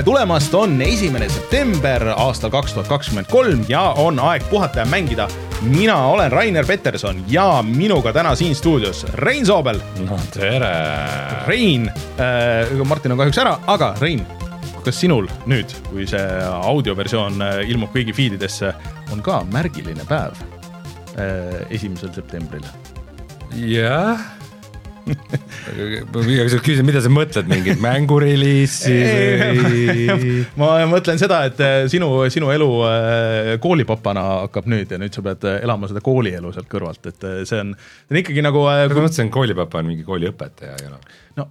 [0.00, 4.86] tere tulemast, on esimene september aastal kaks tuhat kakskümmend kolm ja on aeg puhata ja
[4.88, 5.26] mängida.
[5.60, 9.80] mina olen Rainer Peterson ja minuga täna siin stuudios Rein Soobel.
[10.08, 10.72] no tere.
[11.46, 14.24] Rein äh,, Martin on kahjuks ära, aga Rein,
[14.84, 18.72] kas sinul nüüd, kui see audioversioon äh, ilmub kõigi feed idesse,
[19.12, 20.32] on ka märgiline päev
[21.20, 22.64] äh, esimesel septembril?
[23.52, 24.39] jah
[25.10, 28.96] ma igaks juhuks küsin, mida sa mõtled, mingit mängureliisi
[29.50, 30.34] või?
[30.60, 35.24] ma mõtlen seda, et äh, sinu, sinu elu äh, koolipapana hakkab nüüd ja nüüd sa
[35.26, 38.66] pead äh, elama seda koolielu sealt kõrvalt, et see on, see on ikkagi nagu.
[38.66, 41.18] ma mõtlesin, koolipapa on mingi kooliõpetaja ja noh.
[41.40, 41.50] no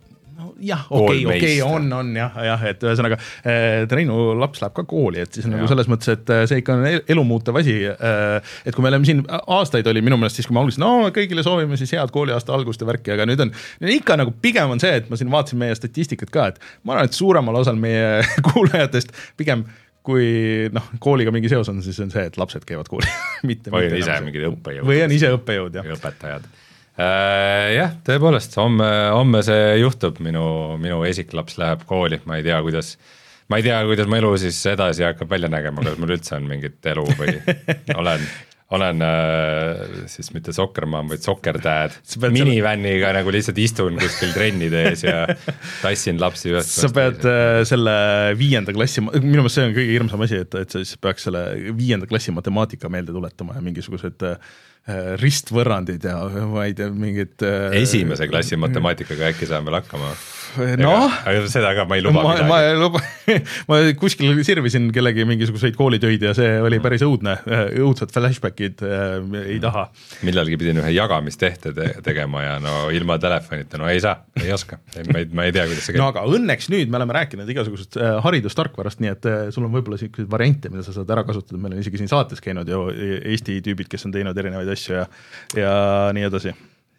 [0.66, 5.23] jah, okei, okei, on, on jah, jah, et ühesõnaga äh, Triinu laps läheb ka kooli,
[5.26, 5.54] et siis ja.
[5.54, 7.76] nagu selles mõttes, et äh, see ikka on elumuutev asi.
[7.90, 11.10] Äh, et kui me oleme siin aastaid oli minu meelest siis, kui me alguses, no
[11.16, 13.54] kõigile soovime siis head kooliaasta algust ja värki, aga nüüd on
[13.96, 17.10] ikka nagu pigem on see, et ma siin vaatasin meie statistikat ka, et ma arvan,
[17.10, 19.68] et suuremal osal meie kuulajatest pigem
[20.10, 23.12] kui noh, kooliga mingi seos on, siis on see, et lapsed käivad koolis
[23.49, 23.71] mitte.
[23.73, 24.88] või on ise mingid õppejõud.
[24.88, 25.94] või on ise õppejõud, jah.
[25.98, 26.49] õpetajad
[26.99, 30.43] jah, tõepoolest, homme, homme see juhtub, minu,
[30.81, 32.95] minu esiklaps läheb kooli, ma ei tea, kuidas,
[33.51, 36.49] ma ei tea, kuidas mu elu siis edasi hakkab välja nägema, kas mul üldse on
[36.49, 37.37] mingit elu või
[38.01, 38.25] olen,
[38.75, 41.95] olen äh, siis mitte sokkermaam, vaid sokkerdad.
[42.29, 45.26] minivänniga nagu lihtsalt istun kuskil trennide ees ja
[45.81, 46.77] tassin lapsi ühest.
[46.77, 47.98] sa pead äh, selle
[48.37, 51.45] viienda klassi, minu meelest see on kõige hirmsam asi, et, et sa siis peaks selle
[51.77, 54.37] viienda klassi matemaatika meelde tuletama ja mingisugused äh,
[54.89, 56.15] Äh, ristvõrrandid ja
[56.49, 57.35] ma ei tea, mingid.
[57.45, 60.13] Äh, esimese klassi matemaatikaga äkki saame veel hakkama
[60.79, 61.13] noh.
[61.51, 62.49] seda ka ma ei luba ma, midagi.
[62.49, 63.01] ma ei luba
[63.69, 67.35] ma kuskil sirvisin kellegi mingisuguseid koolitöid ja see oli päris õudne,
[67.83, 69.17] õudsed flashback'id äh,
[69.55, 69.88] ei taha.
[70.27, 74.79] millalgi pidin ühe jagamistehte te tegema ja no ilma telefonita, no ei saa, ei oska,
[75.11, 76.03] ma ei, ma ei tea, kuidas see käib.
[76.03, 79.75] no aga õnneks nüüd me oleme rääkinud igasugusest äh, haridustarkvarast, nii et äh, sul on
[79.75, 82.88] võib-olla niisuguseid variante, mida sa saad ära kasutada, meil on isegi siin saates käinud ju
[82.89, 85.05] Eesti tüübid, kes on teinud erinevaid asju ja,
[85.57, 85.77] ja
[86.15, 86.55] nii edasi.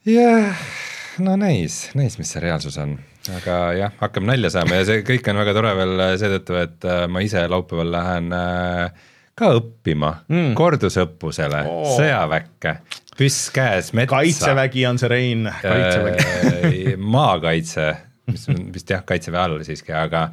[0.07, 2.97] jah yeah no näis, näis, mis see reaalsus on,
[3.29, 7.05] aga jah, hakkame nalja saama ja see kõik on väga tore veel seetõttu, et äh,
[7.13, 10.53] ma ise laupäeval lähen äh, ka õppima mm.
[10.59, 12.77] kordusõppusele oh., sõjaväkke,
[13.19, 14.15] püss käes, metsa.
[14.17, 17.91] kaitsevägi on see, Rein, kaitsevägi äh, maakaitse,
[18.31, 20.31] mis on vist jah, kaitseväe all siiski, aga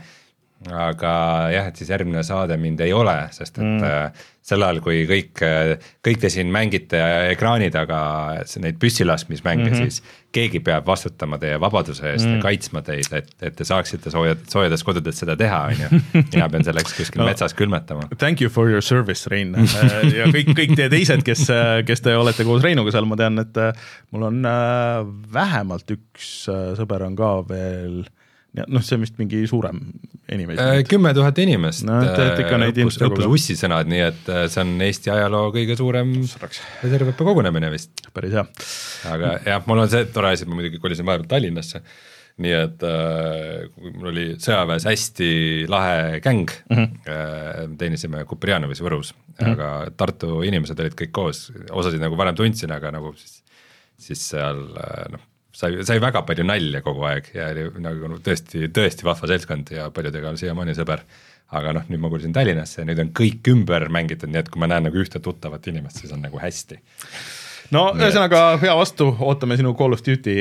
[0.66, 1.12] aga
[1.54, 4.12] jah, et siis järgmine saade mind ei ole, sest et mm
[4.48, 5.42] sel ajal, kui kõik,
[6.06, 7.00] kõik te siin mängite
[7.34, 8.00] ekraani taga
[8.64, 9.90] neid püssilaskmismänge mm, -hmm.
[9.90, 14.12] siis keegi peab vastutama teie vabaduse eest mm ja kaitsma teid, et, et te saaksite
[14.14, 16.02] soojad, soojades kodudes seda teha, on ju.
[16.34, 18.08] mina pean selleks kuskil no, metsas külmetama.
[18.18, 19.56] Thank you for your service, Rein
[20.16, 21.44] ja kõik, kõik teie teised, kes,
[21.88, 23.60] kes te olete koos Reinuga seal, ma tean, et
[24.16, 25.02] mul on äh,
[25.34, 28.06] vähemalt üks äh, sõber on ka veel
[28.56, 29.80] noh, see on vist mingi suurem
[30.34, 30.82] inimesi äh,.
[30.90, 35.78] kümme tuhat inimest no, õppus, õppus ussisõnad, nii et äh, see on Eesti ajaloo kõige
[35.80, 36.14] suurem
[36.84, 38.06] reservõppe kogunemine vist.
[38.16, 38.46] päris hea.
[39.14, 41.84] aga jah, mul on see tore asi, et ma muidugi kolisin vahepeal Tallinnasse,
[42.44, 45.32] nii et äh, mul oli sõjaväes hästi
[45.72, 47.00] lahe gäng mm, -hmm.
[47.14, 49.56] äh, teenisime Kuprianovis Võrus mm, -hmm.
[49.56, 53.42] aga Tartu inimesed olid kõik koos, osasid nagu varem tundsin, aga nagu siis,
[54.10, 54.70] siis seal
[55.14, 55.26] noh
[55.58, 59.90] sai, sai väga palju nalja kogu aeg ja oli nagu tõesti, tõesti vahva seltskond ja
[59.94, 61.04] paljudega on siiamaani sõber.
[61.48, 64.60] aga noh, nüüd ma kolisin Tallinnasse ja nüüd on kõik ümber mängitud, nii et kui
[64.60, 66.82] ma näen nagu ühte tuttavat inimest, siis on nagu hästi
[67.76, 70.36] no ühesõnaga pea vastu, ootame sinu Call of Duty,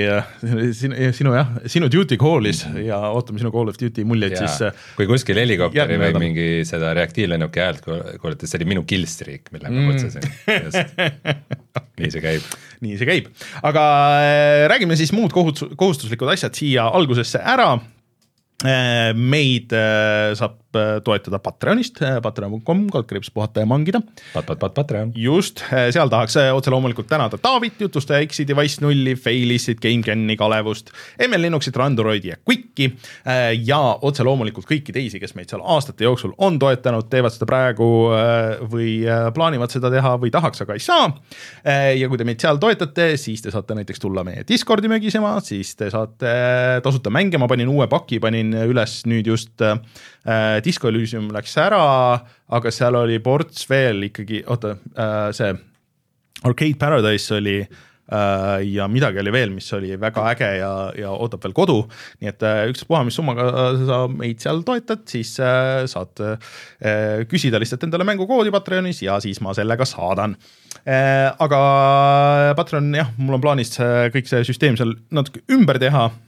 [0.77, 4.61] sinu, sinu jah, sinu duty call'is ja ootame sinu Call of Duty muljeid siis.
[4.99, 9.89] kui kuskil helikopteri või mingi seda reaktiivlennuki häält kuulete, see oli minu killstreak, mille ma
[9.91, 11.43] kutsusin mm.
[12.01, 12.55] nii see käib
[12.85, 13.33] nii see käib.
[13.67, 13.87] aga
[14.21, 20.66] äh, räägime siis muud kohustus, kohustuslikud asjad siia algusesse ära äh, meid äh, saab Äh,
[21.05, 24.01] toetada Patreonist, äh, patreon.com, kaldkriips puhata ja mangida.
[24.35, 25.13] Pat, pat, pat, Patreon.
[25.17, 30.91] just, äh, seal tahaks otse loomulikult tänada Taavit, jutlustaja X-i, Device nulli, Failissit, GameCami, Kalevust,
[31.29, 32.91] ML Linuxit, Randuroidi ja Quicki
[33.65, 37.89] ja otse loomulikult kõiki teisi, kes meid seal aastate jooksul on toetanud, teevad seda praegu
[38.71, 38.99] või
[39.35, 41.09] plaanivad seda teha või tahaks, aga ei saa.
[41.97, 45.75] ja kui te meid seal toetate, siis te saate näiteks tulla meie Discordi mögisema, siis
[45.79, 46.33] te saate
[46.85, 49.63] tasuta mänge, ma panin uue paki, panin üles nüüd just
[50.27, 51.83] äh, Disco Elysium läks ära,
[52.47, 55.55] aga seal oli ports veel ikkagi, oota äh,, see
[56.47, 61.47] Arcade Paradise oli äh, ja midagi oli veel, mis oli väga äge ja, ja ootab
[61.47, 61.79] veel kodu.
[62.21, 63.49] nii et äh, ükspuha, mis summaga
[63.87, 69.41] sa meid seal toetad, siis äh, saad äh, küsida lihtsalt endale mängukoodi Patreonis ja siis
[69.45, 70.37] ma selle ka saadan
[70.85, 71.33] äh,.
[71.39, 73.75] aga Patreon jah, mul on plaanis
[74.15, 76.26] kõik see süsteem seal natuke ümber teha äh,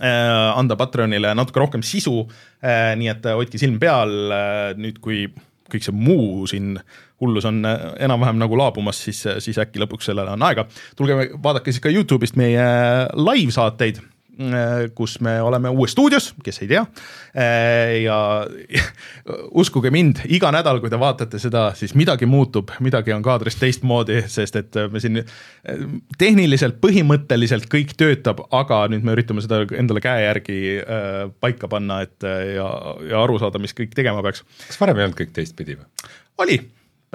[0.00, 2.22] anda Patreonile natuke rohkem sisu.
[2.64, 4.14] Äh,, nii et hoidke silm peal.
[4.32, 5.26] Äh, nüüd, kui
[5.72, 6.76] kõik see muu siin
[7.22, 10.66] hullus on äh, enam-vähem nagu laabumas, siis, siis äkki lõpuks sellele on aega.
[10.98, 12.66] tulge vaadake siis ka Youtube'ist meie
[13.16, 14.02] live-saateid.
[14.02, 14.11] Äh,
[14.94, 16.82] kus me oleme uues stuudios, kes ei tea.
[17.36, 18.16] Äh, ja
[19.62, 24.22] uskuge mind, iga nädal, kui te vaatate seda, siis midagi muutub, midagi on kaadris teistmoodi,
[24.32, 25.86] sest et me siin äh,
[26.18, 30.60] tehniliselt, põhimõtteliselt kõik töötab, aga nüüd me üritame seda endale käe järgi
[31.42, 32.68] paika panna, et ja,
[33.08, 34.46] ja aru saada, mis kõik tegema peaks.
[34.66, 36.12] kas varem ei olnud kõik teistpidi või?
[36.42, 36.62] oli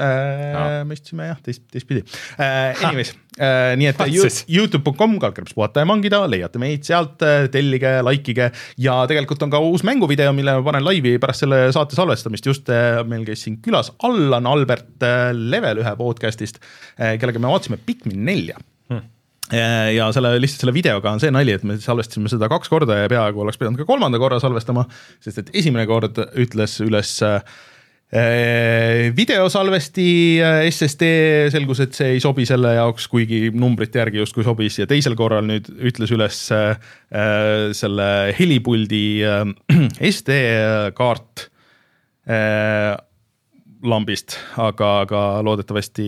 [0.01, 0.83] äh,.
[0.85, 2.03] me istusime jah, teist, teistpidi
[2.37, 2.77] äh,.
[2.85, 4.01] Anyways äh,, nii et
[4.51, 8.49] Youtube.com, kaldkriips puhata ja mangida, leiate meid sealt, äh, tellige, likeige
[8.83, 12.71] ja tegelikult on ka uus mänguvideo, mille ma panen laivi pärast selle saate salvestamist, just
[12.73, 16.61] äh, meil käis siin külas Allan Albert äh, Level ühe podcast'ist,
[16.97, 18.57] kellega me vaatasime Pikmin nelja
[18.91, 19.13] hmm
[19.47, 23.07] ja selle, lihtsalt selle videoga on see nali, et me salvestasime seda kaks korda ja
[23.07, 24.83] peaaegu oleks pidanud ka kolmanda korra salvestama,
[25.23, 27.76] sest et esimene kord ütles üles äh, Äh,
[28.07, 31.07] videosalvesti äh, SSD
[31.51, 34.77] selgus, et see ei sobi selle jaoks, kuigi numbrite järgi justkui sobis.
[34.79, 36.77] Ja teisel korral nüüd ütles üles äh,
[37.75, 38.07] selle
[38.37, 39.03] helipuldi
[40.13, 40.39] SD
[40.95, 41.49] kaart
[43.87, 46.07] lambist, aga, aga loodetavasti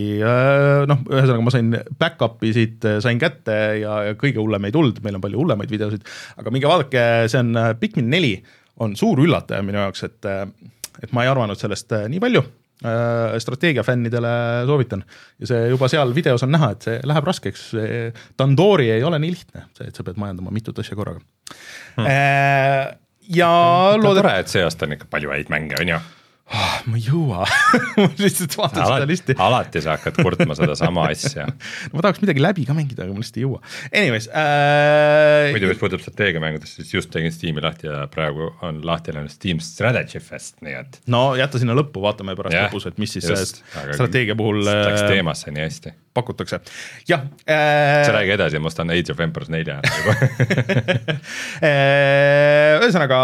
[0.90, 5.16] noh, ühesõnaga ma sain back-up'i siit, sain kätte ja, ja kõige hullem ei tulnud, meil
[5.16, 6.04] on palju hullemaid videosid,
[6.36, 8.34] aga minge vaadake, see on Pikmin neli
[8.84, 10.28] on suur üllataja minu jaoks, et
[11.02, 12.44] et ma ei arvanud sellest äh, nii palju.
[12.80, 14.30] Äh, strateegiafännidele
[14.68, 15.02] soovitan.
[15.42, 18.06] Ja see juba seal videos on näha, et see läheb raskeks, see
[18.40, 21.20] Dandori ei ole nii lihtne, see, et sa pead majandama mitut asja korraga.
[21.98, 22.06] Hmm..
[22.06, 22.86] Äh,
[23.36, 23.50] ja
[24.00, 24.22] loodet-.
[24.22, 26.00] tore, et see aasta on ikka palju häid mänge, on ju
[26.50, 27.44] oh, ma ei jõua
[28.22, 32.66] lihtsalt vaatan seda listi alati sa hakkad kurtma sedasama asja no ma tahaks midagi läbi
[32.68, 33.62] ka mängida, aga ma lihtsalt ei jõua.
[33.90, 35.50] Anyways äh....
[35.54, 39.62] muidu, mis puudutab strateegiamängudest, siis just tegin Steam'i lahti ja praegu on lahti läinud Steam
[39.64, 41.00] Strategy Fest, nii et.
[41.10, 43.64] no jäta sinna lõppu, vaatame pärast yeah, lõpus, et mis siis just,
[43.94, 44.62] strateegia puhul.
[44.66, 46.58] Läks äh, teemasse nii hästi pakutakse,
[47.08, 48.04] jah äh....
[48.06, 49.76] sa räägi edasi, ma ostan Age of Empires nelja
[51.62, 53.20] äh, ühesõnaga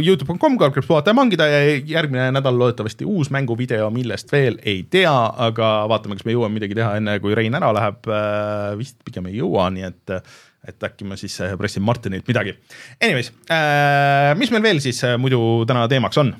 [0.00, 5.14] Youtube.com, kaldkriips puhata ja mangida ja järgmine nädal loodetavasti uus mänguvideo, millest veel ei tea,
[5.46, 8.10] aga vaatame, kas me jõuame midagi teha enne, kui Rein ära läheb.
[8.10, 10.18] Äh, vist pigem ei jõua, nii et
[10.66, 12.56] et äkki ma siis äh, pressin Martinilt midagi.
[12.98, 15.38] Anyways äh,, mis meil veel siis muidu
[15.68, 16.34] täna teemaks on?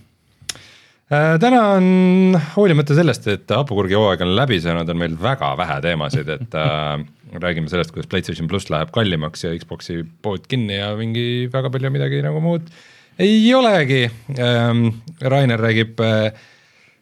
[1.06, 5.76] Äh, täna on, hoolimata sellest, et hapukurgi hooaeg on läbi saanud, on meil väga vähe
[5.84, 7.04] teemasid, et äh,
[7.44, 11.92] räägime sellest, kuidas Playstation pluss läheb kallimaks ja Xbox'i pood kinni ja mingi väga palju
[11.94, 12.66] midagi nagu muud
[13.18, 14.04] ei olegi
[14.38, 14.88] ähm,.
[15.20, 16.32] Rainer räägib äh,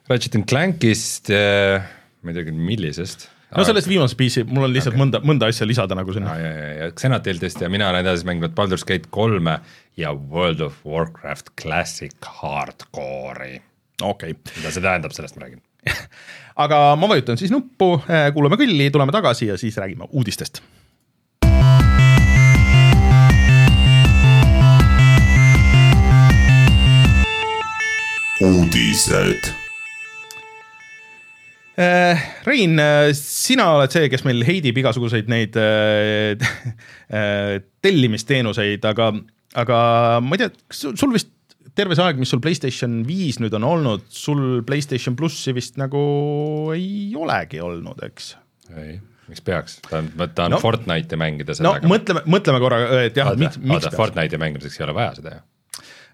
[0.09, 1.83] Ratchet and Clankist äh,,
[2.23, 5.03] ma ei teagi, millisest no sellest viimasest PC, mul on lihtsalt okay.
[5.03, 6.37] mõnda, mõnda asja lisada nagu sinna.
[6.39, 9.59] ja, ja, ja Xenateltest ja mina olen edasi mänginud Baldur's Gate kolme
[10.01, 13.61] ja World of Warcraft Classic Hardcore'i
[14.03, 14.57] okei okay..
[14.59, 15.63] mida see tähendab, sellest ma räägin
[16.65, 20.63] aga ma vajutan siis nuppu, äh, kuulame kõlli, tuleme tagasi ja siis räägime uudistest.
[28.43, 29.53] Uudised
[31.79, 35.55] äh, Rein, äh, sina oled see, kes meil heidib igasuguseid neid
[37.87, 39.13] tellimisteenuseid, aga,
[39.63, 39.79] aga
[40.25, 41.31] ma ei tea, kas sul vist
[41.79, 46.03] terve see aeg, mis sul Playstation viis nüüd on olnud, sul Playstation plussi vist nagu
[46.75, 48.35] ei olegi olnud, eks?
[48.75, 48.99] ei,
[49.31, 53.35] miks peaks, ta on, ta on no, Fortnite'i mängida no mõtleme, mõtleme korra, et jah,
[53.39, 53.91] miks, miks.
[53.95, 55.45] Fortnite'i mängimiseks ei ole vaja seda ju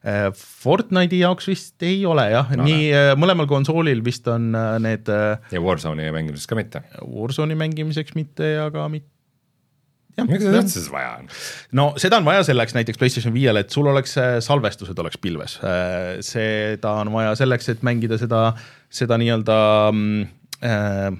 [0.00, 5.10] Fortnite'i jaoks vist ei ole jah no,, nii äh, mõlemal konsoolil vist on äh, need.
[5.52, 6.84] ja Warzone'i mängimiseks ka mitte.
[7.04, 9.10] Warzone'i mängimiseks mitte ja ka mitte
[10.26, 11.30] miks seda üldse siis vaja on?
[11.76, 15.58] no seda on vaja selleks näiteks PlayStation viiele, et sul oleks äh, salvestused oleks pilves.
[15.64, 18.42] Äh, seda on vaja selleks, et mängida seda,
[18.92, 19.58] seda nii-öelda
[19.92, 20.28] mm,
[20.66, 21.10] äh,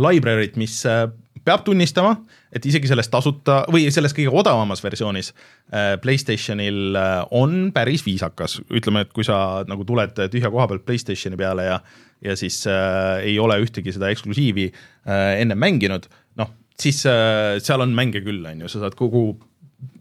[0.00, 1.06] library't, mis äh,
[1.44, 2.14] peab tunnistama,
[2.52, 8.60] et isegi selles tasuta või selles kõige odavamas versioonis äh, Playstationil äh, on päris viisakas,
[8.70, 11.80] ütleme, et kui sa nagu tuled tühja koha pealt Playstationi peale ja
[12.24, 16.08] ja siis äh, ei ole ühtegi seda eksklusiivi äh, enne mänginud,
[16.40, 19.32] noh, siis äh, seal on mänge küll, on ju, sa saad kogu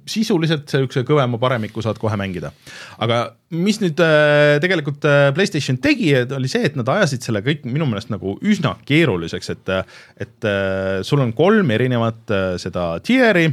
[0.10, 2.52] sisuliselt niisuguse kõvema paremiku saad kohe mängida.
[2.98, 3.22] aga
[3.56, 7.88] mis nüüd äh, tegelikult äh, Playstation tegi, oli see, et nad ajasid selle kõik minu
[7.90, 9.74] meelest nagu üsna keeruliseks, et
[10.20, 13.50] et äh, sul on kolm erinevat seda tier'i,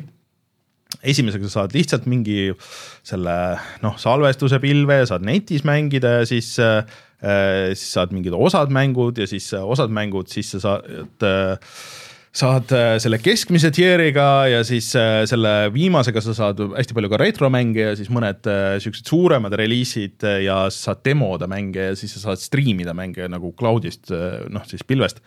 [1.07, 2.53] esimesega sa saad lihtsalt mingi
[3.07, 3.35] selle
[3.83, 6.83] noh, salvestuse pilve saad netis mängida ja siis äh,
[7.75, 11.73] siis saad mingid osad mängud ja siis osad mängud, siis sa saad äh,
[12.37, 17.21] saad äh, selle keskmise tier'iga ja siis äh, selle viimasega sa saad hästi palju ka
[17.23, 22.27] retromänge ja siis mõned äh, siuksed suuremad reliisid ja saad demoda mänge ja siis sa
[22.29, 24.13] saad striimida mänge nagu cloud'ist,
[24.53, 25.23] noh siis pilvest.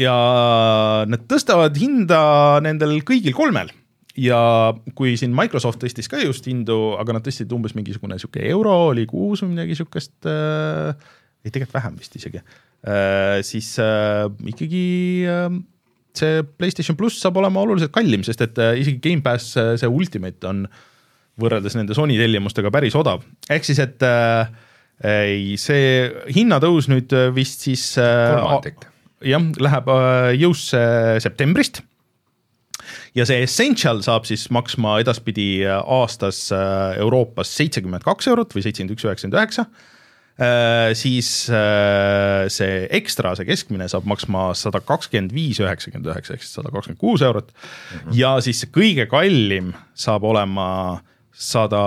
[0.00, 0.16] Ja
[1.10, 2.20] need tõstavad hinda
[2.64, 3.68] nendel kõigil kolmel.
[4.20, 4.40] Ja
[4.96, 9.06] kui siin Microsoft tõstis ka just hindu, aga nad tõstsid umbes mingisugune sihuke euro oli
[9.08, 10.96] kuus või midagi sihukest äh,,
[11.44, 12.42] ei tegelikult vähem vist isegi.
[12.42, 12.69] äh,,
[13.44, 14.84] siis äh, ikkagi
[15.28, 15.50] äh,
[16.16, 20.64] see Playstation pluss saab olema oluliselt kallim, sest et äh, isegi Gamepass, see Ultimate on
[21.40, 23.22] võrreldes nende Sony tellimustega päris odav,
[23.52, 24.50] ehk siis, et äh,
[25.06, 28.88] ei, see hinnatõus nüüd vist siis äh, kolmandik.
[29.24, 30.82] jah, läheb äh, jõusse
[31.24, 31.82] septembrist
[33.16, 38.96] ja see Essential saab siis maksma edaspidi aastas äh, Euroopas seitsekümmend kaks eurot või seitsekümmend
[38.96, 39.66] üks, üheksakümmend üheksa.
[40.40, 46.46] Äh, siis äh, see ekstra, see keskmine saab maksma sada kakskümmend viis, üheksakümmend üheksa ehk
[46.46, 47.98] siis sada kakskümmend kuus eurot mm.
[47.98, 48.14] -hmm.
[48.16, 51.02] ja siis see kõige kallim saab olema
[51.36, 51.82] sada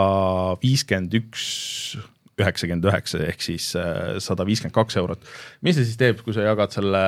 [0.62, 1.46] viiskümmend üks
[2.38, 5.24] üheksakümmend üheksa ehk siis sada viiskümmend kaks eurot.
[5.66, 7.02] mis see siis teeb, kui sa jagad selle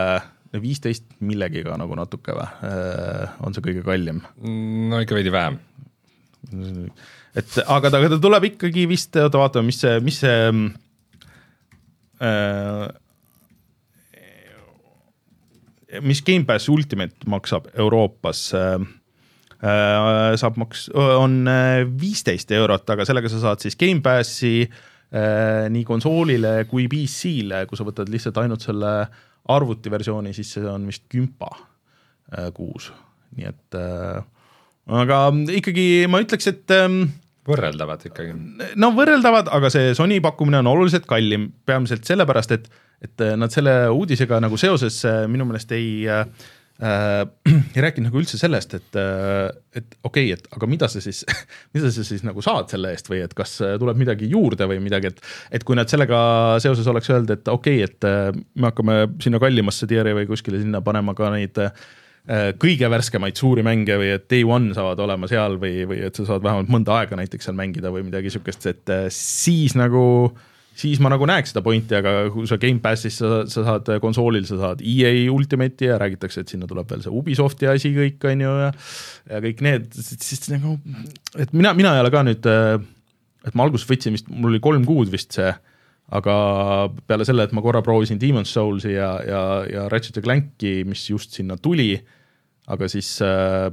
[0.63, 2.47] viisteist millegiga nagu natuke või,
[3.45, 4.23] on see kõige kallim?
[4.89, 5.59] no ikka veidi vähem.
[7.37, 10.73] et aga ta, ta tuleb ikkagi vist, oota vaatame, mis see, mis see äh,
[16.01, 18.47] mis Gamepass Ultimate maksab Euroopas?
[18.53, 18.79] Äh,
[19.65, 21.43] äh, saab maks-, on
[21.99, 27.87] viisteist eurot, aga sellega sa saad siis Gamepassi äh, nii konsoolile kui PC-le, kui sa
[27.87, 28.93] võtad lihtsalt ainult selle
[29.51, 32.89] arvutiversiooni, siis see on vist kümpa äh, kuus,
[33.37, 34.23] nii et äh,
[35.01, 35.19] aga
[35.53, 37.05] ikkagi ma ütleks, et ähm,
[37.45, 38.35] võrreldavad ikkagi.
[38.81, 42.69] no võrreldavad, aga see Sony pakkumine on oluliselt kallim, peamiselt sellepärast, et,
[43.05, 46.25] et nad selle uudisega nagu seoses äh, minu meelest ei äh,
[46.81, 47.25] äh,
[47.75, 51.23] ei rääkinud nagu üldse sellest, et, äh, et okei okay,, et aga mida sa siis
[51.75, 54.81] mida sa siis nagu saad selle eest või et kas äh, tuleb midagi juurde või
[54.83, 56.17] midagi, et et kui nad sellega
[56.63, 60.61] seoses oleks öelnud, et okei okay,, et äh, me hakkame sinna kallimasse tier'i või kuskile
[60.63, 61.61] sinna panema ka neid
[62.57, 66.25] kõige värskemaid suuri mänge või et day one saavad olema seal või, või et sa
[66.25, 70.39] saad vähemalt mõnda aega näiteks seal mängida või midagi sihukest, et siis nagu äh,
[70.75, 74.57] siis ma nagu näeks seda pointi, aga kui sa Gamepassis sa, sa saad konsoolil, sa
[74.59, 78.55] saad EA Ultimate'i ja räägitakse, et sinna tuleb veel see Ubisofti asi kõik, on ju,
[78.63, 78.71] ja
[79.31, 80.75] ja kõik need, siis nagu,
[81.39, 82.49] et mina, mina ei ole ka nüüd,
[83.45, 85.53] et ma alguses võtsin vist, mul oli kolm kuud vist see,
[86.15, 86.35] aga
[87.07, 91.07] peale selle, et ma korra proovisin Demon's Souls'i ja, ja, ja Ratchet ja Clanki, mis
[91.09, 91.95] just sinna tuli,
[92.71, 93.69] aga siis äh,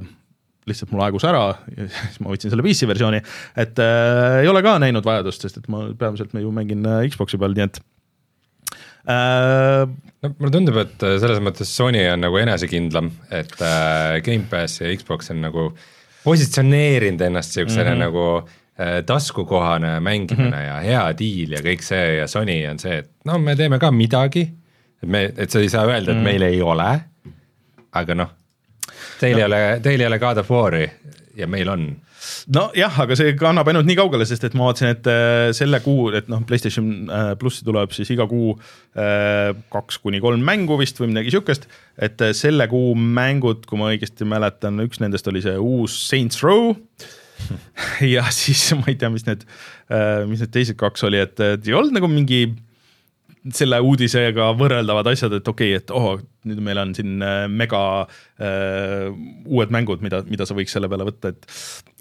[0.69, 1.45] lihtsalt mul aegus ära
[1.77, 3.21] ja siis ma võtsin selle PC versiooni,
[3.59, 7.03] et äh, ei ole ka näinud vajadust, sest et ma peamiselt ma ju mängin äh,
[7.11, 7.81] Xbox'i peal, nii et
[9.11, 9.83] äh,.
[10.23, 14.91] no mulle tundub, et äh, selles mõttes Sony on nagu enesekindlam, et äh, Gamepass ja
[14.99, 15.71] Xbox on nagu
[16.23, 18.05] positsioneerinud ennast siuksele mm -hmm.
[18.05, 18.25] nagu
[18.79, 20.67] äh, taskukohane mängimine mm -hmm.
[20.67, 23.91] ja hea diil ja kõik see ja Sony on see, et no me teeme ka
[23.91, 24.47] midagi,
[25.03, 26.23] et me, et sa ei saa öelda, et mm -hmm.
[26.23, 27.01] meil ei ole,
[27.91, 28.42] aga noh
[29.23, 30.87] Teil ei ole, teil ei ole God of War'i
[31.37, 31.87] ja meil on
[32.53, 36.09] nojah, aga see kannab ainult nii kaugele, sest et ma vaatasin, et äh, selle kuu,
[36.15, 40.99] et noh, Playstation äh, plussi tuleb siis iga kuu äh, kaks kuni kolm mängu vist
[41.01, 41.67] või midagi sihukest.
[41.97, 46.73] et selle kuu mängud, kui ma õigesti mäletan, üks nendest oli see uus Saints Row.
[48.13, 49.43] ja siis ma ei tea, mis need,
[50.29, 52.45] mis need teised kaks oli, et ei olnud nagu mingi
[53.51, 57.81] selle uudisega võrreldavad asjad, et okei okay,, et oh, nüüd meil on siin äh, mega
[58.03, 59.09] äh,
[59.45, 61.49] uued mängud, mida, mida sa võiks selle peale võtta, et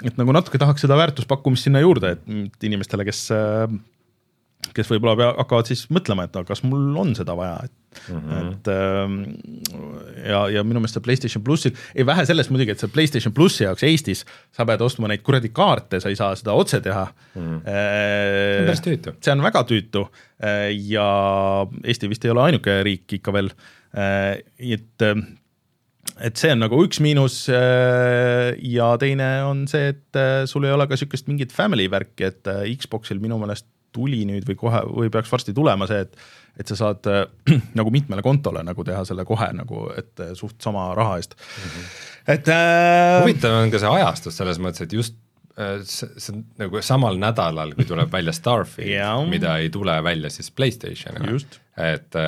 [0.07, 3.67] et nagu natuke tahaks seda väärtuspakkumist sinna juurde, et inimestele, kes äh,
[4.71, 8.53] kes võib-olla hakkavad siis mõtlema, et no kas mul on seda vaja, et mm, -hmm.
[8.53, 9.17] et ähm,
[10.29, 13.67] ja, ja minu meelest see Playstation plussil, ei vähe sellest muidugi, et see Playstation plussi
[13.67, 17.05] jaoks Eestis sa pead ostma neid kuradi kaarte, sa ei saa seda otse teha
[17.35, 17.43] mm.
[17.43, 17.61] -hmm.
[17.67, 19.15] see on päris tüütu.
[19.21, 20.07] see on väga tüütu
[20.89, 21.07] ja
[21.85, 23.53] Eesti vist ei ole ainuke riik ikka veel,
[24.59, 25.09] et
[26.23, 30.95] et see on nagu üks miinus ja teine on see, et sul ei ole ka
[30.97, 35.55] niisugust mingit family värki, et Xboxil minu meelest tuli nüüd või kohe või peaks varsti
[35.57, 36.17] tulema see, et
[36.61, 37.23] et sa saad äh,
[37.79, 41.69] nagu mitmele kontole nagu teha selle kohe nagu, et suht sama raha eest mm.
[41.69, 41.93] -hmm.
[42.35, 45.17] et äh, huvitav on ka see ajastus selles mõttes, et just
[45.85, 50.51] see, see on nagu samal nädalal, kui tuleb välja Starfield mida ei tule välja siis
[50.51, 51.41] Playstationiga.
[51.77, 52.21] et,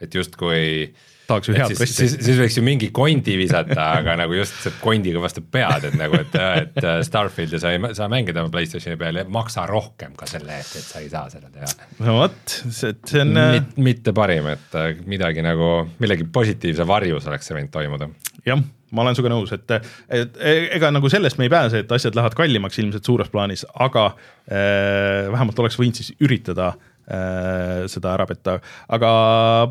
[0.00, 0.94] et justkui
[1.28, 1.96] tahaks ju head pressi.
[2.02, 5.96] siis, siis võiks ju mingi kondi visata, aga nagu just see kondiga vastu pead, et
[5.98, 10.28] nagu, et, et Starfieldi sa ei saa mängida oma Playstationi peal ja maksa rohkem ka
[10.30, 11.90] selle eest, et sa ei saa seda teha.
[12.04, 14.78] no vot, see, see on Mit, mitte parim, et
[15.10, 18.10] midagi nagu, millegi positiivse varjus oleks see võinud toimuda.
[18.46, 18.64] jah
[18.94, 19.72] ma olen sinuga nõus, et,
[20.14, 20.36] et
[20.76, 25.26] ega nagu sellest me ei pääse, et asjad lähevad kallimaks ilmselt suures plaanis, aga äh,
[25.32, 28.58] vähemalt oleks võinud siis üritada äh, seda ära petta,
[28.92, 29.08] aga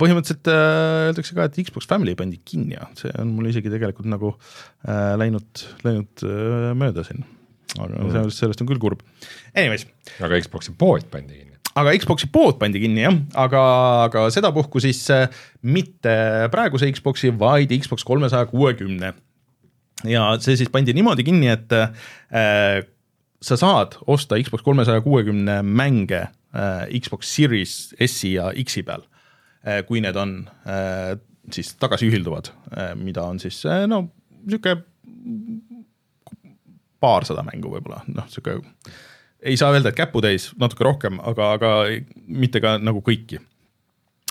[0.01, 4.09] põhimõtteliselt äh, öeldakse ka, et Xbox Family pandi kinni ja see on mul isegi tegelikult
[4.11, 7.25] nagu äh, läinud, läinud äh, mööda siin.
[7.79, 8.29] aga mm.
[8.33, 9.01] sellest, on küll kurb.
[9.55, 9.87] Anyways.
[10.21, 13.63] aga Xbox'i pood pandi kinni aga Xbox'i pood pandi kinni jah, aga,
[14.05, 15.25] aga sedapuhku siis äh,
[15.65, 16.13] mitte
[16.53, 19.13] praeguse Xbox'i, vaid Xbox kolmesaja kuuekümne.
[20.05, 22.85] ja see siis pandi niimoodi kinni, et äh,
[23.43, 26.31] sa saad osta Xbox kolmesaja kuuekümne mänge äh,
[26.99, 29.05] Xbox Series S-i ja X-i peal
[29.65, 30.35] äh,, kui need on
[30.69, 31.15] äh,
[31.51, 34.05] siis tagasiühilduvad äh,, mida on siis äh, no
[34.43, 34.83] niisugune
[37.03, 38.69] paarsada mängu võib-olla, noh, niisugune
[39.43, 41.71] ei saa öelda, et käputäis, natuke rohkem, aga, aga
[42.31, 43.41] mitte ka nagu kõiki.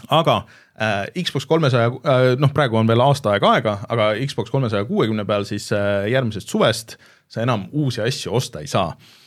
[0.08, 0.38] aga
[0.74, 5.26] äh, Xbox kolmesaja äh,, noh, praegu on veel aasta aega aega, aga Xbox kolmesaja kuuekümne
[5.28, 6.96] peal siis äh, järgmisest suvest
[7.28, 9.21] sa enam uusi asju osta ei saa äh,.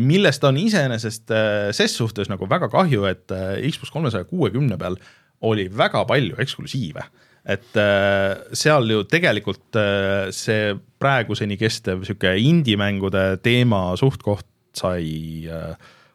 [0.00, 4.96] Millest on iseenesest äh, ses suhtes nagu väga kahju, et äh, Xbox kolmesaja kuuekümne peal
[5.44, 7.04] oli väga palju eksklusiive
[7.44, 15.74] et äh, seal ju tegelikult äh, see praeguseni kestev niisugune indie-mängude teema suht-koht sai äh,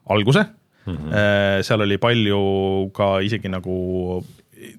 [0.09, 0.47] alguse
[0.85, 0.95] mm.
[0.95, 1.13] -hmm.
[1.13, 4.25] Äh, seal oli palju ka isegi nagu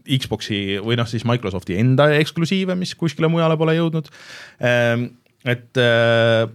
[0.05, 4.11] Xbox'i või noh, siis Microsofti enda eksklusiive, mis kuskile mujale pole jõudnud.
[4.61, 6.51] Et äh,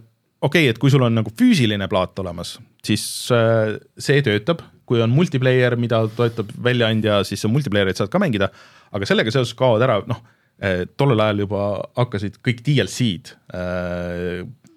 [0.46, 5.02] okei okay,, et kui sul on nagu füüsiline plaat olemas, siis äh, see töötab, kui
[5.02, 8.52] on multiplayer, mida toetab väljaandja, siis sa multiplayer'it saad ka mängida,
[8.94, 10.22] aga sellega seoses kaovad ära, noh,
[10.96, 11.64] tollel ajal juba
[11.98, 13.34] hakkasid kõik DLC-d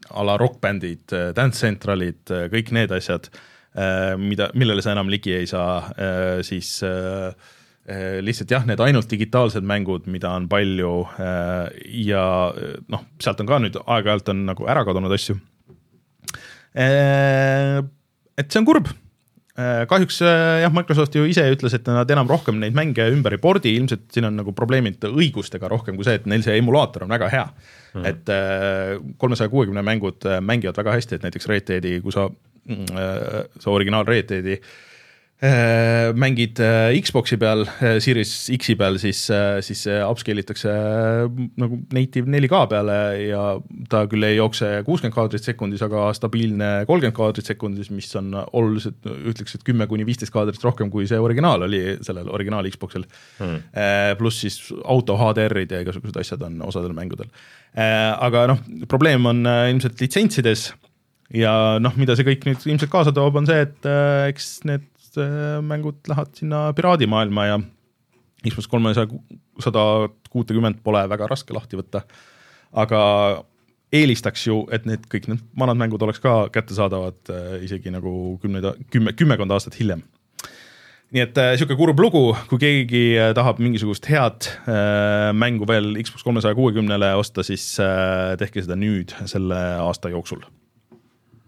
[0.09, 3.29] a la rokkbändid, äh, Dance Centralid, äh, kõik need asjad,
[3.75, 5.91] äh, mida, millele sa enam ligi ei saa,
[6.45, 6.81] siis
[7.89, 10.91] lihtsalt jah, need ainult digitaalsed mängud, mida on palju
[12.05, 12.23] ja
[12.85, 15.39] noh, sealt on ka nüüd aeg-ajalt on nagu ära kadunud asju.
[16.79, 18.91] Et see on kurb.
[19.59, 23.73] Kahjuks jah, Microsoft ju ise ütles, et nad enam rohkem neid mänge ümber ei pordi,
[23.75, 27.27] ilmselt siin on nagu probleemid õigustega rohkem kui see, et neil see emulaator on väga
[27.33, 27.43] hea.
[27.89, 28.05] Mm..
[28.05, 32.27] et äh, kolmesaja kuuekümne mängud äh, mängivad väga hästi, et näiteks Red Deadi, kui sa,
[32.29, 34.59] mm, äh, see originaal Red Deadi
[35.39, 36.59] mängid
[36.99, 37.61] Xbox'i peal,
[38.03, 39.21] Series X-i peal, siis,
[39.63, 40.73] siis upscale itakse
[41.61, 43.43] nagu native 4K peale ja
[43.87, 48.99] ta küll ei jookse kuuskümmend kaadrit sekundis, aga stabiilne kolmkümmend kaadrit sekundis, mis on oluliselt,
[49.31, 53.07] ütleks, et kümme kuni viisteist kaadrit rohkem, kui see originaal oli sellel originaal Xbox'il.
[53.39, 53.63] Mm..
[54.19, 57.31] pluss siis auto HDR-id ja igasugused asjad on osadel mängudel.
[57.77, 60.71] Äh, aga noh, probleem on äh, ilmselt litsentsides
[61.37, 64.87] ja noh, mida see kõik nüüd ilmselt kaasa toob, on see, et äh, eks need
[65.65, 67.59] mängud lähevad sinna piraadimaailma ja
[68.45, 69.07] Xbox kolmesaja,
[69.59, 69.81] sada
[70.29, 72.03] kuutekümmet pole väga raske lahti võtta.
[72.71, 73.01] aga
[73.91, 77.31] eelistaks ju, et need kõik need vanad mängud oleks ka kättesaadavad
[77.65, 80.03] isegi nagu kümneid, kümme, kümmekond aastat hiljem
[81.15, 86.25] nii et äh, kurb lugu, kui keegi äh, tahab mingisugust head äh, mängu veel Xbox
[86.25, 90.43] kolmesaja kuuekümnele osta, siis äh, tehke seda nüüd selle aasta jooksul,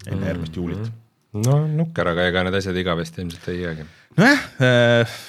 [0.08, 0.90] enne järgmist juulit.
[1.34, 3.86] No nukker, aga ega need asjad igavesti ilmselt ei jäägi.
[4.18, 5.22] nojah äh,,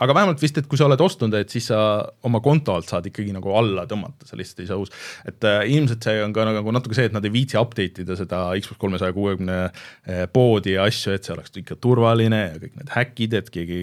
[0.00, 1.80] aga vähemalt vist, et kui sa oled ostnud, et siis sa
[2.26, 4.92] oma konto alt saad ikkagi nagu alla tõmmata, sa lihtsalt ei saa uus.
[5.28, 8.16] et äh, ilmselt see on ka nagu natuke see, et nad ei viitsi update ida
[8.18, 12.80] seda Xbox kolmesaja kuuekümne äh, poodi ja asju, et see oleks ikka turvaline ja kõik
[12.80, 13.80] need häkid, et keegi,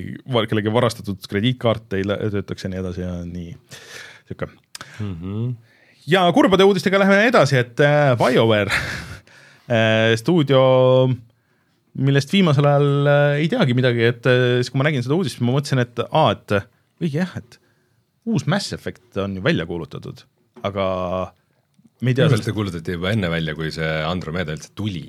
[0.50, 3.54] kellegi varastatud krediitkaart ei töötaks ja nii edasi ja nii,
[4.32, 5.13] sihuke mm.
[5.13, 5.54] -hmm.
[6.10, 10.66] ja kurbade uudistega läheme edasi, et äh, BioWare äh, stuudio
[11.98, 15.42] millest viimasel ajal äh, ei teagi midagi, et äh, siis, kui ma nägin seda uudist,
[15.42, 16.58] ma mõtlesin, et aa, et
[17.04, 17.60] õige jah, et
[18.28, 20.26] uus Mass Effect on ju välja kuulutatud,
[20.68, 20.88] aga
[22.02, 22.28] me ei tea.
[22.28, 25.08] minu arust see kuulutati juba enne välja, kui see Andromeda üldse tuli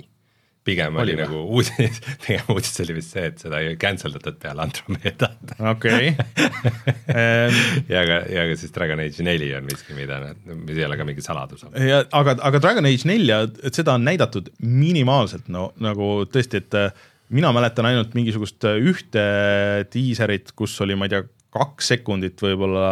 [0.68, 4.38] pigem oli, oli nagu uudis, pigem uudis oli vist see, et seda ei cancel datud
[4.42, 5.54] peale Andromedat.
[5.72, 6.12] okei.
[7.94, 10.20] ja ka, ja ka siis Dragon Age neli on miski, mida
[10.52, 11.64] mis ei ole ka mingi saladus.
[11.74, 16.78] ja aga, aga Dragon Age nelja, et seda on näidatud minimaalselt, no nagu tõesti, et
[16.78, 19.24] äh, mina mäletan ainult mingisugust äh, ühte
[19.92, 22.90] diiserit, kus oli, ma ei tea, kaks sekundit võib-olla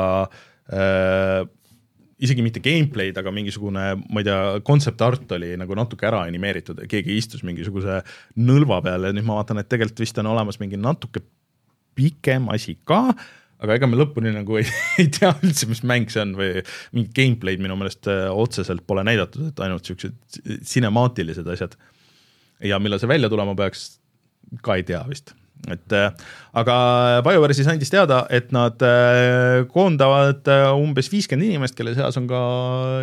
[0.72, 1.44] äh,
[2.22, 6.80] isegi mitte gameplay'd, aga mingisugune, ma ei tea, concept art oli nagu natuke ära animeeritud,
[6.88, 8.00] keegi istus mingisuguse
[8.40, 11.22] nõlva peal ja nüüd ma vaatan, et tegelikult vist on olemas mingi natuke
[11.96, 13.02] pikem asi ka,
[13.60, 14.68] aga ega me lõpuni nagu ei,
[15.02, 16.64] ei tea üldse, mis mäng see on või
[16.96, 21.76] mingit gameplay'd minu meelest äh, otseselt pole näidatud, et ainult siuksed cinemaatilised asjad.
[22.64, 23.98] ja millal see välja tulema peaks,
[24.64, 25.36] ka ei tea vist
[25.72, 26.28] et äh,
[26.60, 26.76] aga
[27.26, 32.28] BioWare siis andis teada, et nad äh, koondavad äh, umbes viiskümmend inimest, kelle seas on
[32.30, 32.40] ka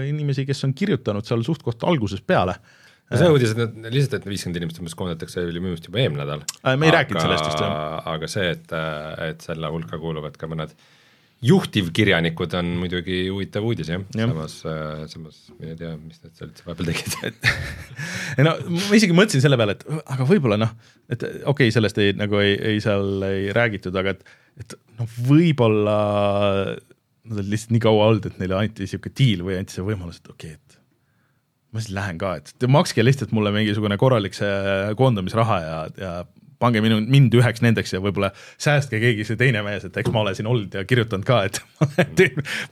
[0.07, 2.55] inimesi, kes on kirjutanud seal suht-koht algusest peale
[3.11, 6.01] no see uudis, et nad lihtsalt, et viiskümmend inimest umbes koondatakse, oli minu meelest juba
[6.01, 6.45] eelmine nädal.
[6.45, 7.77] me ei aga, rääkinud sellest vist jah.
[8.15, 8.75] aga see, et,
[9.27, 10.91] et selle hulka kuuluvad ka mõned äh,
[11.43, 16.31] juhtivkirjanikud on muidugi huvitav uudis jah ja., samas, äh, samas ma ei tea, mis nad
[16.37, 17.49] seal üldse vahepeal tegid
[18.37, 19.83] ei no ma isegi mõtlesin selle peale, et
[20.15, 20.73] aga võib-olla noh,
[21.09, 24.23] et okei okay,, sellest ei nagu ei, ei seal ei räägitud, aga et,
[24.63, 25.97] et noh, võib-olla
[27.23, 30.21] nad olid lihtsalt nii kaua olnud, et neile anti sihuke deal või anti see võimalus,
[30.23, 30.79] et okei okay,, et
[31.73, 36.13] ma siis lähen ka, et makske lihtsalt mulle mingisugune korralik see koondamisraha ja, ja
[36.63, 40.23] pange minu, mind üheks nendeks ja võib-olla säästke keegi see teine mees, et eks ma
[40.23, 41.59] olen siin olnud ja kirjutanud ka, et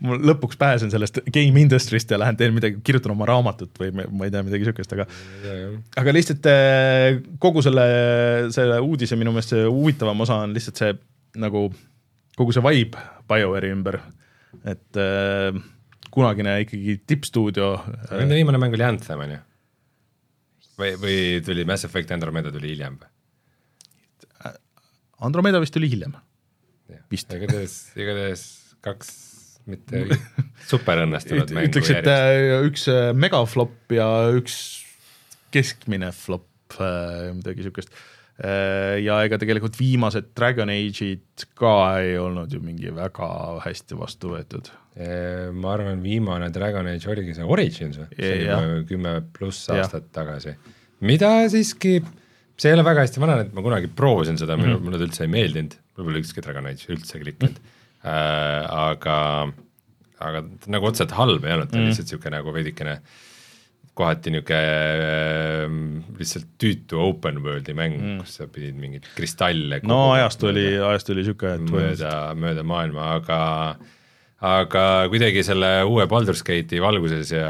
[0.06, 4.28] ma lõpuks pääsen sellest game industry'st ja lähen teen midagi, kirjutan oma raamatut või ma
[4.28, 5.08] ei tea, midagi sihukest, aga
[6.02, 7.86] aga lihtsalt eh, kogu selle,
[8.56, 10.96] selle uudise minu meelest see huvitavam osa on lihtsalt see
[11.42, 11.68] nagu
[12.40, 13.00] kogu see vibe
[13.30, 14.00] BioWare'i ümber,
[14.68, 15.62] et äh,
[16.12, 17.72] kunagine ikkagi tippstuudio.
[18.12, 19.40] Nende viimane mäng oli Anthem on ju?
[20.82, 23.10] või, või tuli Mass Effect Andromeda tuli hiljem või?
[25.22, 26.16] Andromeda vist tuli hiljem.
[27.12, 28.46] igatahes, igatahes
[28.82, 29.12] kaks
[29.70, 30.06] mitte
[30.72, 32.56] super õnnestunud mängu ütleks, et järjest.
[32.56, 34.08] Äh, üks äh, megaflop ja
[34.38, 34.56] üks
[35.54, 36.48] keskmine flop,
[36.80, 37.94] äh, midagi niisugust.
[38.42, 43.28] ja ega tegelikult viimased Dragon Age'id ka ei olnud ju mingi väga
[43.62, 44.72] hästi vastu võetud.
[45.54, 48.08] ma arvan, viimane Dragon Age oligi see Origins või?
[48.18, 50.14] see oli kümme pluss aastat ja.
[50.16, 50.56] tagasi,
[51.06, 52.00] mida siiski
[52.60, 54.86] see ei ole väga hästi vananenud, ma kunagi proovisin seda mm, -hmm.
[54.86, 57.66] mulle ta üldse ei meeldinud, mul pole ükski Dragon Age üldse klikkinud mm.
[57.66, 58.08] -hmm.
[58.12, 59.18] äh,, aga,
[60.20, 61.94] aga nagu otseselt halb ei olnud, ta oli mm -hmm.
[61.94, 62.98] lihtsalt niisugune nagu veidikene
[63.94, 70.12] kohati niisugune äh, lihtsalt tüütu open world'i mäng mm., kus sa pidid mingeid kristalle no
[70.14, 73.42] ajastu oli, ajastu oli et mööda, mööda maailma, aga
[74.42, 74.84] aga
[75.14, 77.50] kuidagi selle uue Baldur's Gate'i valguses ja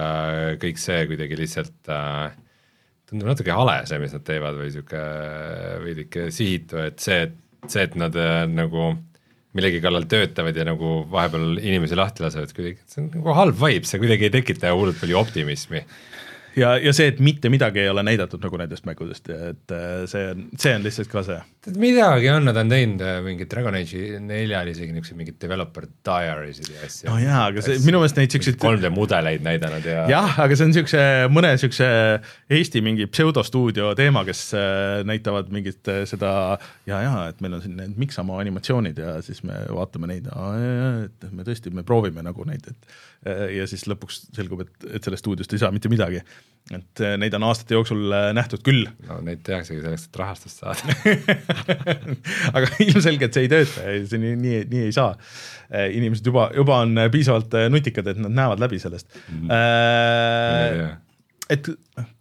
[0.59, 2.33] kõik see kuidagi lihtsalt äh,
[3.11, 5.05] tundub natuke hale see, mis nad teevad või sihuke
[5.83, 7.25] veidike sihitu, et see,
[7.67, 8.93] see, et nad äh, nagu
[9.57, 13.87] millegi kallal töötavad ja nagu vahepeal inimesi lahti lasevad, kuidagi, see on nagu halb vibe,
[13.89, 15.83] see kuidagi ei tekita hullult palju optimismi
[16.57, 20.23] ja, ja see, et mitte midagi ei ole näidatud nagu nendest mängudest, et äh, see
[20.31, 21.37] on, see on lihtsalt ka see.
[21.79, 26.71] midagi on, nad on teinud äh, mingit Dragon Age'i neljal isegi niisuguseid mingeid developer diaries'id
[26.73, 27.09] ja asju.
[27.09, 30.69] no jaa, aga see minu meelest neid siukseid 3D mudeleid näidanud ja jah, aga see
[30.69, 31.89] on siukse, mõne siukse
[32.51, 36.33] Eesti mingi pseudostuudio teema, kes äh, näitavad mingit seda
[36.89, 40.27] ja, ja et meil on siin need Miksamaa animatsioonid ja siis me vaatame neid,
[41.05, 42.93] et me tõesti, me proovime nagu neid, et
[43.25, 46.23] ja siis lõpuks selgub, et, et sellest stuudiost ei saa mitte midagi
[46.69, 48.85] et äh, neid on aastate jooksul äh, nähtud küll.
[49.07, 50.95] no neid tehaksegi selleks, et rahastust saada
[52.57, 55.15] aga ilmselgelt see ei tööta see nii, nii, nii ei saa.
[55.71, 59.47] Äh, inimesed juba, juba on piisavalt nutikad, et nad näevad läbi sellest mm.
[59.47, 59.51] -hmm.
[59.51, 60.93] Äh,
[61.51, 61.67] et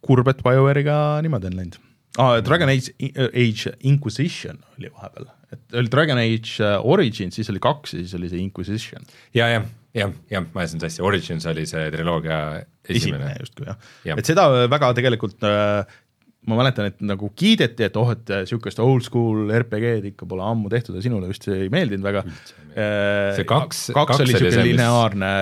[0.02, 1.82] kurb, et BioWare'iga niimoodi on läinud
[2.18, 2.38] ah,.
[2.42, 2.94] Dragon Age,
[3.28, 8.32] Age Inquisition oli vahepeal, et oli Dragon Age Origin, siis oli kaks ja siis oli
[8.32, 9.06] see Inquisition.
[9.34, 13.34] ja, jah jah, jah, ma ajasin sassi, Origins oli see triloogia esimene, esimene.
[13.40, 13.90] justkui jah.
[14.06, 15.82] Ja., et seda väga tegelikult äh,
[16.48, 20.70] ma mäletan, et nagu kiideti, et oh, et niisugust old school RPG-d ikka pole ammu
[20.72, 22.24] tehtud ja sinule vist ei meeldinud väga.
[22.70, 25.34] Äh, see kaks, kaks, oli niisugune lineaarne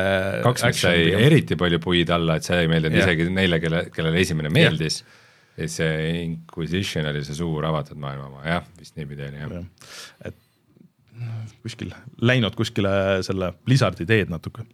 [0.47, 3.09] kaks, mis sai eriti palju puid alla, et see ei meeldinud yeah.
[3.09, 5.03] isegi neile, kelle, kellele esimene meeldis.
[5.05, 5.25] Yeah
[5.59, 9.55] ja see Inquisition oli see suur avatud maailma oma, jah, vist niipidi oli jah.
[9.57, 9.63] Ja..
[10.31, 10.37] et
[11.63, 12.91] kuskil läinud kuskile
[13.27, 14.65] selle Blizzardi teed natuke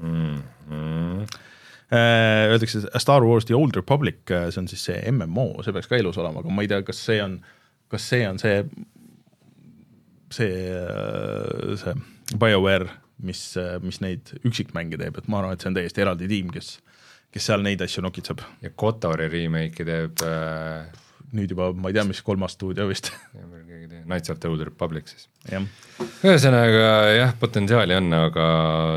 [0.00, 0.42] mm.
[0.70, 1.26] -hmm.
[2.50, 5.96] Öeldakse Star Wars The Old Republic, äh, see on siis see MMO, see peaks ka
[5.96, 7.38] elus olema, aga ma ei tea, kas see on,
[7.88, 8.58] kas see on see,
[10.30, 11.94] see, äh, see
[12.36, 12.90] BioWare,
[13.24, 13.40] mis,
[13.80, 16.74] mis neid üksikmänge teeb, et ma arvan, et see on täiesti eraldi tiim, kes,
[17.32, 18.44] kes seal neid asju nokitseb.
[18.62, 23.12] ja Kotori remake'i teeb äh nüüd juba ma ei tea, mis kolmas stuudio vist
[24.08, 25.28] Knights of the Old Republic siis.
[26.24, 28.46] ühesõnaga jah, potentsiaali on, aga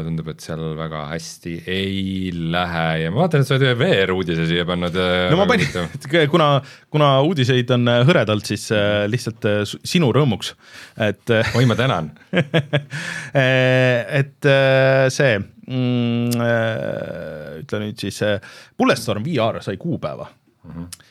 [0.05, 4.47] tundub, et seal väga hästi ei lähe ja ma vaatan, et sa oled ühe VR-uudise
[4.49, 4.95] siia pannud.
[4.95, 5.67] äh, no ma panin,
[6.33, 6.49] kuna,
[6.93, 9.47] kuna uudiseid on äh, hõredalt, siis äh, lihtsalt
[9.83, 10.53] sinu rõõmuks,
[11.09, 12.11] et oi, ma tänan
[14.21, 14.51] et
[15.11, 15.33] see
[15.67, 16.43] mm,
[17.65, 18.23] ütle nüüd siis,
[18.79, 20.71] Bulletstorm VR sai kuupäeva mm.
[20.71, 21.10] -hmm.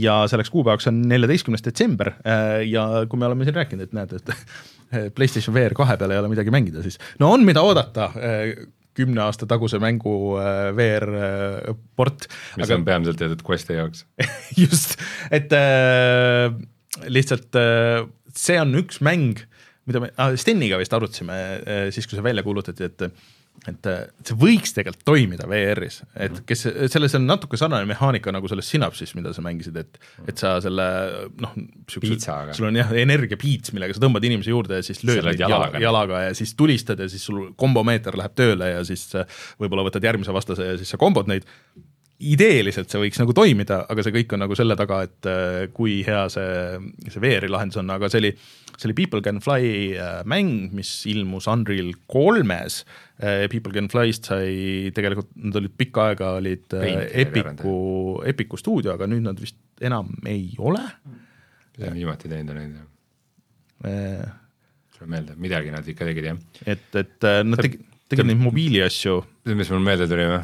[0.00, 4.14] Ja selleks kuupäevaks on neljateistkümnes detsember äh, ja kui me oleme siin rääkinud, et näed,
[4.16, 4.30] et
[5.16, 8.10] PlayStation VR kahe peal ei ole midagi mängida, siis no on, mida oodata
[8.96, 10.14] kümne aasta taguse mängu
[10.76, 11.08] VR
[11.96, 12.28] port.
[12.56, 12.78] mis aga...
[12.78, 14.06] on peamiselt tehtud Questi jaoks
[14.62, 14.96] just,
[15.32, 16.52] et äh,
[17.08, 18.04] lihtsalt äh,
[18.36, 19.40] see on üks mäng,
[19.88, 23.08] mida me ah, Steniga vist arutasime äh, siis, kui see välja kuulutati, et
[23.70, 23.86] et
[24.26, 29.12] see võiks tegelikult toimida VR-is, et kes, selles on natuke sarnane mehaanika nagu selles Synapsis,
[29.14, 30.86] mida sa mängisid, et et sa selle
[31.42, 31.54] noh,
[32.58, 36.24] sul on jah, energiapiits, millega sa tõmbad inimesi juurde ja siis lööd neid jalaga, jalaga
[36.26, 39.06] ja siis tulistad ja siis sul kombomeeter läheb tööle ja siis
[39.62, 41.46] võib-olla võtad järgmise vastase ja siis sa kombod neid,
[42.22, 45.30] ideeliselt see võiks nagu toimida, aga see kõik on nagu selle taga, et
[45.74, 48.32] kui hea see, see VR-i lahendus on, aga see oli,
[48.82, 49.94] see oli People Can Fly
[50.28, 52.82] mäng, mis ilmus Unreal kolmes.
[53.52, 57.76] People Can Fly'st sai tegelikult, nad olid pikka aega, olid Epiku,
[58.26, 60.82] Epiku stuudio, aga nüüd nad vist enam ei ole.
[61.72, 62.80] mis nad viimati teinud on neid?
[64.92, 66.42] sul on meelde, midagi nad ikka tegid, jah?
[66.66, 69.16] et, et nad tegid, tegid neid mobiiliasju.
[69.58, 70.42] mis mul meelde tuli või?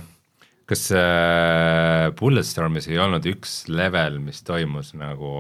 [0.68, 5.32] kas äh, Bulletstormis ei olnud üks level, mis toimus nagu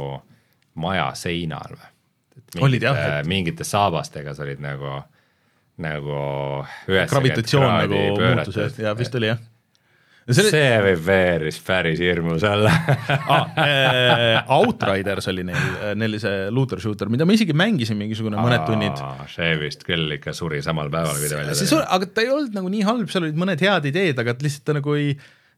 [0.80, 1.94] maja seinal või?
[2.86, 3.28] Jah et....
[3.30, 4.98] mingite saabastega sa olid nagu,
[5.84, 6.24] nagu
[6.88, 9.46] gravitatsioon nagu muutus ja vist oli jah
[10.28, 10.50] Selle...
[10.52, 16.82] see võib VR-is päris hirmus olla ah, äh, Outriders oli neil, neil oli see looter
[16.84, 19.00] shooter, mida ma isegi mängisin mingisugune mõned tunnid.
[19.32, 21.80] see vist küll ikka suri samal päeval, kui ta välja tuli.
[21.96, 24.68] aga ta ei olnud nagu nii halb, seal olid mõned head ideed, aga et lihtsalt
[24.68, 25.16] ta nagu ei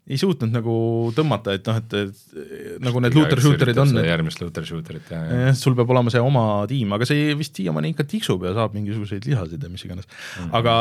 [0.09, 0.75] ei suutnud nagu
[1.17, 3.93] tõmmata, et noh, et, et nagu need looter shooter'id on.
[4.07, 5.53] järgmist looter shooter'it jah ja..
[5.59, 9.29] sul peab olema see oma tiim, aga see vist siiamaani ikka tiksub ja saab mingisuguseid
[9.29, 10.43] lihasid ja mis iganes mm.
[10.43, 10.53] -hmm.
[10.61, 10.77] aga,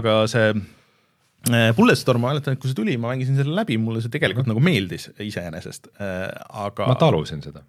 [0.00, 4.02] aga see äh, Bulletstorm, ma mäletan, et kui see tuli, ma mängisin selle läbi, mulle
[4.04, 4.60] see tegelikult mm -hmm.
[4.60, 6.28] nagu meeldis iseenesest, äh,
[6.66, 7.64] aga ma talusin seda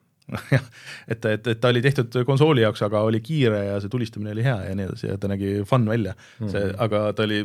[0.55, 0.67] jah,
[1.07, 4.45] et, et, et ta oli tehtud konsooli jaoks, aga oli kiire ja see tulistamine oli
[4.45, 6.51] hea ja nii edasi ja ta nägi fun välja mm, -hmm.
[6.51, 7.41] see, aga ta oli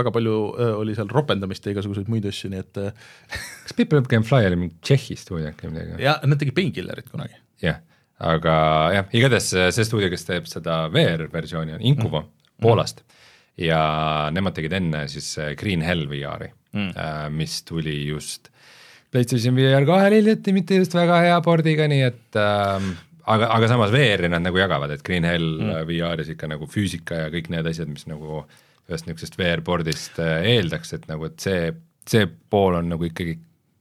[0.00, 2.92] väga palju äh, oli seal ropendamist ja igasuguseid muid asju, nii et äh,
[3.64, 6.02] kas People Can Fly oli mingi Tšehhi stuudio äkki midagi?
[6.02, 7.40] jah, nad tegid Painkillerit kunagi.
[7.62, 7.80] jah,
[8.18, 8.54] aga
[8.96, 12.62] jah, igatahes see stuudio, kes teeb seda VR-versiooni, on Incuvo mm -hmm.
[12.62, 13.04] Poolast
[13.60, 13.82] ja
[14.32, 17.30] nemad tegid enne siis äh, Green Hell VR-i mm, -hmm.
[17.30, 18.48] mis tuli just
[19.10, 22.92] PlayStation VR kahel hiljuti, mitte just väga hea pordiga, nii et ähm,
[23.26, 25.84] aga, aga samas VR-i nad nagu jagavad, et Green Hell mm.
[25.88, 28.44] VR-is ikka nagu füüsika ja kõik need asjad, mis nagu
[28.90, 31.70] ühest niisugusest VR-boardist äh, eeldaks, et nagu, et see,
[32.10, 33.36] see pool on nagu ikkagi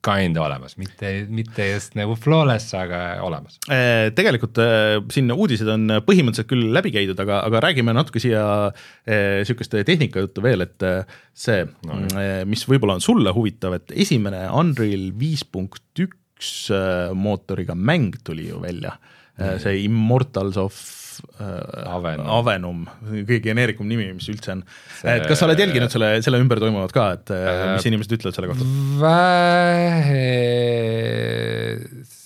[0.05, 3.57] kinda olemas, mitte, mitte just nagu flawless, aga olemas.
[3.67, 8.43] Äh, tegelikult äh, siin uudised on põhimõtteliselt küll läbi käidud, aga, aga räägime natuke siia
[9.09, 10.87] niisugust tehnikajuttu veel, et
[11.35, 11.99] see no,,
[12.49, 16.69] mis võib-olla on sulle huvitav, et esimene Unreal viis punkt üks
[17.19, 18.95] mootoriga mäng tuli ju välja,
[19.59, 20.79] see Immortals of
[21.39, 25.15] äh, Avenum, Avenum, kõige geneerikum nimi, mis üldse on see....
[25.15, 28.35] et kas sa oled jälginud selle, selle ümber toimuvat ka, et äh, mis inimesed ütlevad
[28.37, 28.63] selle kohta?
[29.03, 30.23] vähe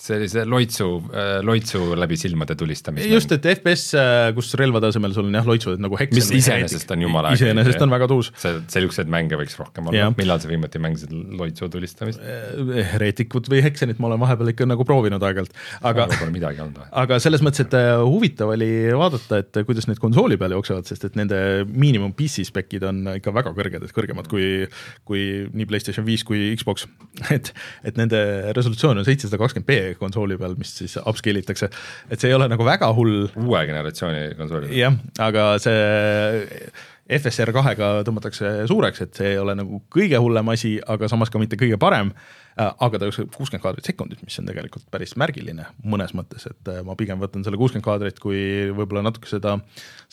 [0.04, 3.08] sellise loitsu, äh, loitsu läbi silmade tulistamist.
[3.08, 6.20] just, et FPS, äh, kus relvade asemel sul on jah, loitsud nagu heksen.
[6.20, 7.40] mis iseenesest on jumala äge.
[7.40, 8.32] iseenesest on väga tuus.
[8.42, 12.20] see, selliseid mänge võiks rohkem olla, millal sa viimati mängisid loitsu tulistamist?
[12.20, 15.56] Äh, Heretikut või Heksenit ma olen vahepeal ikka nagu proovinud aeg-ajalt,
[15.88, 16.90] aga pole midagi olnud või?
[17.04, 21.16] aga selles mõttes, et huvitav oli vaadata, et kuidas need konsooli peal jooksevad, sest et
[21.20, 21.40] nende
[21.70, 24.68] miinimum PC spec'id on ikka väga kõrged, et kõrgemad kui,
[25.08, 26.90] kui nii PlayStation viis kui Xbox.
[27.36, 27.54] et,
[27.88, 28.20] et nende
[28.58, 31.70] resolutsioon on seitsesada kakskümmend B konsooli peal, mis siis upscale itakse,
[32.10, 33.28] et see ei ole nagu väga hull.
[33.40, 34.72] uue generatsiooni konsooli.
[34.78, 36.72] jah, aga see
[37.04, 41.42] FSR kahega tõmmatakse suureks, et see ei ole nagu kõige hullem asi, aga samas ka
[41.42, 42.14] mitte kõige parem,
[42.56, 46.96] aga ta jookseb kuuskümmend kaadrit sekundit, mis on tegelikult päris märgiline mõnes mõttes, et ma
[47.00, 49.58] pigem võtan selle kuuskümmend kaadrit kui võib-olla natuke seda,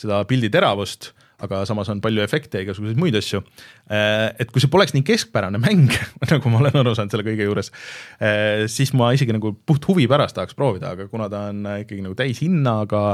[0.01, 1.13] seda pildi teravust
[1.45, 3.43] aga samas on palju efekte ja igasuguseid muid asju.
[3.91, 5.91] Äh, et kui see poleks nii keskpärane mäng
[6.33, 7.73] nagu ma olen aru saanud selle kõige juures,
[8.21, 12.05] äh, siis ma isegi nagu puht huvi pärast tahaks proovida, aga kuna ta on ikkagi
[12.05, 13.05] nagu täishinnaga,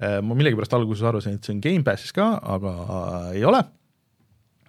[0.00, 2.72] ma millegipärast alguses arvasin, et see on Gamepassis ka, aga
[3.36, 3.60] ei ole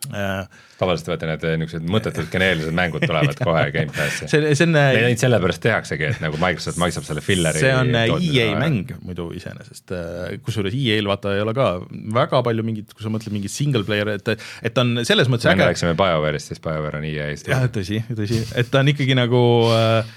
[0.01, 4.29] tavaliselt vaata need niisugused mõttetud geneerilised mängud tulevad kohe Gamepassi.
[4.31, 7.93] see, see on Neid ainult sellepärast tehaksegi, et nagu Microsoft maksab selle filleri see on
[7.95, 9.93] EA mäng muidu iseenesest,
[10.45, 11.67] kusjuures EA-l vaata ei ole ka
[12.17, 15.69] väga palju mingit, kui sa mõtled mingit single player, et et on selles mõttes äge.
[15.69, 17.53] rääkisime BioWare'ist, siis BioWare on EA-st.
[17.53, 19.43] jah, tõsi, tõsi, et ta on ikkagi nagu
[19.75, 20.09] äh, Äh,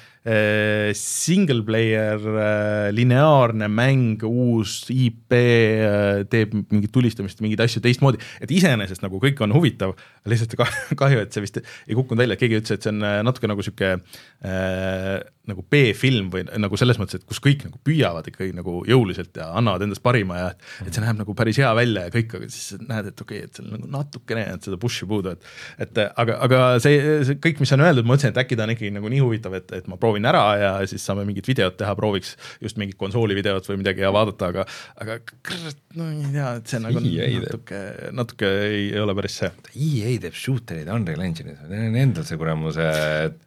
[0.96, 8.54] single player, äh, lineaarne mäng, uus IP, äh, teeb mingit tulistamist, mingeid asju teistmoodi, et
[8.54, 9.92] iseenesest nagu kõik on huvitav,
[10.24, 10.56] lihtsalt
[11.00, 13.66] kahju, et see vist ei kukkunud välja, et keegi ütles, et see on natuke nagu
[13.66, 18.78] sihuke äh, nagu B-film või nagu selles mõttes, et kus kõik nagu püüavad ikkagi nagu
[18.88, 20.46] jõuliselt ja annavad endast parima ja
[20.84, 23.50] et see näeb nagu päris hea välja ja kõik, aga siis näed, et okei okay,,
[23.50, 27.60] et seal nagu natukene et seda push'i puudu, et et aga, aga see, see kõik,
[27.62, 29.90] mis on öeldud, ma mõtlesin, et äkki ta on ikkagi nagu nii huvitav, et, et
[29.90, 33.80] ma proovin ära ja siis saame mingit videot teha, prooviks just mingit konsooli videot või
[33.82, 34.66] midagi ja vaadata, aga
[35.02, 37.82] aga kurat, no ei tea, et see nagu EA natuke,
[38.16, 39.52] natuke ei, ei ole päris see.
[39.74, 42.88] EA teeb shootereid Unreal Engine'is, neil on endal see kuramuse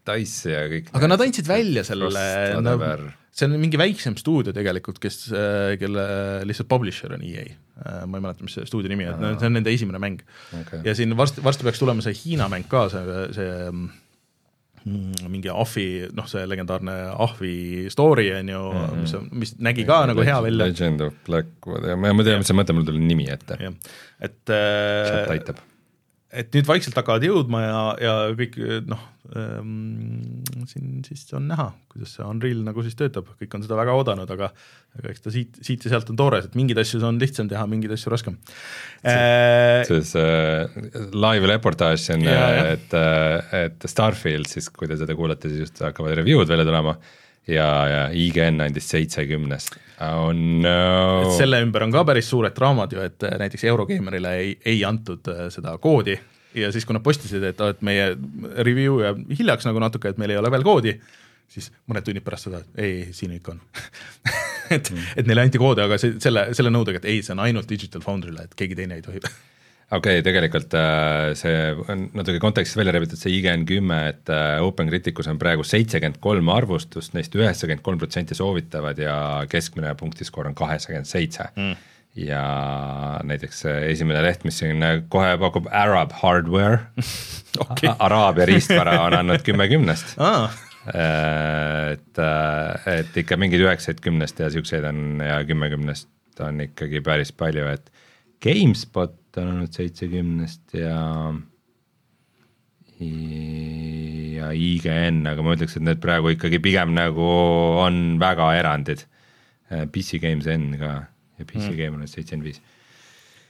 [0.07, 2.26] Dice ja kõik aga nad andsid välja selle,
[2.62, 2.76] no,
[3.38, 6.08] see on mingi väiksem stuudio tegelikult, kes, äh, kelle
[6.47, 7.45] lihtsalt publisher on EA.
[7.78, 10.23] Äh, ma ei mäleta, mis see stuudio nimi on, see on nende esimene mäng
[10.58, 10.82] okay..
[10.86, 15.88] ja siin varsti, varsti peaks tulema see Hiina mäng ka, see, see mm, mingi Ahvi,
[16.17, 16.97] noh, see legendaarne
[17.28, 17.54] Ahvi
[17.93, 19.06] story on ju mm, -hmm.
[19.06, 20.65] mis, mis nägi ka Legend, nagu hea välja.
[20.65, 21.34] Legend of
[21.86, 23.60] ja ma, ma tean, mis sa mõtled, mul tuli nimi ette.
[24.19, 25.54] et äh,
[26.38, 28.58] et nüüd vaikselt hakkavad jõudma ja, ja kõik
[28.89, 29.04] noh
[29.36, 33.95] ähm,, siin siis on näha, kuidas see Unreal nagu siis töötab, kõik on seda väga
[33.97, 34.52] oodanud, aga
[34.97, 37.65] aga eks ta siit, siit ja sealt on toores, et mingeid asju on lihtsam teha,
[37.69, 38.38] mingeid asju raskem.
[39.04, 42.26] see, see live reportaaž on,
[42.73, 42.97] et,
[43.62, 46.97] et Starfield siis, kui te seda kuulete, siis just hakkavad review'd välja tulema
[47.47, 50.79] ja, ja IGN andis seitsekümnest oh no..
[51.23, 54.83] et selle ümber on ka päris suured draamad ju, et äh, näiteks Eurogeimerile ei, ei
[54.88, 56.17] antud äh, seda koodi
[56.57, 58.12] ja siis, kui nad postisid, et, et meie
[58.65, 60.95] review jääb hiljaks nagu natuke, et meil ei ole veel koodi,
[61.51, 63.62] siis mõned tunnid pärast seda, et ei, siin ikka on
[64.75, 67.43] et mm., et neile anti koode, aga see, selle, selle nõudega, et ei, see on
[67.45, 69.23] ainult Digital Foundry'le, et keegi teine ei tohi
[69.91, 74.58] okei okay,, tegelikult äh, see on natuke kontekstist välja rebitud, see IGN kümme, et äh,
[74.63, 79.17] OpenCriticus on praegu seitsekümmend kolm arvustust, neist üheksakümmend kolm protsenti soovitavad ja
[79.52, 81.73] keskmine punktiskoor on kaheksakümmend seitse mm.
[82.28, 82.43] ja
[83.28, 86.84] näiteks esimene leht, mis siin kohe pakub Arab Hardware
[87.63, 87.93] okay.
[87.95, 90.52] Araabia riistvara on andnud kümme kümnest ah
[90.88, 92.19] et,
[92.88, 96.08] et ikka mingeid üheksaid kümnest ja siukseid on ja kümme kümnest
[96.43, 97.91] on ikkagi päris palju, et
[98.43, 101.02] GameSpot on olnud seitsekümnest ja
[104.38, 107.28] ja IGN, aga ma ütleks, et need praegu ikkagi pigem nagu
[107.84, 109.04] on väga erandid.
[109.69, 110.93] Äh, PC Games N ka
[111.38, 111.78] ja PC mm.
[111.78, 112.62] Game on seitsekümmend viis.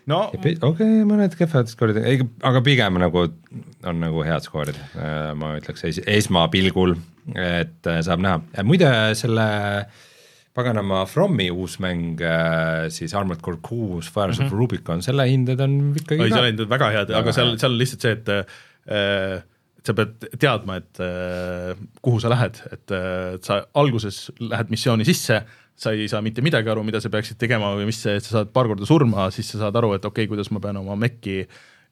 [0.08, 3.28] no okei okay,, mõned kehvad skoorid, ei, aga pigem nagu
[3.88, 6.98] on nagu head skoorid, äh, ma ütleks es, esmapilgul,
[7.36, 9.48] et äh, saab näha, muide selle
[9.84, 10.06] äh,
[10.58, 14.54] paganama Fromi uus mäng äh, siis Armored Core kuus, Fires mm -hmm.
[14.54, 17.76] of Rubicon, selle hinded on ikkagi oi, selle hinded on väga head, aga seal, seal
[17.76, 19.46] on lihtsalt see, et äh,
[19.88, 25.42] sa pead teadma, et äh, kuhu sa lähed, et äh, sa alguses lähed missiooni sisse,
[25.78, 28.70] sa ei saa mitte midagi aru, mida sa peaksid tegema või mis sa saad paar
[28.70, 31.44] korda surma, siis sa saad aru, et okei okay,, kuidas ma pean oma mekki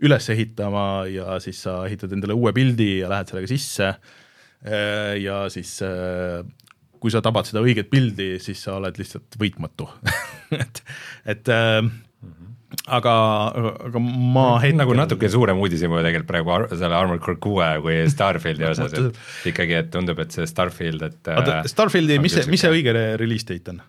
[0.03, 5.45] üles ehitama ja siis sa ehitad endale uue pildi ja lähed sellega sisse äh, ja
[5.53, 6.41] siis äh,
[7.05, 9.85] kui sa tabad seda õiget pildi, siis sa oled lihtsalt võitmatu
[10.63, 10.81] et,
[11.29, 11.85] et äh,
[12.97, 13.13] aga,
[13.89, 17.99] aga ma hetkel nagu natuke suurem uudishimu tegelikult praegu ar selle Armored Core kuue kui
[18.15, 22.65] Starfieldi osas, et ikkagi, et tundub, et see Starfield, et oota, Starfieldi, mis see, mis
[22.65, 23.83] see õige release date on?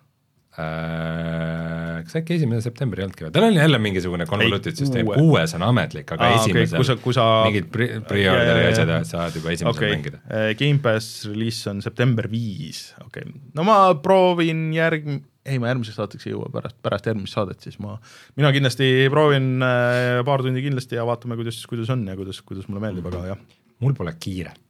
[0.56, 5.52] Äh, kas äkki esimene september ei olnudki või, tal on jälle mingisugune konvoluutud süsteem, kuues
[5.58, 9.90] on ametlik, aga Aa, esimesel okay, kui sa, mingid pre-order'i asjad saad juba esimesel okay.
[9.92, 10.20] mängida.
[10.30, 15.10] Äh, Gamepass release on september viis, okei okay., no ma proovin järg-,
[15.44, 17.98] ei, ma järgmiseks saateks ei jõua, pärast, pärast järgmist saadet siis ma,
[18.40, 22.70] mina kindlasti proovin äh, paar tundi kindlasti ja vaatame, kuidas, kuidas on ja kuidas, kuidas
[22.70, 23.42] mulle meeldib, aga jah.
[23.84, 24.62] mul pole kiiret.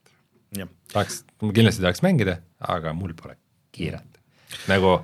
[0.90, 2.40] tahaks, kindlasti tahaks mängida,
[2.74, 3.38] aga mul pole
[3.76, 4.18] kiiret.
[4.66, 4.96] nagu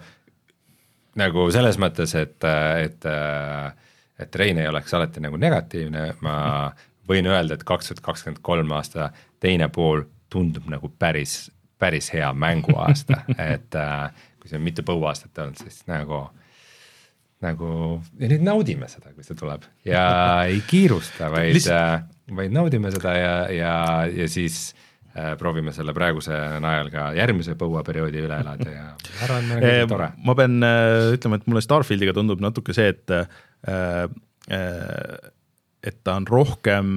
[1.20, 2.38] nagu selles mõttes, et,
[2.84, 3.06] et,
[4.22, 6.36] et Rein ei oleks alati nagu negatiivne, ma
[7.08, 9.10] võin öelda, et kaks tuhat kakskümmend kolm aasta
[9.42, 13.24] teine pool tundub nagu päris, päris hea mänguaasta.
[13.52, 13.74] Et
[14.40, 16.24] kui see on mitu põuaastat olnud, siis nagu
[17.42, 17.68] nagu
[18.22, 19.66] ja nüüd naudime seda, kui see tuleb.
[19.86, 20.04] Ja
[20.50, 21.58] ei kiirusta, vaid,
[22.38, 23.74] vaid naudime seda ja, ja,
[24.06, 24.68] ja siis
[25.38, 28.84] proovime selle praeguse najal ka järgmise põuaperioodi üle elada ja
[29.18, 30.10] ma arvan, et meil on tore.
[30.24, 34.06] ma pean äh, ütlema, et mulle Starfieldiga tundub natuke see, et äh,
[35.82, 36.94] et ta on rohkem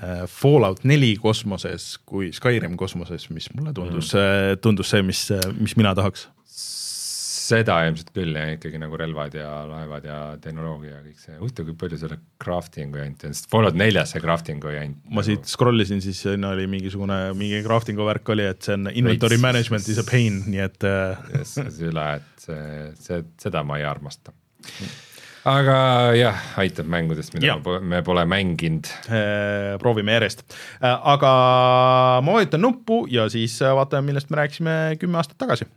[0.00, 5.26] äh, Fallout neli kosmoses kui Skyrim kosmoses, mis mulle tundus mm., tundus see, mis,
[5.60, 6.28] mis mina tahaks
[7.44, 11.68] seda ilmselt küll jah, ikkagi nagu relvad ja laevad ja tehnoloogia ja kõik see, huvitav,
[11.68, 15.00] kui palju selle crafting'u jant on, sest Fallout neljas see crafting'u jant.
[15.08, 15.26] ma nagu...
[15.28, 19.38] siit scroll isin, siis siin oli mingisugune, mingi crafting'u värk oli, et see on inventory
[19.38, 22.68] Veits, management is a pain, nii et yes, üle, et see,
[23.00, 24.34] see, seda ma ei armasta
[25.44, 25.76] aga
[26.16, 27.78] jah, aitab mängudest, mida ja.
[27.84, 28.88] me pole mänginud.
[29.12, 30.44] Äh, proovime järjest,
[30.80, 31.32] äh, aga
[32.24, 35.68] ma vajutan nuppu ja siis vaatame, millest me rääkisime kümme aastat tagasi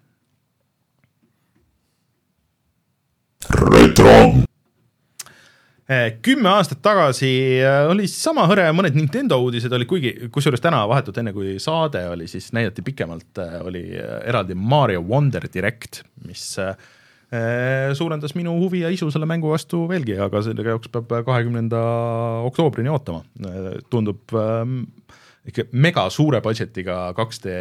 [3.50, 4.14] retro.
[5.88, 7.30] Eh, kümme aastat tagasi
[7.62, 12.02] eh, oli sama hõre, mõned Nintendo uudised olid, kuigi kusjuures täna vahetult enne, kui saade
[12.12, 16.58] oli, siis näidati pikemalt, eh, oli eraldi Mario Wonder Direct, mis
[18.00, 21.82] suurendas minu huvi ja isu selle mängu vastu veelgi, aga selle jaoks peab kahekümnenda
[22.48, 23.20] oktoobrini ootama.
[23.92, 24.32] tundub
[25.52, 27.58] ikka mega suure budget'iga 2D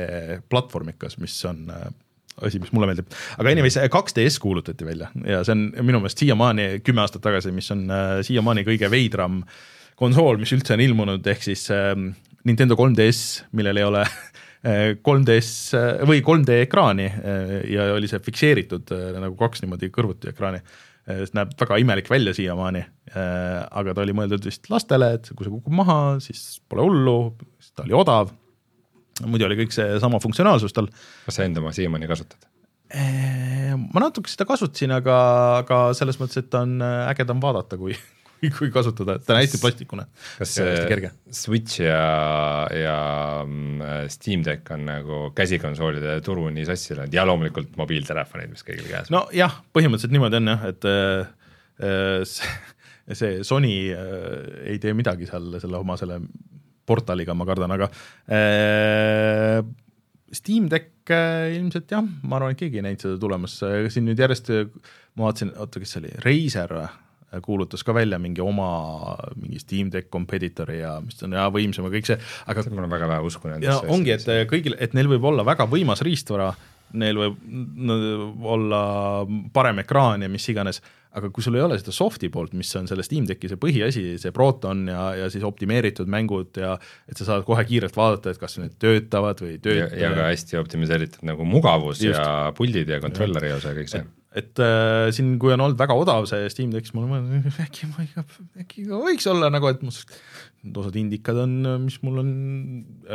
[0.47, 1.67] platvormikas, mis on
[2.45, 3.09] asi, mis mulle meeldib.
[3.39, 7.71] aga anyways, 2DS kuulutati välja ja see on minu meelest siiamaani, kümme aastat tagasi, mis
[7.75, 9.43] on äh, siiamaani kõige veidram
[9.97, 11.95] konsool, mis üldse on ilmunud, ehk siis äh,
[12.47, 14.03] Nintendo 3DS, millel ei ole
[15.03, 20.31] 3DS äh, äh, või 3D ekraani äh, ja oli see fikseeritud nagu kaks niimoodi kõrvuti
[20.33, 20.63] ekraani.
[21.07, 22.81] see näeb väga imelik välja siiamaani,
[23.15, 27.15] aga ta oli mõeldud vist lastele, et kui see kukub maha, siis pole hullu,
[27.79, 28.33] ta oli odav
[29.25, 30.91] muidu oli kõik seesama funktsionaalsus tal.
[31.25, 32.45] kas sa enda oma siiamaani kasutad?
[32.95, 35.17] ma natuke seda kasutasin, aga,
[35.63, 37.97] aga selles mõttes, et ta on äh, ägedam vaadata, kui,
[38.39, 40.07] kui, kui kasutada, ta on hästi plastikune.
[40.39, 41.99] kas see Switch ja,
[42.71, 42.99] ja
[43.43, 48.87] mm, Steam Deck on nagu käsikonsoolide turu nii sassi löönud ja loomulikult mobiiltelefonid, mis kõigil
[48.91, 49.19] käes on?
[49.19, 51.35] nojah, põhimõtteliselt niimoodi on jah, et äh,
[51.91, 52.55] äh see,
[53.19, 56.23] see Sony äh, ei tee midagi seal selle oma selle
[56.87, 57.91] portaaliga, ma kardan, aga
[58.31, 59.63] äh,
[60.35, 63.59] Steam Deck äh, ilmselt jah, ma arvan, et keegi ei näinud seda tulemas,
[63.93, 64.53] siin nüüd järjest
[65.17, 66.87] ma vaatasin, oota, kes see oli, Razer või?
[67.43, 68.69] kuulutas ka välja mingi oma
[69.37, 72.17] mingi Steam Deck competitor'i ja mis on ja võimsam ja kõik see,
[72.47, 73.83] aga mul on väga vähe usku nendesse.
[73.83, 76.53] ja ongi, et kõigil, et neil võib olla väga võimas riistvara,
[76.97, 78.81] neil võib olla
[79.53, 80.81] parem ekraan ja mis iganes,
[81.17, 84.05] aga kui sul ei ole seda soft'i poolt, mis on selle Steam Decki see põhiasi,
[84.21, 86.75] see Proton ja, ja siis optimeeritud mängud ja
[87.09, 89.97] et sa saad kohe kiirelt vaadata, et kas need töötavad või ei tööta.
[89.97, 92.21] ja ka hästi optimiseeritud nagu mugavus Just.
[92.21, 94.05] ja puldid ja kontrolleri osa ja kõik see.
[94.37, 97.61] et äh, siin, kui on olnud väga odav see Steam Deck, siis ma olen mõelnud,
[97.65, 98.27] äkki ma ikka,
[98.67, 99.97] äkki võiks olla nagu, et mul
[100.75, 101.55] osad indikad on,
[101.85, 102.31] mis mul on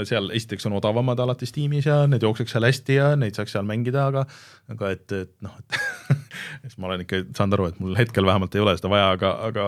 [0.08, 3.68] seal, esiteks on odavamad alati Steamis ja need jookseks seal hästi ja neid saaks seal
[3.68, 4.26] mängida, aga
[4.72, 5.80] aga et, et noh, et
[6.64, 9.34] siis ma olen ikka saanud aru, et mul hetkel vähemalt ei ole seda vaja, aga,
[9.49, 9.68] aga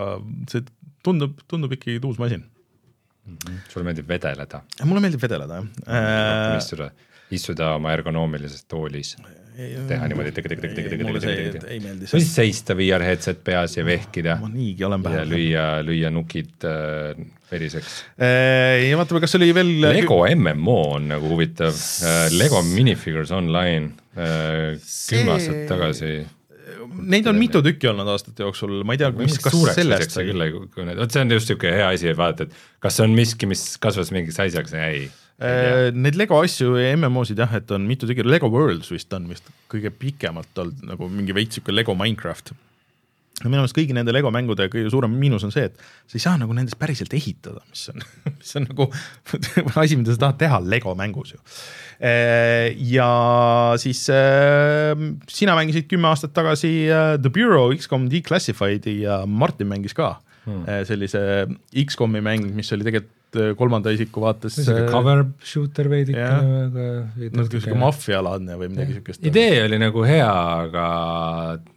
[0.52, 0.64] see
[1.04, 3.36] tundub, tundub ikkagi uus masin mm.
[3.36, 3.62] -hmm.
[3.68, 4.62] sulle meeldib vedeleda?
[4.84, 6.58] mulle meeldib vedeleda, jah.
[6.58, 6.90] istuda,
[7.30, 9.16] istuda oma ergonoomilises toolis
[9.54, 11.62] teha niimoodi ei see.
[12.10, 14.38] või siis seista VR headset peas ja vehkida.
[14.42, 15.20] ma niigi olen pähe.
[15.20, 17.14] ja lüüa, lüüa nukid äh,
[17.50, 18.00] veriseks.
[18.18, 19.74] Äh, ja vaatame, kas oli veel.
[19.84, 24.74] Lego MMO on nagu huvitav äh,, Lego Minifigures Online äh,
[25.10, 26.16] kümme aastat tagasi
[26.94, 30.98] Neid on mitu tükki olnud aastate jooksul, ma ei tea, mis, kas sellest küll, need,
[31.00, 33.64] vot see on just niisugune hea asi, et vaadata, et kas see on miski, mis
[33.82, 35.08] kasvas mingiks asjaks, ei
[35.38, 39.48] neid Lego asju ja MMO-sid jah, et on mitu tükki, Lego Worlds vist on vist
[39.70, 42.52] kõige pikemalt olnud nagu mingi veits sihuke Lego Minecraft.
[43.42, 46.36] minu meelest kõigi nende Lego mängude kõige suurem miinus on see, et sa ei saa
[46.38, 48.04] nagu nendest päriselt ehitada, mis on,
[48.38, 48.86] mis on nagu
[49.82, 51.42] asi, mida sa tahad teha Lego mängus ju.
[51.98, 53.08] Äh, ja
[53.82, 54.94] siis äh,
[55.26, 56.86] sina mängisid kümme aastat tagasi
[57.18, 60.14] The Bureau X-kom Declassified'i ja Martin mängis ka
[60.46, 60.86] hmm.
[60.86, 61.26] sellise
[61.88, 63.23] X-komi mäng, mis oli tegelikult Äh,
[63.58, 64.56] kolmanda isiku vaates.
[64.58, 66.86] sihuke äh, cover shooter veidikene, aga.
[67.34, 69.24] natuke sihuke maffialaadne või midagi siukest.
[69.30, 70.28] idee oli nagu hea,
[70.66, 70.86] aga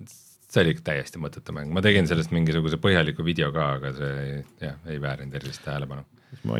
[0.07, 4.77] see oli täiesti mõttetu mäng, ma tegin sellest mingisuguse põhjaliku video ka, aga see jah,
[4.89, 6.05] ei väärinud erilist tähelepanu.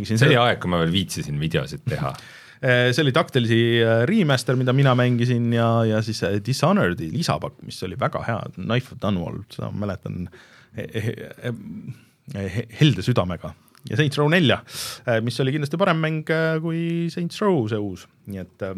[0.04, 3.62] see oli aeg, kui ma veel viitsisin videosid teha äh, see oli Dactylisi
[4.10, 9.02] remaster, mida mina mängisin ja, ja siis Dishonored'i lisapakk, mis oli väga hea, Knife of
[9.04, 10.28] Dunwall, seda ma mäletan
[12.78, 13.54] helde südamega
[13.90, 14.62] ja Saints Row nelja,
[15.08, 18.78] äh, mis oli kindlasti parem mäng äh, kui Saints Row see uus, nii et äh,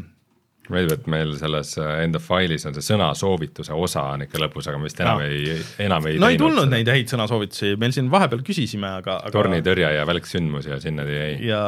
[0.70, 4.86] meeldib, et meil selles enda failis on see sõnasoovituse osa on ikka lõpus, aga me
[4.86, 5.26] vist enam no.
[5.26, 6.76] ei, enam ei no ei tulnud seda.
[6.76, 11.32] neid häid sõnasoovitusi, meil siin vahepeal küsisime, aga, aga tornitõrje ja välksündmus ja sinna jäi.
[11.50, 11.64] ja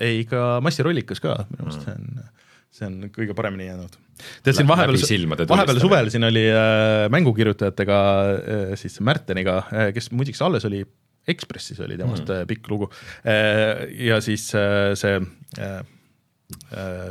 [0.00, 1.92] ei, ikka massirollikas ka, minu meelest mm.
[1.92, 2.32] see on
[2.74, 3.94] see on kõige paremini jäänud.
[4.42, 7.98] tead siin vahepeal, vahepeal suvel siin oli äh, mängukirjutajatega
[8.34, 10.82] äh, siis Märteniga äh,, kes muideks alles oli
[11.30, 12.48] Ekspressis oli temast mm.
[12.50, 12.90] pikk lugu
[13.24, 15.20] äh, ja siis äh, see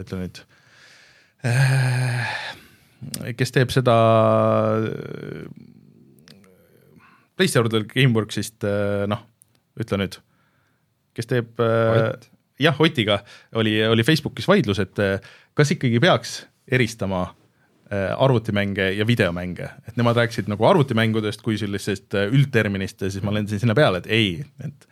[0.03, 0.43] ütle nüüd
[3.37, 3.95] kes teeb seda
[7.37, 8.65] PlayStation Gameworksist
[9.09, 9.23] noh,
[9.81, 10.19] ütle nüüd,
[11.17, 12.27] kes teeb Ott.
[12.61, 13.19] jah, Otiga
[13.59, 15.01] oli, oli Facebookis vaidlus, et
[15.57, 17.25] kas ikkagi peaks eristama
[17.91, 23.33] arvutimänge ja videomänge, et nemad rääkisid nagu arvutimängudest kui sellisest äh, üldterminist ja siis ma
[23.35, 24.29] lendasin sinna peale, et ei,
[24.63, 24.87] et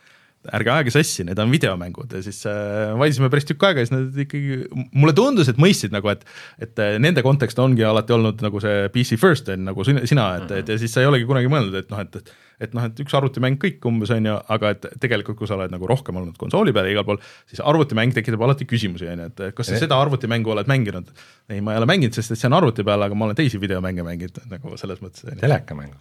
[0.58, 3.94] ärge ajage sassi, need on videomängud ja siis äh, vaidlesime päris tükk aega ja siis
[3.94, 4.62] nad ikkagi,
[4.98, 6.26] mulle tundus, et mõistsid nagu, et
[6.62, 10.56] et äh, nende kontekst ongi alati olnud nagu see PC first on nagu sina, et,
[10.64, 12.99] et ja siis sa ei olegi kunagi mõelnud, et noh, et, et et noh, et
[13.03, 16.38] üks arvutimäng kõik umbes on ju, aga et tegelikult, kui sa oled nagu rohkem olnud
[16.39, 19.80] konsooli peal ja igal pool, siis arvutimäng tekitab alati küsimusi, on ju, et kas sa
[19.82, 21.12] seda arvutimängu oled mänginud?
[21.51, 23.59] ei, ma ei ole mänginud, sest et see on arvuti peal, aga ma olen teisi
[23.62, 25.26] videomänge mänginud nagu selles mõttes.
[25.41, 25.97] telekamängu.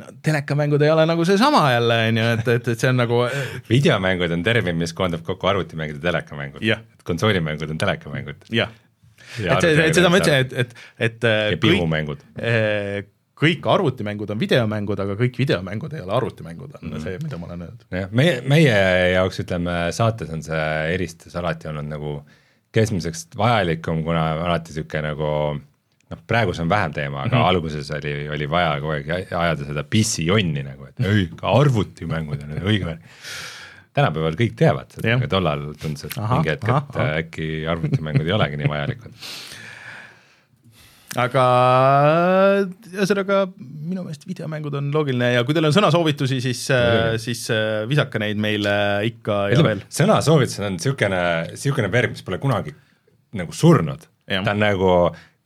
[0.00, 3.22] no telekamängud ei ole nagu seesama jälle, on ju, et, et, et see on nagu
[3.68, 6.84] videomängud on termin, mis koondab kokku arvutimängud ja telekamängud Jah.
[7.08, 8.48] konsoolimängud on telekamängud.
[8.54, 8.72] jah,
[9.44, 10.70] Ja et see, et seda ma ütlesin, et, et,
[11.04, 12.22] et ja pihumängud.
[13.38, 17.04] Kõik, arvutimängud on videomängud, aga kõik videomängud ei ole arvutimängud, on mm.
[17.04, 17.86] see, mida ma olen öelnud.
[17.94, 18.76] jah, meie, meie
[19.14, 22.18] jaoks ütleme saates on see eristus alati olnud nagu
[22.74, 25.30] keskmiseks vajalikum, kuna alati niisugune nagu
[26.08, 27.48] noh, praegu see on vähem teema, aga mm -hmm.
[27.52, 29.12] alguses oli, oli vaja kogu aeg
[29.42, 33.06] ajada seda pissijonni nagu, et ei, ka arvutimängud on õige värk.
[33.98, 38.60] tänapäeval kõik teavad seda, aga tollal tundus, et mingi hetk, et äkki arvutimängud ei olegi
[38.60, 39.14] nii vajalikud.
[41.18, 41.44] aga
[42.92, 46.60] ühesõnaga minu meelest videomängud on loogiline ja kui teil on sõnasoovitusi, siis,
[47.22, 48.74] siis äh, visake neid meile
[49.08, 49.82] ikka ja veel.
[50.00, 51.22] sõnasoovitused on niisugune,
[51.54, 52.74] niisugune verb, mis pole kunagi
[53.38, 54.06] nagu surnud.
[54.28, 54.92] Ta on nagu,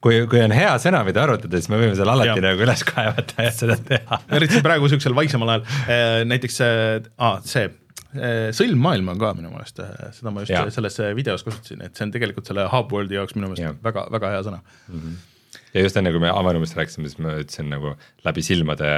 [0.02, 2.42] kui, kui on hea sõna, mida arutada, siis me võime selle alati Jah.
[2.44, 4.20] nagu üles kaevata ja seda teha.
[4.38, 7.70] eriti praegu niisugusel vaiksemal ajal, näiteks ah, see
[8.52, 9.78] sõlmmaailm on ka minu meelest,
[10.18, 10.66] seda ma just ja.
[10.74, 13.78] selles videos kasutasin, et see on tegelikult selle Hubworldi jaoks minu meelest Jah.
[13.86, 14.60] väga, väga hea sõna.
[15.74, 17.94] Ja just enne, kui me avanumist rääkisime, siis ma ütlesin nagu
[18.26, 18.92] läbi silmade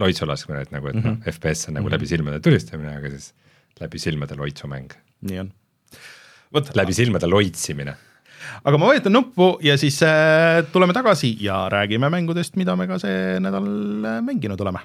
[0.00, 3.32] loitsu laskmine, et nagu, et noh, FPS on nagu läbi silmade tulistamine, aga siis
[3.80, 4.96] läbi silmade loitsumäng.
[5.28, 5.52] nii on.
[6.74, 7.96] läbi silmade loitsimine.
[8.64, 12.98] aga ma vajutan nuppu ja siis äh, tuleme tagasi ja räägime mängudest, mida me ka
[13.02, 13.68] see nädal
[14.04, 14.84] äh, mänginud oleme.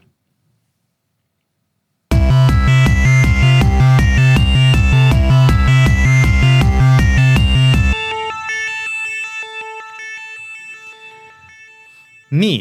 [12.35, 12.59] Nii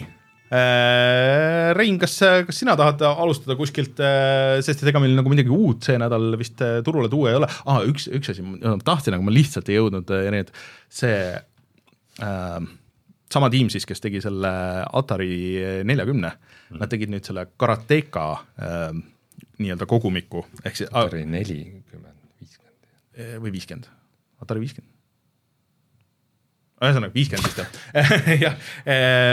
[0.55, 2.17] äh, Rein, kas,
[2.49, 4.01] kas sina tahad alustada kuskilt,
[4.65, 7.51] sest et ega meil nagu midagi uut see nädal vist äh, turule tuua ei ole
[7.65, 10.53] ah,, üks, üks asi, ma tahtsin, aga ma lihtsalt ei jõudnud, nii et
[11.01, 11.21] see
[12.25, 12.59] äh,
[13.33, 14.51] sama tiim siis, kes tegi selle
[14.97, 18.91] Atari neljakümne mm., nad tegid nüüd selle Karateka äh,
[19.59, 22.95] nii-öelda kogumiku, ehk siis Atari nelikümmend, viiskümmend.
[23.19, 23.91] äh, või viiskümmend,
[24.45, 24.98] Atari viiskümmend
[26.79, 28.13] ühesõnaga viiskümmend vist jah,
[28.45, 28.69] jah,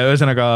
[0.10, 0.48] ühesõnaga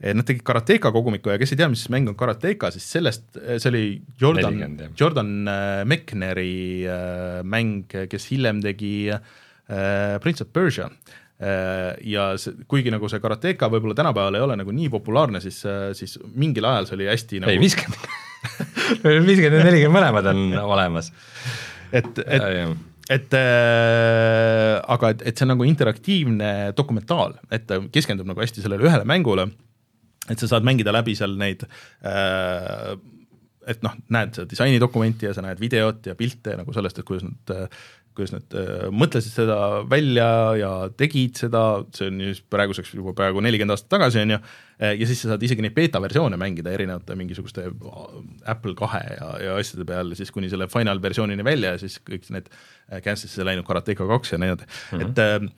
[0.00, 3.28] eh, nad tegid Karateka kogumiku ja kes ei tea, mis mäng on Karateka, siis sellest,
[3.38, 3.84] see oli
[4.20, 5.32] Jordan 40, jah., Jordan
[5.90, 6.50] Mechneri
[6.90, 8.94] äh, mäng, kes hiljem tegi
[9.70, 10.88] Prince of Persia
[11.38, 15.62] ja see, kuigi nagu see Karateka võib-olla tänapäeval ei ole nagu nii populaarne, siis,
[15.96, 18.10] siis mingil ajal see oli hästi nagu ei, viiskümmend.
[19.30, 21.12] viiskümmend ja nelikümmend mõlemad on olemas.
[21.94, 28.28] et, et et äh, aga et, et see on nagu interaktiivne dokumentaal, et ta keskendub
[28.30, 29.48] nagu hästi sellele ühele mängule,
[30.30, 31.64] et sa saad mängida läbi seal neid
[32.06, 32.94] äh,
[33.70, 37.26] et noh, näed seda disainidokumenti ja sa näed videot ja pilte nagu sellest, et kuidas
[37.26, 37.80] nad,
[38.16, 39.58] kuidas nad äh, mõtlesid seda
[39.90, 41.62] välja ja tegid seda,
[41.96, 44.40] see on just praeguseks juba peaaegu nelikümmend aastat tagasi, on ju,
[44.80, 47.66] ja siis sa saad isegi neid beeta-versioone mängida erinevate mingisuguste
[48.48, 52.28] Apple kahe ja, ja asjade peal, siis kuni selle final versioonini välja ja siis kõik
[52.34, 52.48] need
[52.90, 55.10] cancel'isse läinud Karateka kaks ja edasi mm, -hmm.
[55.10, 55.50] et äh,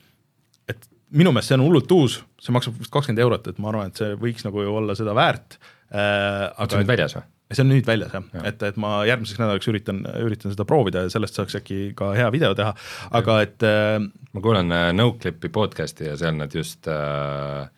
[0.73, 3.91] et minu meelest see on hullult uus, see maksab vist kakskümmend eurot, et ma arvan,
[3.91, 5.59] et see võiks nagu ju olla seda väärt
[5.93, 6.49] äh,.
[6.57, 7.27] on see nüüd väljas või?
[7.55, 8.25] See on nüüd väljas jah.
[8.33, 12.13] Ja., et, et ma järgmiseks nädalaks üritan, üritan seda proovida ja sellest saaks äkki ka
[12.17, 12.73] hea video teha,
[13.19, 13.99] aga et äh,
[14.33, 17.69] ma kuulan äh, Noclipi podcast'i ja seal nad just äh,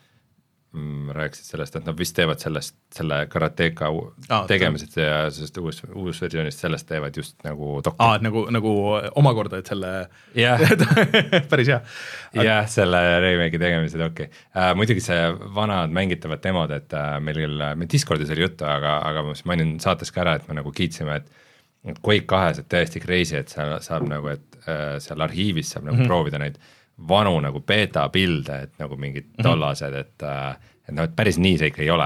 [1.16, 6.62] rääkisid sellest, et nad vist teevad sellest, selle Karateka Aa, tegemised ja sellest uus, uusversioonist,
[6.64, 8.74] sellest teevad just nagu aa, et nagu, nagu
[9.22, 9.94] omakorda, et selle
[10.38, 10.62] jah,
[11.52, 11.80] päris hea.
[12.40, 14.74] jah, selle remake'i tegemise doki äh,.
[14.78, 15.22] muidugi see
[15.56, 19.50] vanad mängitavad demod, et äh, meil küll, meil Discordis oli juttu, aga, aga ma siis
[19.50, 21.44] mainin saates ka ära, et me nagu kiitsime, et
[21.86, 25.86] et Quake kahes, et täiesti crazy, et seal saab nagu, et äh, seal arhiivis saab
[25.86, 26.10] nagu mm -hmm.
[26.10, 26.58] proovida neid
[27.10, 29.44] vanu nagu beeta pilde, et nagu mingid Mhm.
[29.44, 30.56] tollased, et äh,
[30.88, 32.06] et noh, et päris nii see ikka ei ole.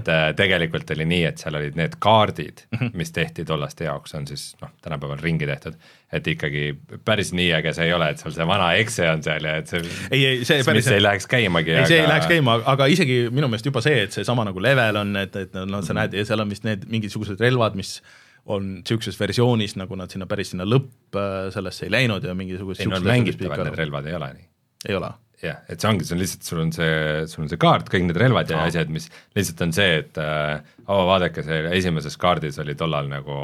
[0.00, 2.84] Et äh, tegelikult oli nii, et seal olid need kaardid mm, Mhm.
[2.86, 2.96] -hmm.
[2.96, 5.74] mis tehti tollaste jaoks, on siis noh, tänapäeval ringi tehtud,
[6.12, 9.44] et ikkagi päris nii äge see ei ole, et sul see vana ekse on seal
[9.44, 11.70] ja et see ei, ei see mis ei läheks käimagi.
[11.70, 14.96] ei, see ei läheks käima, aga isegi minu meelest juba see, et seesama nagu level
[14.96, 18.02] on, et, et noh, sa näed ja seal on vist need mingisugused relvad, mis
[18.48, 22.84] on niisuguses versioonis, nagu nad sinna päris sinna lõpp äh, sellesse ei läinud ja mingisugused
[22.84, 24.46] ei no mängitavad need relvad ei ole nii
[24.88, 25.10] ei ole?
[25.42, 26.94] jah, et see ongi, see on lihtsalt, sul on see,
[27.30, 28.70] sul on see kaart, kõik need relvad ja Aa.
[28.72, 29.06] asjad, mis
[29.38, 33.36] lihtsalt on see, et äh, oo, vaadake, see esimeses kaardis oli tollal nagu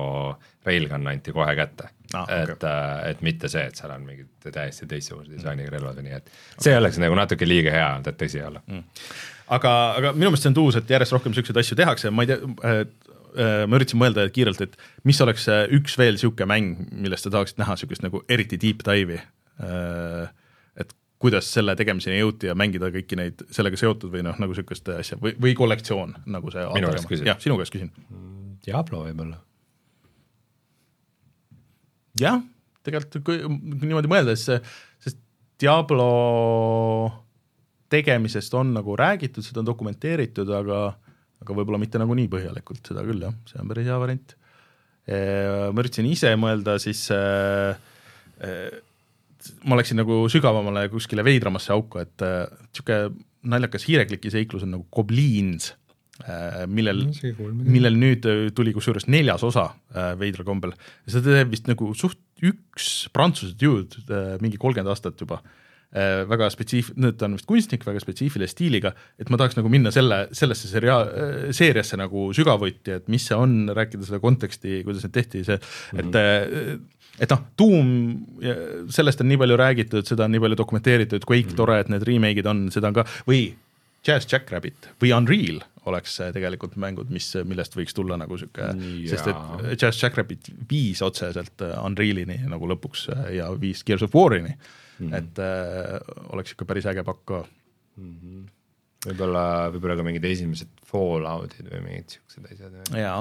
[0.67, 2.27] railgun anti kohe kätte ah,.
[2.35, 6.19] et äh, et mitte see, et seal on mingid täiesti teistsuguse disainiga relvad ja nii,
[6.19, 8.83] et see oleks nagu natuke liiga hea olnud, et tõsi olla mm.
[9.59, 12.33] aga, aga minu meelest see on tuus, et järjest rohkem niisuguseid asju tehakse, ma ei
[12.33, 12.83] tea äh,
[13.35, 14.76] ma üritasin mõelda kiirelt, et
[15.09, 18.85] mis oleks äh, üks veel niisugune mäng, millest sa tahaksid näha niisugust nagu eriti deep
[18.87, 20.28] dive'i äh,,
[20.80, 24.89] et kuidas selle tegemiseni jõuti ja mängida kõiki neid sellega seotud või noh, nagu niisugust
[24.95, 27.28] asja või, või kollektsioon, nagu see Minu käest küsid?
[27.30, 27.93] jah, sinu käest küsin.
[28.64, 29.43] Diablo võib-olla.
[32.20, 32.41] jah,
[32.87, 35.18] tegelikult kui niimoodi mõelda, siis, sest
[35.61, 36.11] Diablo
[37.93, 40.78] tegemisest on nagu räägitud, seda on dokumenteeritud, aga
[41.45, 44.34] aga võib-olla mitte nagu nii põhjalikult, seda küll jah, see on päris hea variant.
[45.05, 47.03] Ma üritasin ise mõelda, siis
[49.68, 53.12] ma läksin nagu sügavamale kuskile veidramasse auku, et niisugune
[53.45, 55.74] naljakas hiirekliki seiklus on nagu Goblins
[56.70, 57.03] millel
[57.66, 58.24] millel nüüd
[58.57, 59.66] tuli kusjuures neljas osa
[60.16, 60.72] veidral kombel.
[61.05, 65.40] seda teeb vist nagu suht üks prantsuse äh, mingi kolmkümmend aastat juba.
[66.28, 70.24] Väga spetsiif-, ta on vist kunstnik väga spetsiifilise stiiliga, et ma tahaks nagu minna selle,
[70.34, 75.14] sellesse seria- äh,, seeriasse nagu sügavuti, et mis see on, rääkida seda konteksti, kuidas need
[75.14, 76.09] tehti, see mm, -hmm.
[76.09, 76.80] et äh,
[77.22, 77.90] et noh, Doom,
[78.90, 81.59] sellest on nii palju räägitud, seda on nii palju dokumenteeritud, Quake mm.
[81.61, 83.55] tore, et need remake'id on, seda on ka, või
[84.05, 89.82] Jazz Jackrabbit või Unreal oleks tegelikult mängud, mis, millest võiks tulla nagu niisugune, sest et
[89.82, 95.16] Jazz Jackrabbit viis otseselt Unrealini nagu lõpuks ja viis Gears of War'ini mm, -hmm.
[95.18, 95.99] et äh,
[96.32, 98.14] oleks ikka päris äge pakk ka mm.
[98.14, 98.47] -hmm.
[99.09, 102.97] võib-olla, võib-olla ka mingid esimesed Falloutid või mingid niisugused asjad.
[102.99, 103.20] jaa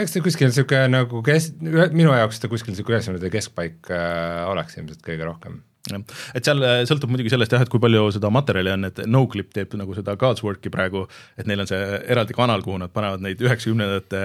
[0.00, 4.78] eks ta kuskil niisugune nagu kes-, minu jaoks ta kuskil niisugune üheksakümnendate keskpaik äh, oleks
[4.78, 5.60] ilmselt kõige rohkem.
[5.90, 9.50] Et seal äh, sõltub muidugi sellest jah, et kui palju seda materjali on, et Noclip
[9.54, 11.08] teeb nagu seda Godsworki praegu,
[11.38, 11.80] et neil on see
[12.12, 14.22] eraldi kanal, kuhu nad panevad neid üheksakümnendate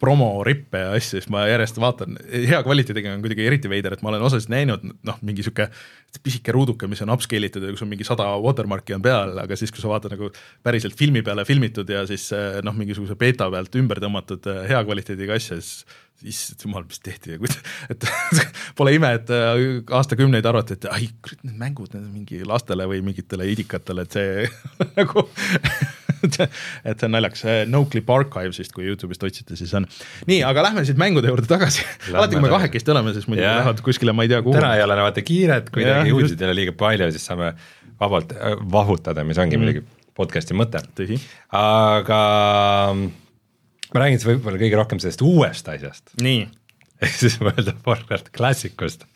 [0.00, 4.12] promorippe ja asju, siis ma järjest vaatan, hea kvaliteediga on kuidagi eriti veider, et ma
[4.14, 5.68] olen osasid näinud, noh, mingi niisugune
[6.24, 9.58] pisike ruuduke, mis on upscale itud ja kus on mingi sada watermark'i on peal, aga
[9.58, 10.32] siis, kui sa vaatad nagu
[10.66, 12.30] päriselt filmi peale filmitud ja siis
[12.64, 15.84] noh, mingisuguse beeta pealt ümber tõmmatud äh, hea kvaliteediga asja, siis
[16.32, 17.60] issand jumal, mis tehti ja kuida-,
[17.92, 18.08] et
[18.78, 19.62] pole ime, et äh,
[20.00, 21.08] aastakümneid arvati, et ai,
[21.44, 24.48] need mängud, need on mingi lastele või mingitele idikatele, et see
[24.98, 25.28] nagu
[26.88, 29.88] et see on naljakas, Noclip Archives vist, kui Youtube'ist otsite, siis on.
[30.30, 31.86] nii, aga lähme siis mängude juurde tagasi.
[32.14, 34.56] alati, kui me kahekesti oleme, siis muidu lähevad kuskile, ma ei tea, kuhu.
[34.58, 37.54] täna ei ole vaata kiiret, kuidagi uudiseid ei ole liiga palju, siis saame
[38.00, 39.66] vabalt äh, vahutada, mis ongi mm.
[39.66, 40.82] muidugi podcast'i mõte.
[41.56, 42.22] aga
[43.90, 46.10] ma räägin siis võib-olla kõige rohkem sellest uuest asjast.
[46.22, 46.46] nii
[47.04, 49.06] ehk siis World of Warcraft klassikust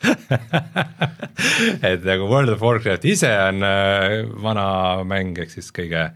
[1.85, 4.67] et nagu World of Warcraft ise on äh, vana
[5.07, 6.07] mäng, ehk siis kõige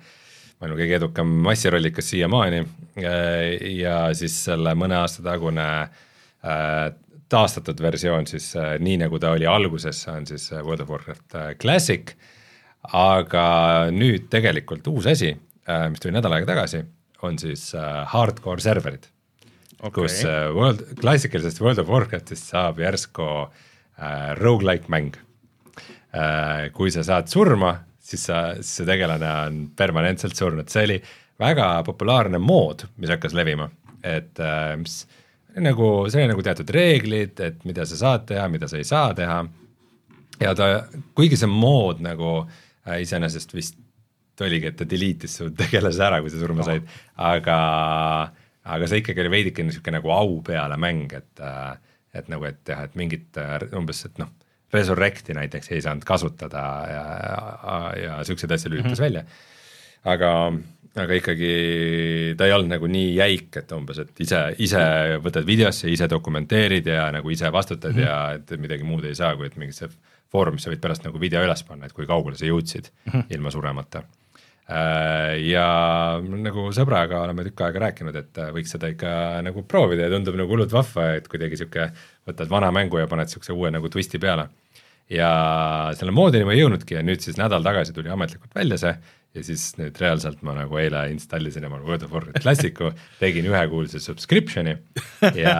[0.60, 2.64] maailma kõige edukam massirollikas siiamaani
[3.00, 6.90] ja siis selle mõne aasta tagune äh,
[7.32, 11.54] taastatud versioon siis äh, nii, nagu ta oli alguses, on siis World of Warcraft äh,
[11.62, 12.12] Classic,
[12.96, 13.46] aga
[13.92, 15.34] nüüd tegelikult uus asi,
[15.92, 16.80] mis tuli nädal aega tagasi,
[17.28, 17.66] on siis
[18.14, 19.04] hardcore serverid
[19.82, 20.22] okay., kus
[20.56, 25.16] World, klassikalisest World of Warcraftist saab järsku äh, rogu-like mäng
[26.16, 26.72] äh,.
[26.74, 27.76] kui sa saad surma,
[28.10, 31.00] siis sa, siis see tegelane on permanentselt surnud, see oli
[31.40, 33.70] väga populaarne mood, mis hakkas levima,
[34.04, 35.04] et äh, mis
[35.64, 39.14] nagu, see oli nagu teatud reeglid, et mida sa saad teha, mida sa ei saa
[39.18, 39.44] teha.
[40.40, 40.70] ja ta,
[41.16, 43.78] kuigi see mood nagu äh, iseenesest vist
[44.40, 46.86] oligi, et ta delete'is su tegelase ära, kui sa surma said,
[47.20, 47.58] aga,
[48.64, 51.42] aga see ikkagi oli veidike niisugune nagu au peale mäng, et,
[52.16, 53.40] et nagu, et jah, et mingit
[53.76, 54.32] umbes, et noh
[54.74, 59.02] Resurrecti näiteks ei saanud kasutada ja, ja, ja siukseid asju lülitas mm -hmm.
[59.02, 59.24] välja.
[60.04, 60.54] aga,
[61.04, 61.54] aga ikkagi
[62.38, 64.84] ta ei olnud nagu nii jäik, et umbes, et ise, ise
[65.24, 68.08] võtad videosse, ise dokumenteerid ja nagu ise vastutad mm -hmm.
[68.08, 69.90] ja et midagi muud ei saa, kui et mingisse
[70.32, 73.24] foorumisse võid pärast nagu video üles panna, et kui kaugele sa jõudsid mm -hmm.
[73.30, 74.04] ilma suremata
[75.50, 75.66] ja
[76.22, 79.12] nagu sõbraga oleme tükk aega rääkinud, et võiks seda ikka
[79.46, 81.90] nagu proovida ja tundub nagu hullult vahva, et kuidagi sihuke,
[82.30, 84.50] võtad vana mängu ja paned siukse uue nagu twisti peale.
[85.10, 85.30] ja
[85.98, 88.92] selle moodini ma ei jõudnudki ja nüüd siis nädal tagasi tuli ametlikult välja see
[89.38, 94.02] ja siis nüüd reaalselt ma nagu eile installisin oma World of Warcraft Classicu, tegin ühekuulise
[94.02, 94.76] subscription'i
[95.44, 95.56] ja,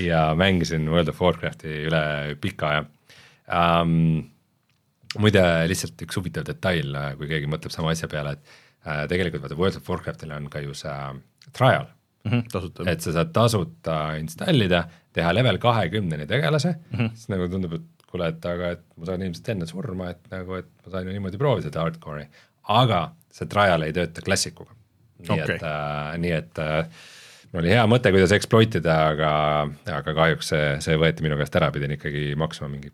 [0.00, 2.02] ja mängisin World of Warcrafti üle
[2.40, 2.86] pika aja
[3.82, 4.24] um,.
[5.18, 9.56] muide, lihtsalt üks huvitav detail, kui keegi mõtleb sama asja peale, et äh, tegelikult vaata
[9.60, 10.96] World of Warcraftil on ka ju see
[11.56, 11.88] trial
[12.24, 12.32] mm.
[12.32, 12.90] -hmm, tasuta.
[12.90, 14.84] et sa saad tasuta installida,
[15.18, 17.14] teha level kahekümneni tegelase mm, -hmm.
[17.14, 20.58] siis nagu tundub, et kuule, et aga et ma saan ilmselt enne surma, et nagu,
[20.62, 22.28] et ma sain ju niimoodi proovida seda hardcore'i,
[22.78, 23.02] aga
[23.34, 24.74] see trial ei tööta klassikuga.
[25.18, 25.56] nii okay.
[25.56, 27.02] et äh,, nii et äh,
[27.52, 29.32] mul oli hea mõte, kuidas exploit ida, aga,
[29.98, 32.92] aga kahjuks see, see võeti minu käest ära, pidin ikkagi maksma mingi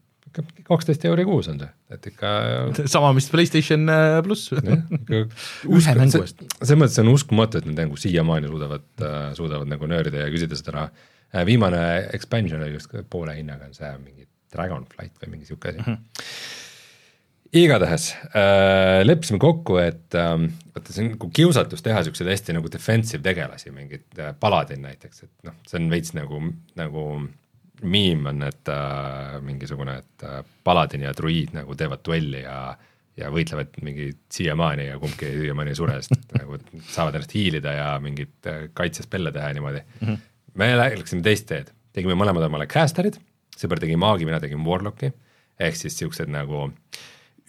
[0.67, 2.31] kaksteist euri kuus on see, et ikka
[2.95, 6.43] sama, mis Playstation äh, pluss ühe mängu eest.
[6.59, 10.59] selles mõttes on uskumatu, et nad nagu siiamaani suudavad uh,, suudavad nagu nöörida ja küsida
[10.59, 11.11] seda raha.
[11.35, 15.81] Äh, viimane expansion oli just poole hinnaga on see mingi Dragonflight või mingi sihuke asi
[15.83, 15.87] mm.
[15.87, 16.29] -hmm.
[17.65, 20.35] igatahes äh, leppisime kokku, et äh,
[20.75, 25.25] vaata, see on nagu kiusatus teha siukseid hästi nagu defensive tegelasi, mingid äh, paladin näiteks,
[25.27, 26.41] et noh, see on veits nagu,
[26.79, 27.07] nagu
[27.83, 32.77] miim on, et äh, mingisugune, et äh, paladin ja druiid nagu teevad duelli ja
[33.15, 36.59] ja võitlevad mingi siiamaani ja kumbki siiamaani ei sure, sest nagu
[36.89, 40.09] saavad ennast hiilida ja mingit äh, kaitsespelle teha ja niimoodi mm.
[40.09, 40.17] -hmm.
[40.59, 43.19] Me läksime teist teed, tegime mõlemad omale caster'id.
[43.55, 45.13] Sõber tegi maagi, mina tegin warlock'i,
[45.63, 46.69] ehk siis siuksed nagu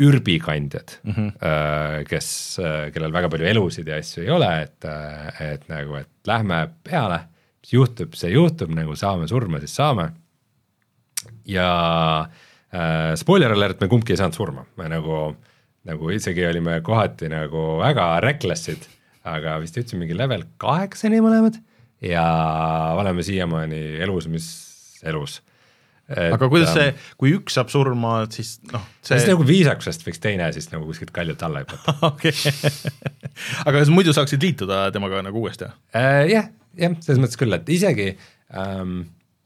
[0.01, 2.03] ürbikandjad mm, -hmm.
[2.10, 6.28] kes, äh, kellel väga palju elusid ja asju ei ole, et, äh, et nagu, et
[6.28, 7.20] lähme peale,
[7.64, 10.10] mis juhtub, see juhtub, nagu saame surma, siis saame.
[11.45, 11.70] ja
[12.74, 15.36] äh, spoiler alert, me kumbki ei saanud surma, me nagu,
[15.88, 18.89] nagu isegi olime kohati nagu väga reckless'id,
[19.24, 21.62] aga vist jõudsime mingi level kaheksani mõlemad
[22.06, 22.26] ja
[22.99, 24.47] oleme siiamaani elus, mis
[25.06, 25.41] elus
[26.06, 30.22] aga kuidas see, ähm, kui üks saab surma, siis noh, see siis nagu viisakusest võiks
[30.22, 31.95] teine siis nagu kuskilt kaljult alla hüpata
[33.66, 35.66] aga kas muidu saaksid liituda temaga nagu uuesti
[35.97, 36.28] äh,?
[36.30, 38.99] jah, jah, selles mõttes küll, et isegi ähm,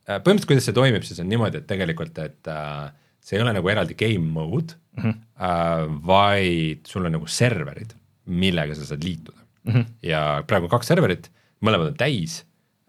[0.04, 2.92] äh, põhimõtteliselt kuidas see toimib, siis on niimoodi, et tegelikult, et äh,
[3.24, 5.16] see ei ole nagu eraldi game mode mm, -hmm.
[5.40, 7.96] äh, vaid sul on nagu serverid,
[8.28, 9.74] millega sa saad liituda mm.
[9.74, 9.90] -hmm.
[10.12, 11.32] ja praegu kaks serverit,
[11.64, 12.42] mõlemad on täis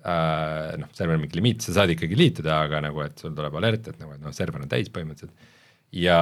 [0.05, 3.91] noh, server on mingi limiit, sa saad ikkagi liituda, aga nagu, et sul tuleb alert,
[3.93, 5.49] et nagu, et noh, server on täis põhimõtteliselt.
[5.97, 6.21] Ja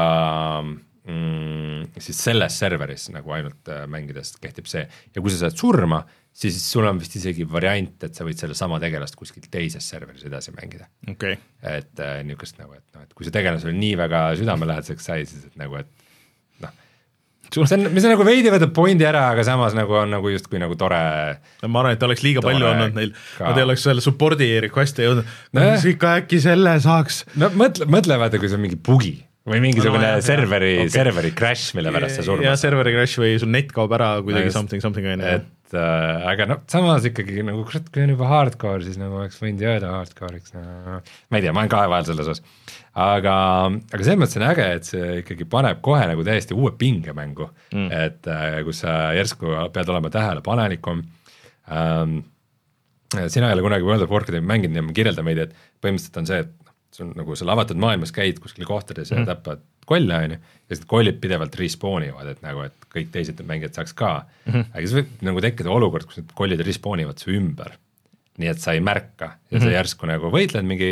[0.64, 4.84] mm, siis selles serveris nagu ainult äh, mängides kehtib see.
[5.14, 6.02] Ja kui sa saad surma,
[6.38, 10.54] siis sul on vist isegi variant, et sa võid sedasama tegelast kuskil teises serveris edasi
[10.56, 10.88] mängida.
[11.14, 11.38] Okay..
[11.62, 15.24] et äh, niisugust nagu, et noh, et kui see tegelane sulle nii väga südamelähedaseks sai,
[15.28, 16.07] siis et nagu, et
[17.54, 20.60] see on, mis on nagu veidi võtab pointi ära, aga samas nagu on nagu justkui
[20.62, 21.00] nagu tore.
[21.64, 25.32] ma arvan, et oleks liiga palju olnud neil, nad ei oleks selle support'i request'i jõudnud
[25.56, 27.24] no,, ikka äkki selle saaks.
[27.40, 29.16] no mõtle, mõtle vaata, kui see on mingi bugi
[29.48, 32.50] või mingisugune no, serveri okay., serveri crash, mille pärast sa surma saad.
[32.50, 35.38] jah, serveri crash või sul net kaob ära kuidagi no, something, something on ju.
[35.38, 39.40] et äh, aga noh, samas ikkagi nagu kurat, kui on juba hardcore, siis nagu oleks
[39.42, 42.44] võinud jääda hardcore'iks no,, ma ei tea, ma olen kahe vahel selles osas
[42.98, 43.34] aga,
[43.92, 47.48] aga selles mõttes on äge, et see ikkagi paneb kohe nagu täiesti uue pinge mängu
[47.72, 51.04] mm., et äh, kus sa järsku pead olema tähelepanelikum
[51.72, 52.20] ähm,.
[53.14, 56.28] sina ei ole kunagi World of Warcrafti mänginud ja ma kirjeldan veidi, et põhimõtteliselt on
[56.28, 59.22] see, et noh, sul nagu seal avatud maailmas käid kuskil kohtades mm.
[59.22, 62.88] ja täpad kolle, on ju, ja siis need kollid pidevalt respawn ivad, et nagu, et
[62.92, 64.52] kõik teised mängijad saaks ka mm.
[64.52, 64.70] -hmm.
[64.72, 67.76] aga siis võib nagu tekkida olukord, kus need kollid respawn ivad su ümber
[68.38, 69.58] nii et sa ei märka ja mm -hmm.
[69.58, 69.74] sa mhm.
[69.74, 70.90] järsku nagu võitled mingi,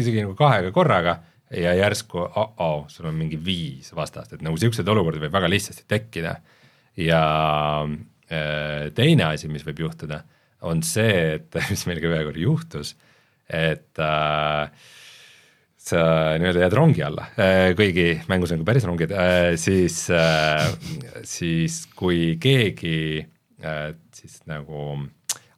[0.00, 1.18] isegi nagu kahega korraga
[1.50, 5.84] ja järsku oh-oh, sul on mingi viis vastast, et nagu siukseid olukordi võib väga lihtsasti
[5.88, 6.36] tekkida.
[6.96, 7.22] ja
[8.32, 10.22] äh, teine asi, mis võib juhtuda,
[10.60, 12.96] on see, et mis meil ka ühe korra juhtus,
[13.48, 14.70] et äh,
[15.88, 16.00] sa
[16.38, 20.66] nii-öelda jääd rongi alla, äh, kuigi mängus on ka päris rongid, äh, siis, äh,
[21.26, 23.26] siis kui keegi
[24.14, 24.92] siis nagu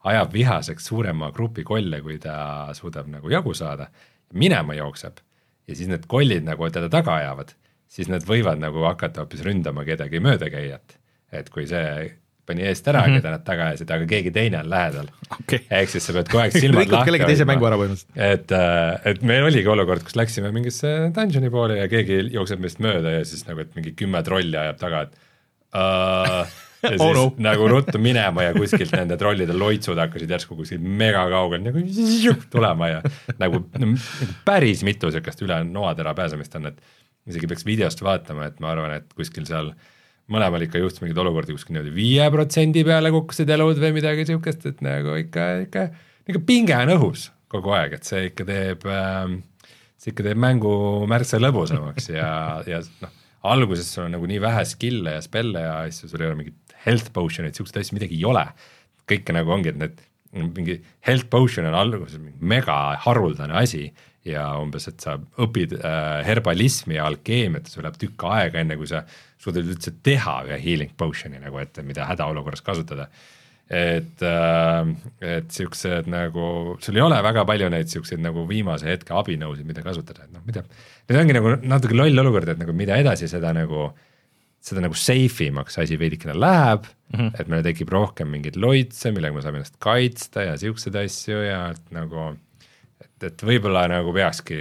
[0.09, 3.91] ajab vihaseks suurema grupi kolle, kui ta suudab nagu jagu saada,
[4.33, 5.21] minema jookseb
[5.69, 7.53] ja siis need kollid nagu teda taga ajavad,
[7.91, 10.97] siis nad võivad nagu hakata hoopis ründama kedagi möödakäijat.
[11.33, 12.17] et kui see
[12.49, 13.21] pani eest ära mm, -hmm.
[13.21, 15.61] keda nad taga ajasid, aga keegi teine on lähedal okay..
[15.81, 18.25] ehk siis sa pead kogu aeg silmad lahti kellegi teise mängu ära põhimõtteliselt.
[18.31, 22.83] et, äh, et meil oligi olukord, kus läksime mingisse dungeon'i poole ja keegi jookseb meist
[22.85, 25.15] mööda ja siis nagu, et mingi kümme trolli ajab taga, et
[25.77, 26.43] uh,
[26.83, 27.25] ja siis oh no.
[27.43, 31.85] nagu ruttu minema ja kuskilt nende trollide loitsud hakkasid järsku kuskil mega kaugel nagu
[32.53, 33.03] tulema ja
[33.43, 33.95] nagu, nagu
[34.47, 36.81] päris mitu niisugust üle noatera pääsemist on, et
[37.31, 39.75] isegi peaks videost vaatama, et ma arvan, et kuskil seal
[40.31, 44.67] mõlemal ikka juhtus mingeid olukordi kuskil niimoodi viie protsendi peale kukkusid elud või midagi niisugust,
[44.71, 45.87] et nagu ikka, ikka,
[46.31, 49.33] ikka pinge on õhus kogu aeg, et see ikka teeb äh,,
[50.01, 50.75] see ikka teeb mängu
[51.11, 52.31] märksa lõbusamaks ja,
[52.69, 53.17] ja noh,
[53.51, 56.77] alguses sul on nagu nii vähe skill'e ja spell'e ja asju, sul ei ole mingit
[56.85, 58.47] health potion'it, siukseid asju midagi ei ole.
[59.11, 60.07] kõike nagu ongi, et need
[60.55, 60.77] mingi
[61.07, 63.89] health potion on alguses mega haruldane asi
[64.29, 68.89] ja umbes, et sa õpid äh, herbalismi ja alkeemiat sul läheb tükk aega, enne kui
[68.91, 69.03] sa
[69.41, 73.09] suudad üldse teha ühe healing potion'i nagu, et mida hädaolukorras kasutada.
[73.71, 74.89] et äh,,
[75.23, 79.85] et siuksed nagu, sul ei ole väga palju neid siukseid nagu viimase hetke abinõusid, mida
[79.87, 80.65] kasutada, et noh, mida,
[81.09, 83.93] nüüd ongi nagu natuke loll olukord, et nagu mida edasi, seda nagu
[84.61, 87.41] seda nagu safe imaks asi veidikene läheb mm, -hmm.
[87.41, 91.71] et meil tekib rohkem mingeid loitse, millega me saame ennast kaitsta ja siukseid asju ja
[91.71, 92.35] et nagu
[93.21, 94.59] et, et võib-olla nagu peakski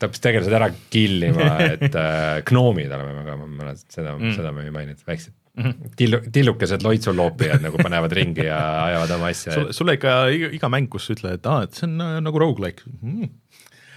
[0.00, 4.36] täpselt tegelased ära kill ima, et äh, gnoomid oleme me ka, ma mäletan seda mm.,
[4.38, 5.90] seda me ei maininud, väiksed -hmm.
[5.96, 10.72] tillu, tillukesed loitsuloopijad nagu panevad ringi ja ajavad oma asja sulle, sulle ikka iga, iga
[10.72, 13.28] mäng, kus sa ütled, et aa, et see on äh, nagu rogu-like mm..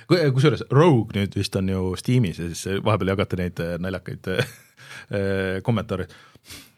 [0.10, 4.54] kusjuures Rogue nüüd vist on ju Steamis ja siis vahepeal jagate neid äh, naljakaid äh,
[5.64, 6.10] kommentaare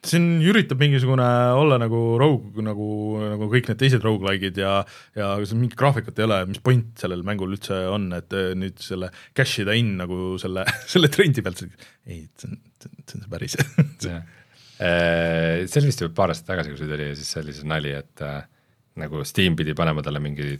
[0.09, 1.25] siin üritab mingisugune
[1.55, 2.87] olla nagu rogue, nagu,
[3.33, 4.77] nagu kõik need teised rogu-like'id ja
[5.17, 9.11] ja mingit graafikut ei ole, mis point sellel mängul üldse on, et äh, nüüd selle
[9.37, 11.63] cash ida in nagu selle, selle trendi pealt,
[12.07, 14.27] ei, see on, see on see päris äh,
[14.79, 17.71] see oli vist juba paar aastat tagasi, kui see tuli ja siis see oli see
[17.71, 18.43] nali, et äh,
[19.01, 20.53] nagu Steam pidi panema talle mingi,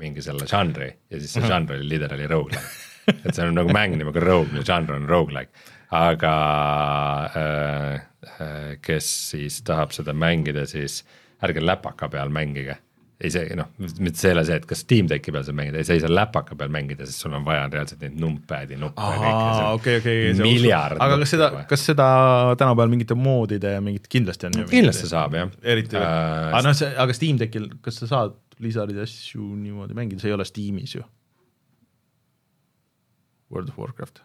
[0.00, 3.96] mingi selle žanri ja siis see žanr oli literally rogu-like et see on nagu mäng
[3.98, 6.34] nimega Rogue, žanr on rogu-like, aga
[7.32, 11.04] äh, Äh, kes siis tahab seda mängida, siis
[11.44, 12.76] ärge läpaka peal mängige.
[13.18, 13.66] ei see noh,
[13.98, 16.54] mitte selle see, et kas Steam Decki peal saab mängida, ei sa ei saa läpaka
[16.58, 19.06] peal mängida, sest sul on vaja reaalselt neid numpadi nuppe
[19.72, 20.34] okei, okei.
[20.38, 21.00] miljard.
[21.02, 22.06] aga kas seda, kas seda
[22.60, 24.68] tänapäeval mingite moodide ja mingit kindlasti on ju?
[24.70, 25.50] kindlasti saab jah.
[25.62, 26.04] eriti äh,,
[26.52, 30.38] aga noh, see, aga Steam Deckil, kas sa saad Blizzardi asju niimoodi mängida, see ei
[30.38, 31.06] ole Steamis ju.
[33.52, 34.22] World of Warcraft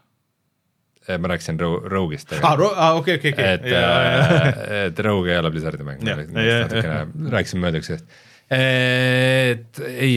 [1.04, 2.32] Eh, ma rääkisin Rogue'ist.
[2.40, 3.48] aa, okei, okei, okei.
[3.58, 7.02] et, äh, et Rogue ei ole Blizzardi mäng, natukene
[7.34, 8.08] rääkisin mööda üksteisest.
[8.54, 10.14] et ei,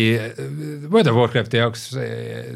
[0.87, 1.89] World of Warcrafti jaoks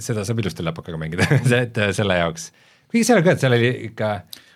[0.07, 1.26] seda saab ilusti läpakaga mängida
[1.64, 2.51] et selle jaoks,
[2.90, 4.12] kuigi seal ka, et seal oli ikka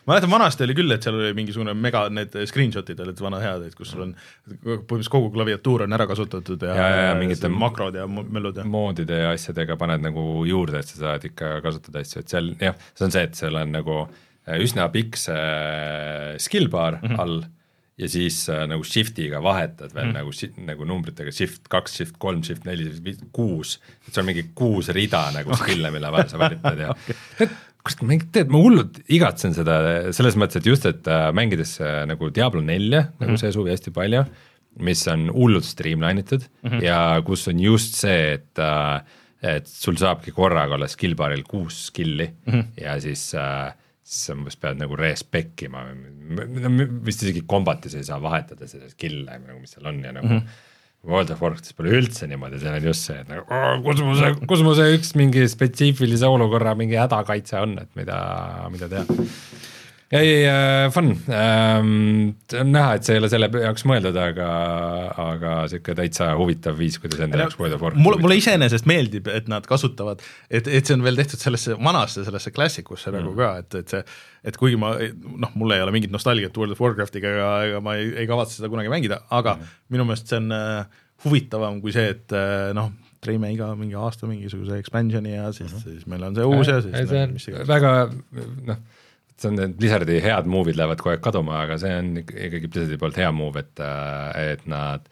[0.09, 3.79] mäletan, vanasti oli küll, et seal oli mingisugune mega, need screenshot'id olid vana head, et
[3.79, 4.13] kus sul on
[4.45, 8.67] põhimõtteliselt kogu klaviatuur on ära kasutatud ja, ja, ja, ja mingite makrod ja mellud ja
[8.69, 12.79] moodide ja asjadega paned nagu juurde, et sa saad ikka kasutada asju, et seal jah,
[12.93, 17.09] see on see, et seal on nagu äh, üsna pikk see äh, skill bar mm
[17.09, 17.21] -hmm.
[17.25, 17.45] all
[17.99, 20.17] ja siis äh, nagu shift'iga vahetad veel mm.
[20.19, 20.31] nagu,
[20.67, 22.91] nagu numbritega shift kaks, shift kolm, shift neli,
[23.33, 25.63] kuus, et sul on mingi kuus rida nagu okay.
[25.63, 27.49] skill'e, mille vahel sa valitad ja okay
[27.85, 29.77] kurat, ma tead, ma hullult igatsen seda
[30.17, 33.21] selles mõttes, et just, et äh, mängides äh, nagu Diablo nelja mm, -hmm.
[33.21, 33.43] nagu mhm.
[33.43, 34.25] see suvi hästi palju,
[34.85, 36.83] mis on hullult streamline itud mm -hmm.
[36.83, 39.01] ja kus on just see, et äh,
[39.45, 42.65] et sul saabki korraga olla skill bar'il kuus skill'i mm -hmm.
[42.81, 45.85] ja siis äh, siis sa umbes pead nagu respec ima,
[47.05, 50.39] vist isegi kombatis ei saa vahetada seda skill'e nagu, mis seal on ja nagu mm
[50.39, 50.73] -hmm
[51.05, 53.45] World of Warcraftis pole üldse niimoodi, seal on just see, et nagu
[54.65, 58.19] mu see üks mingi spetsiifilise olukorra mingi hädakaitse on, et mida,
[58.73, 59.19] mida teha.
[60.15, 64.49] Ei äh,, fun ähm,, on näha, et see ei ole selle jaoks mõeldud, aga,
[65.25, 68.05] aga sihuke täitsa huvitav viis, kuidas enda jaoks World of Warcraft.
[68.05, 72.27] mulle, mulle iseenesest meeldib, et nad kasutavad, et, et see on veel tehtud sellesse vanasse,
[72.27, 73.31] sellesse klassikusse nagu mm.
[73.31, 74.05] nagu ka, et, et see
[74.45, 77.97] et kuigi ma noh, mul ei ole mingit nostalgiat World of Warcraftiga ega, ega ma
[78.01, 79.79] ei, ei kavatse seda kunagi mängida, aga mm.
[79.95, 82.93] minu meelest see on äh, huvitavam kui see, et äh, noh,
[83.25, 85.83] treime iga mingi aasta mingisuguse expansion'i ja siis mm, -hmm.
[85.83, 87.69] siis meil on see uus ja siis see on mis iganes.
[87.69, 87.95] väga
[88.69, 88.83] noh,
[89.41, 93.01] see on need Blizzardi head move'id lähevad kogu aeg kaduma, aga see on ikkagi Blizzardi
[93.01, 95.09] poolt hea move, et, äh, et nad,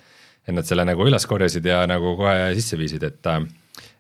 [0.47, 3.43] et nad selle nagu üles korjasid ja nagu kohe sisse viisid, et äh,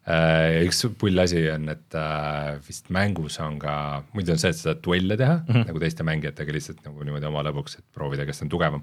[0.02, 3.74] Äh, üks pull asi on, et äh, vist mängus on ka,
[4.16, 5.68] muidu on see, et sa saad duelle teha mm -hmm.
[5.68, 8.82] nagu teiste mängijatega lihtsalt nagu niimoodi oma lõbuks, et proovida, kes on tugevam.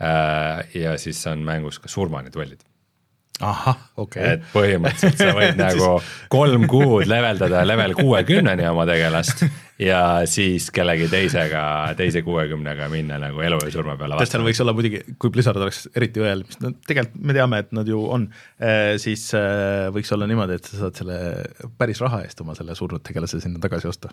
[0.00, 2.64] Äh, ja siis on mängus ka surmani duellid
[3.40, 4.32] ahah, okei okay..
[4.34, 9.44] et põhimõtteliselt sa võid nagu kolm kuud leveldada level kuuekümneni oma tegelast
[9.78, 10.00] ja
[10.30, 11.62] siis kellegi teisega,
[11.98, 15.84] teise kuuekümnega minna nagu elu ja surma peale seal võiks olla muidugi, kui Blizzard oleks
[15.94, 18.26] eriti õel, mis no tegelikult me teame, et nad ju on,
[18.58, 21.20] eh, siis eh, võiks olla niimoodi, et sa saad selle
[21.78, 24.10] päris raha eest oma selle surnud tegelase sinna tagasi osta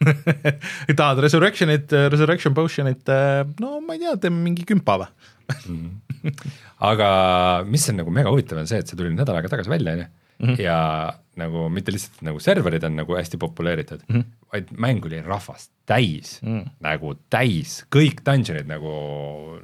[0.96, 5.12] tahad Resurrectionit, Resurrection Potionit, eh, no ma ei tea, teeme mingi kümpa või
[5.50, 6.30] Mhm.
[6.90, 7.08] aga
[7.66, 10.02] mis on nagu mega huvitav, on see, et see tuli nädal aega tagasi välja, on
[10.02, 10.08] ju,
[10.44, 10.60] mhm.
[10.62, 10.76] ja
[11.40, 14.46] nagu mitte lihtsalt nagu serverid on nagu hästi populeeritud mm, -hmm.
[14.52, 16.70] vaid mäng oli rahvast täis mm, -hmm.
[16.86, 18.94] nagu täis, kõik dungeonid nagu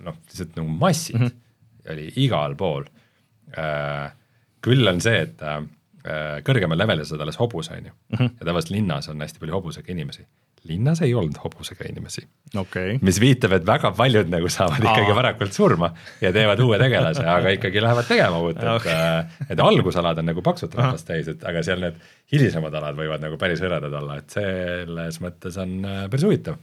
[0.03, 1.93] noh, lihtsalt nagu massid mm -hmm.
[1.95, 2.85] oli igal pool
[3.57, 4.13] äh,.
[4.67, 5.63] küll on see, et äh,
[6.47, 7.93] kõrgemal levelil sa oled alles hobus, on ju.
[8.17, 8.31] -hmm.
[8.41, 10.27] ja tavaliselt linnas on hästi palju hobusega inimesi.
[10.69, 12.25] Linnas ei olnud hobusega inimesi
[12.59, 12.97] okay..
[13.07, 14.93] mis viitab, et väga paljud nagu saavad Aa.
[14.93, 15.91] ikkagi varakult surma
[16.23, 20.31] ja teevad uue tegelase, aga ikkagi lähevad tegema uut, et okay., äh, et algusalad on
[20.33, 22.01] nagu paksult rahvast täis, et aga seal need
[22.33, 26.59] hilisemad alad võivad nagu päris hõredad olla, et selles mõttes on äh, päris huvitav.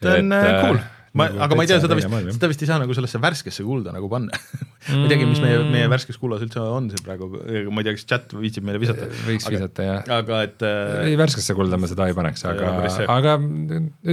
[0.00, 0.82] see on et, cool
[1.16, 3.64] ma nagu, aga ma ei tea, seda vist, seda vist ei saa nagu sellesse värskesse
[3.66, 4.36] kulda nagu panna
[4.94, 5.94] ma ei teagi, mis meie, meie mm.
[5.94, 7.30] värskes kullas üldse on siin praegu,
[7.70, 9.08] ma ei tea, kas chat viitsib meile visata.
[9.26, 10.12] võiks aga, visata, jah.
[10.20, 12.74] aga et äh, ei, värskesse kulda ma seda ei paneks, aga,
[13.16, 13.34] aga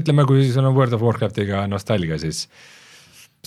[0.02, 2.48] ütleme, kui sul on World of Warcraftiga nostalgia, siis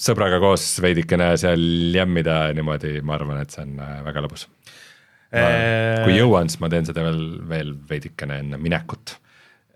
[0.01, 1.64] sõbraga koos veidikene seal
[1.96, 4.46] jämmida niimoodi, ma arvan, et see on äh, väga lõbus.
[5.30, 9.18] kui jõuan, siis ma teen seda veel, veel veidikene enne minekut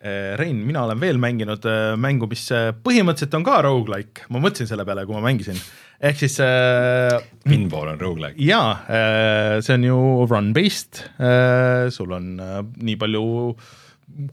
[0.05, 4.69] Rein, mina olen veel mänginud eh, mängu, mis eh, põhimõtteliselt on ka rogu-like, ma mõtlesin
[4.69, 5.57] selle peale, kui ma mängisin,
[6.05, 7.15] ehk siis äh,
[7.47, 8.37] Pinball on rogu-like?
[8.45, 9.99] jaa äh,, see on ju
[10.29, 13.25] run-based äh,, sul on äh, nii palju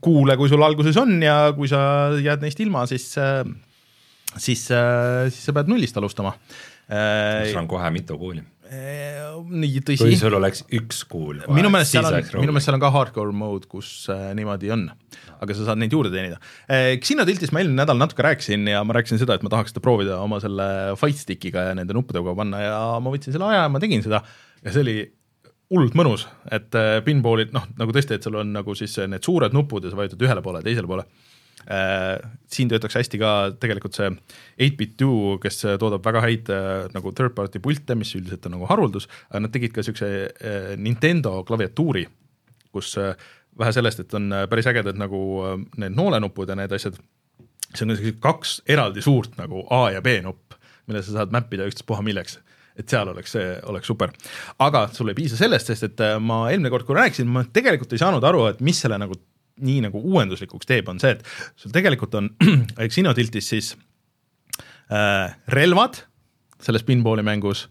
[0.03, 1.81] kuule, kui sul alguses on ja kui sa
[2.19, 3.45] jääd neist ilma, siis äh,
[4.35, 6.35] siis äh,, siis sa pead nullist alustama
[6.91, 7.47] äh,.
[7.47, 10.05] sul on kohe mitu kuuli nii tõsi.
[10.05, 11.41] kui sul oleks üks kuul.
[11.51, 14.85] minu meelest seal on, minu meelest seal on ka hardcore mode, kus äh, niimoodi on
[15.41, 16.37] aga sa saad neid juurde teenida.
[16.71, 19.73] Eh, Xino tiltist ma eelmine nädal natuke rääkisin ja ma rääkisin seda, et ma tahaks
[19.73, 20.67] seda proovida oma selle
[21.01, 24.21] fight stick'iga ja nende nuppudega panna ja ma võtsin selle aja ja ma tegin seda
[24.61, 24.95] ja see oli
[25.71, 29.55] hullult mõnus, et eh, pinball'id noh, nagu tõesti, et sul on nagu siis need suured
[29.55, 31.40] nupud ja sa vajutad ühele poole, teisele poole äh,.
[32.51, 33.31] Siin töötaks hästi ka
[33.61, 34.09] tegelikult see
[34.61, 35.11] 8bit2,
[35.43, 39.45] kes toodab väga häid äh, nagu third party pilte, mis üldiselt on nagu haruldus, aga
[39.45, 42.07] nad tegid ka niisuguse äh, Nintendo klaviatuuri,
[42.73, 43.13] kus äh,
[43.59, 46.97] vähe sellest, et on äh, päris ägedad nagu äh, need noolenupud ja need asjad,
[47.71, 50.57] see on sellised kaks eraldi suurt nagu A ja B nupp,
[50.89, 52.39] mille sa saad mäppida ükstaspuha milleks.
[52.79, 54.13] Et seal oleks see, oleks super.
[54.63, 57.93] aga sul ei piisa sellest, sest et äh, ma eelmine kord, kui rääkisin, ma tegelikult
[57.93, 59.17] ei saanud aru, et mis selle nagu
[59.61, 61.25] nii nagu uuenduslikuks teeb, on see, et
[61.59, 62.29] sul tegelikult on
[62.93, 63.73] Xenotiltis siis
[64.91, 66.03] äh, relvad
[66.61, 67.67] selles pinballi mängus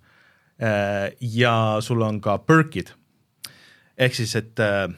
[0.63, 2.93] äh, ja sul on ka perk'id.
[4.01, 4.89] ehk siis, et äh,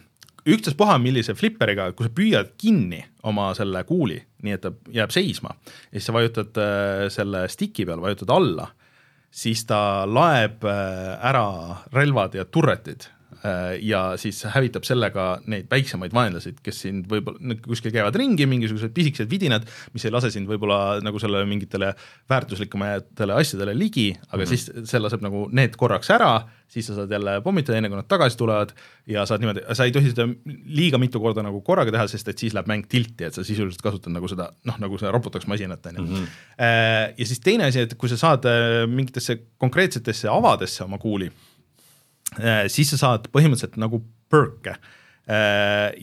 [0.49, 5.55] ükstaspuha, millise flipperiga, kui sa püüad kinni oma selle kuuli, nii et ta jääb seisma
[5.55, 8.69] ja siis sa vajutad äh, selle stick'i peal, vajutad alla,
[9.33, 11.47] siis ta laeb äh, ära
[11.95, 13.09] relvad ja turretid
[13.83, 19.31] ja siis hävitab sellega neid väiksemaid vaenlaseid, kes sind võib-olla kuskil käivad ringi, mingisugused pisikesed
[19.31, 21.93] vidinad, mis ei lase sind võib-olla nagu sellele mingitele
[22.31, 24.49] väärtuslikumatele asjadele ligi, aga mm -hmm.
[24.53, 26.33] siis see laseb nagu need korraks ära,
[26.73, 28.73] siis sa saad jälle pommitada, enne kui nad tagasi tulevad
[29.07, 30.29] ja saad niimoodi, sa ei tohi seda
[30.65, 33.83] liiga mitu korda nagu korraga teha, sest et siis läheb mäng tilti, et sa sisuliselt
[33.83, 36.03] kasutad nagu seda noh, nagu seda roputaks masinat, on ju.
[36.03, 36.29] Mhm.
[36.59, 41.31] Äh, ja siis teine asi, et kui sa saad äh, mingitesse konkreetsetesse avadesse oma kuuli
[41.31, 41.52] Äh,
[42.73, 44.03] siis sa saad põhimõtteliselt nagu
[44.33, 44.77] perk'e.
[44.77, 45.02] Äh,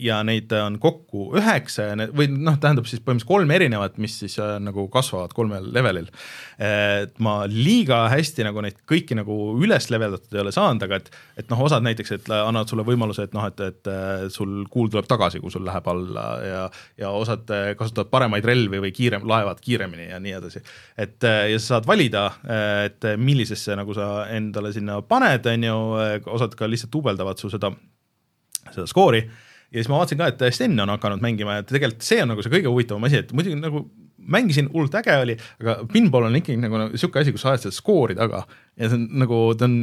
[0.00, 4.14] ja neid on kokku üheksa ja need või noh, tähendab siis põhimõtteliselt kolm erinevat, mis
[4.22, 6.08] siis äh, nagu kasvavad kolmel levelil.
[6.60, 11.10] et ma liiga hästi nagu neid kõiki nagu üles leveldatud ei ole saanud, aga et,
[11.40, 14.88] et noh, osad näiteks, et annavad sulle võimaluse, et noh, et, et äh, sul kuul
[14.92, 16.64] tuleb tagasi, kui sul läheb alla ja,
[17.00, 17.44] ja osad
[17.76, 20.64] kasutavad paremaid relvi või kiirem, laevad kiiremini ja nii edasi.
[20.96, 22.26] et ja sa saad valida,
[22.86, 25.78] et millisesse nagu sa endale sinna paned, on ju,
[26.40, 27.72] osad ka lihtsalt duubeldavad su seda
[28.76, 29.22] seda skoori.
[29.70, 32.42] Ja siis ma vaatasin ka, et Sten on hakanud mängima ja tegelikult see on nagu
[32.42, 33.84] see kõige huvitavam asi, et muidugi nagu
[34.30, 37.76] mängisin, hullult äge oli, aga pinball on ikkagi nagu niisugune asi, kus sa ajad seda
[37.76, 38.42] skoori taga.
[38.78, 39.76] Ja see on nagu, ta on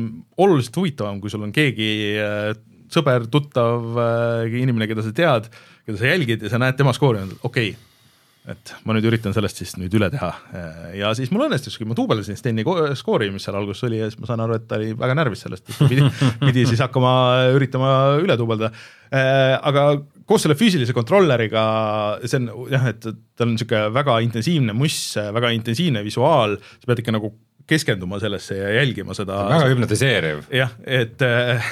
[0.44, 1.90] oluliselt huvitavam, kui sul on keegi
[2.22, 2.52] äh,
[2.94, 5.50] sõber, tuttav äh, inimene, keda sa tead,
[5.88, 7.87] keda sa jälgid ja sa näed tema skoori, okei okay,,
[8.48, 10.30] et ma nüüd üritan sellest siis nüüd üle teha
[10.96, 12.64] ja siis mul õnnestuski, ma duubeldasin Steni
[12.98, 15.44] skoori, mis seal alguses oli ja siis ma saan aru, et ta oli väga närvis
[15.46, 16.06] sellest, et pidi,
[16.48, 17.12] pidi siis hakkama
[17.58, 17.92] üritama
[18.24, 18.72] üle duubeldada.
[19.12, 19.88] aga
[20.28, 21.66] koos selle füüsilise kontrolleriga,
[22.24, 25.00] see on jah, et tal on niisugune väga intensiivne muss,
[25.36, 27.34] väga intensiivne visuaal, sa pead ikka nagu
[27.68, 29.42] keskenduma sellesse ja jälgima seda.
[29.52, 30.44] väga hüpnotiseeriv.
[30.56, 31.72] jah, et äh,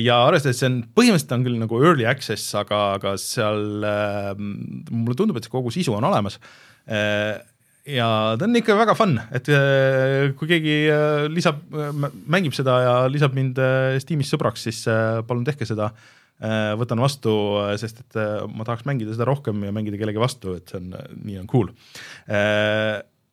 [0.00, 5.18] ja arvestades, see on, põhimõtteliselt on küll nagu early access, aga, aga seal äh, mulle
[5.18, 6.40] tundub, et see kogu sisu on olemas
[7.88, 9.48] ja ta on ikka väga fun, et
[10.36, 10.74] kui keegi
[11.32, 11.62] lisab,
[12.28, 13.56] mängib seda ja lisab mind
[14.04, 14.82] Steamis sõbraks, siis
[15.24, 15.88] palun tehke seda.
[16.76, 17.32] võtan vastu,
[17.80, 18.20] sest et
[18.52, 20.92] ma tahaks mängida seda rohkem ja mängida kellegi vastu, et see on,
[21.24, 21.72] nii on cool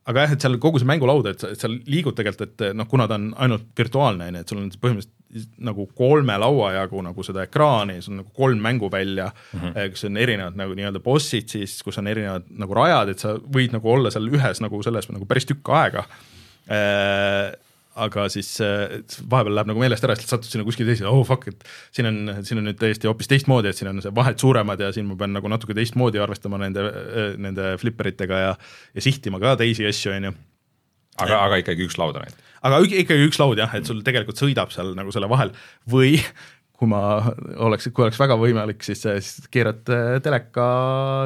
[0.09, 3.19] aga jah, et seal kogu see mängulaud, et seal liigud tegelikult, et noh, kuna ta
[3.19, 5.17] on ainult virtuaalne, on ju, et sul on põhimõtteliselt
[5.63, 9.91] nagu kolme laua jagu nagu seda ekraani, sul on nagu kolm mänguvälja mm, -hmm.
[9.93, 13.75] kus on erinevad nagu nii-öelda bossid siis, kus on erinevad nagu rajad, et sa võid
[13.77, 16.03] nagu olla seal ühes nagu selles nagu päris tükk aega.
[16.71, 17.53] Äh,
[17.99, 21.65] aga siis vahepeal läheb nagu meelest ära, siis satud sinna kuskile teise, oh fuck, et
[21.95, 24.91] siin on, siin on nüüd täiesti hoopis teistmoodi, et siin on see vahed suuremad ja
[24.95, 26.85] siin ma pean nagu natuke teistmoodi arvestama nende,
[27.41, 28.55] nende flipperitega ja,
[28.95, 30.33] ja sihtima ka teisi asju, on ju.
[31.25, 32.49] aga, aga ikkagi üks laud on ainult?
[32.61, 35.51] aga ikkagi üks laud jah, et sul tegelikult sõidab seal nagu selle vahel
[35.91, 36.15] või
[36.81, 37.01] kui ma
[37.61, 39.83] oleks, kui oleks väga võimalik, siis, siis keerad
[40.25, 40.69] teleka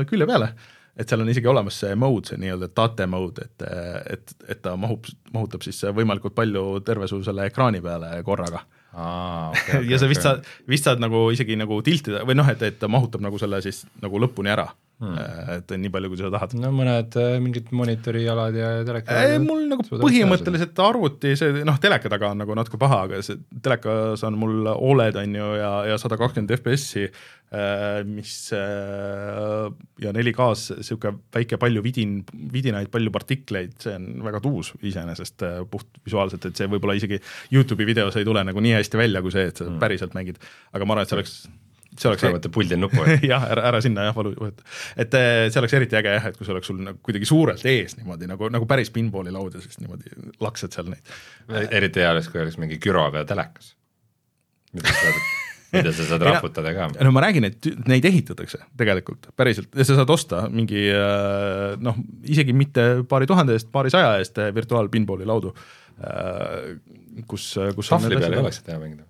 [0.10, 0.50] külje peale
[0.96, 3.66] et seal on isegi olemas see mode, see nii-öelda tate mode, et,
[4.16, 8.64] et, et ta mahub, mahutab siis võimalikult palju terve su selle ekraani peale korraga.
[8.96, 10.40] Aa, okay, okay, ja sa vist okay.
[10.40, 13.60] saad, vist saad nagu isegi nagu tiltida või noh, et, et ta mahutab nagu selle
[13.66, 14.70] siis nagu lõpuni ära
[15.04, 15.54] hmm..
[15.58, 16.56] et nii palju, kui sa tahad.
[16.60, 22.34] no mõned äh, mingid monitorijalad ja teleka mul nagu põhimõtteliselt arvuti, see noh, teleka taga
[22.34, 26.20] on nagu natuke paha, aga see telekas on mul Oled on ju ja, ja sada
[26.20, 27.10] kakskümmend FPS-i
[27.56, 29.66] Äh, mis äh,
[30.02, 32.16] ja 4K-s niisugune väike palju vidin,
[32.52, 37.20] vidinaid, palju partikleid, see on väga tuus iseenesest äh, puht visuaalselt, et see võib-olla isegi
[37.54, 39.78] Youtube'i videos ei tule nagu nii hästi välja kui see, et sa mm.
[39.84, 40.42] päriselt mängid,
[40.74, 41.38] aga ma arvan, et see oleks
[42.00, 44.34] see oleks võtta puldil nupu jah, ära, ära sinna jah, valu,
[45.00, 47.98] et see oleks eriti äge jah, et kui see oleks sul nagu kuidagi suurelt ees
[48.00, 50.12] niimoodi nagu, nagu päris pinballi laud ja siis niimoodi
[50.44, 51.16] laksad seal neid.
[51.70, 53.74] eriti hea oleks, kui oleks mingi güroga telekas,
[54.76, 55.26] mida sa saad
[55.76, 56.90] mida sa saad raputada ka.
[57.04, 61.98] no ma räägin, et neid ehitatakse tegelikult päriselt ja sa saad osta mingi äh, noh,
[62.24, 65.54] isegi mitte paari tuhande eest, paari saja eest äh, virtuaalpinballi laudu,
[66.00, 66.76] äh,
[67.30, 69.08] kus, kus tahvli peal ei oleks seda hea mängida?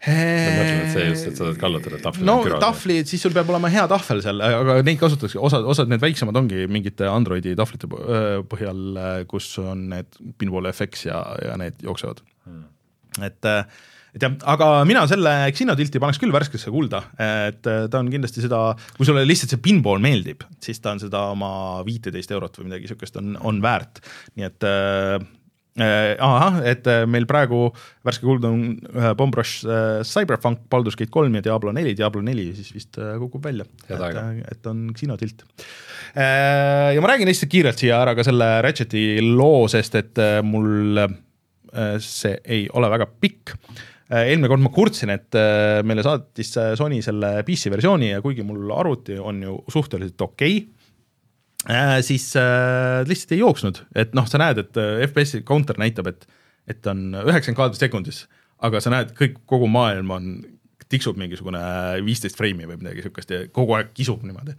[0.00, 4.22] See just, et sa saad kallutada tahvli no tahvli, siis sul peab olema hea tahvel
[4.24, 7.90] seal, aga neid kasutatakse, osad, osad need väiksemad ongi mingite Androidi tahvlite
[8.50, 8.82] põhjal,
[9.30, 12.24] kus on need pinball FX ja, ja need jooksevad.
[12.48, 12.68] Hmm..
[13.26, 13.64] et äh,
[14.14, 18.42] et jah, aga mina selle Xenotilti paneks küll värskesse kulda, et äh, ta on kindlasti
[18.42, 18.62] seda,
[18.96, 21.50] kui sulle lihtsalt see pinball meeldib, siis ta on seda oma
[21.86, 24.02] viiteist eurot või midagi niisugust on, on väärt,
[24.38, 25.28] nii et äh, äh
[25.82, 27.68] ahah, et äh, meil praegu
[28.06, 28.62] värske kuld on
[28.92, 33.00] äh, Bomb Rush äh, Cyberpunk, Baldur's Gate kolm ja Diablo neli, Diablo neli siis vist
[33.00, 33.66] äh, kukub välja.
[33.88, 35.44] et, et on Xenotilt
[36.14, 36.94] äh,.
[36.94, 41.04] ja ma räägin lihtsalt kiirelt siia ära ka selle Ratcheti loo, sest et äh, mul
[41.04, 43.56] äh, see ei ole väga pikk
[44.10, 48.22] Äh, eelmine kord ma kurtsin, et äh, meile saatis äh, Sony selle PC versiooni ja
[48.24, 50.79] kuigi mul arvuti on ju suhteliselt okei okay,,
[52.06, 52.30] siis
[53.06, 54.78] lihtsalt ei jooksnud, et noh, sa näed, et
[55.10, 56.24] FPS-i counter näitab, et
[56.70, 58.20] et on üheksakümmend kaadrit sekundis,
[58.62, 60.28] aga sa näed, kõik, kogu maailm on,
[60.90, 61.60] tiksub mingisugune
[62.06, 64.56] viisteist freimi või midagi niisugust ja kogu aeg kisub niimoodi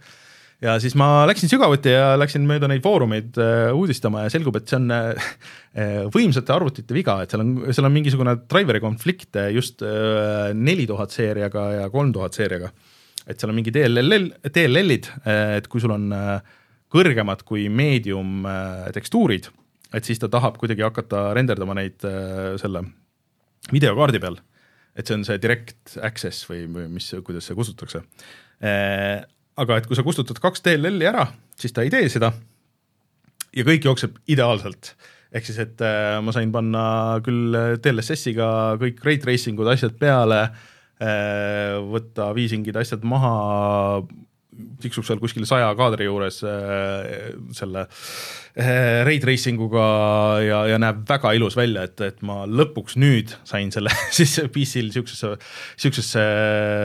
[0.62, 4.70] ja siis ma läksin sügavuti ja läksin mööda neid foorumeid äh, uudistama ja selgub, et
[4.70, 5.28] see on äh,
[5.74, 9.82] äh, võimsate arvutite viga, et seal on, seal on mingisugune driver'i konflikt just
[10.54, 12.72] neli tuhat seeriaga ja kolm tuhat seeriaga.
[13.26, 15.08] et seal on mingi DLL, DLL-id,
[15.58, 16.08] et kui sul on
[16.92, 18.46] kõrgemad kui medium
[18.92, 19.48] tekstuurid,
[19.96, 22.04] et siis ta tahab kuidagi hakata renderdama neid
[22.60, 22.84] selle
[23.72, 24.36] videokaardi peal.
[24.96, 28.02] et see on see direct access või, või mis, kuidas see kustutatakse
[29.60, 31.26] aga et kui sa kustutad kaks DLL-i ära,
[31.58, 32.32] siis ta ei tee seda
[33.52, 34.94] ja kõik jookseb ideaalselt.
[35.32, 36.84] ehk siis, et äh, ma sain panna
[37.24, 44.02] küll DLSS-iga kõik rate tracing ud, asjad peale äh,, võtta viisingid, asjad maha,
[44.82, 49.84] tiksub seal kuskil saja kaadri juures äh, selle äh, ray tracing uga
[50.44, 54.90] ja, ja näeb väga ilus välja, et, et ma lõpuks nüüd sain selle siis PC-l
[54.90, 55.30] niisugusesse,
[55.78, 56.24] niisugusesse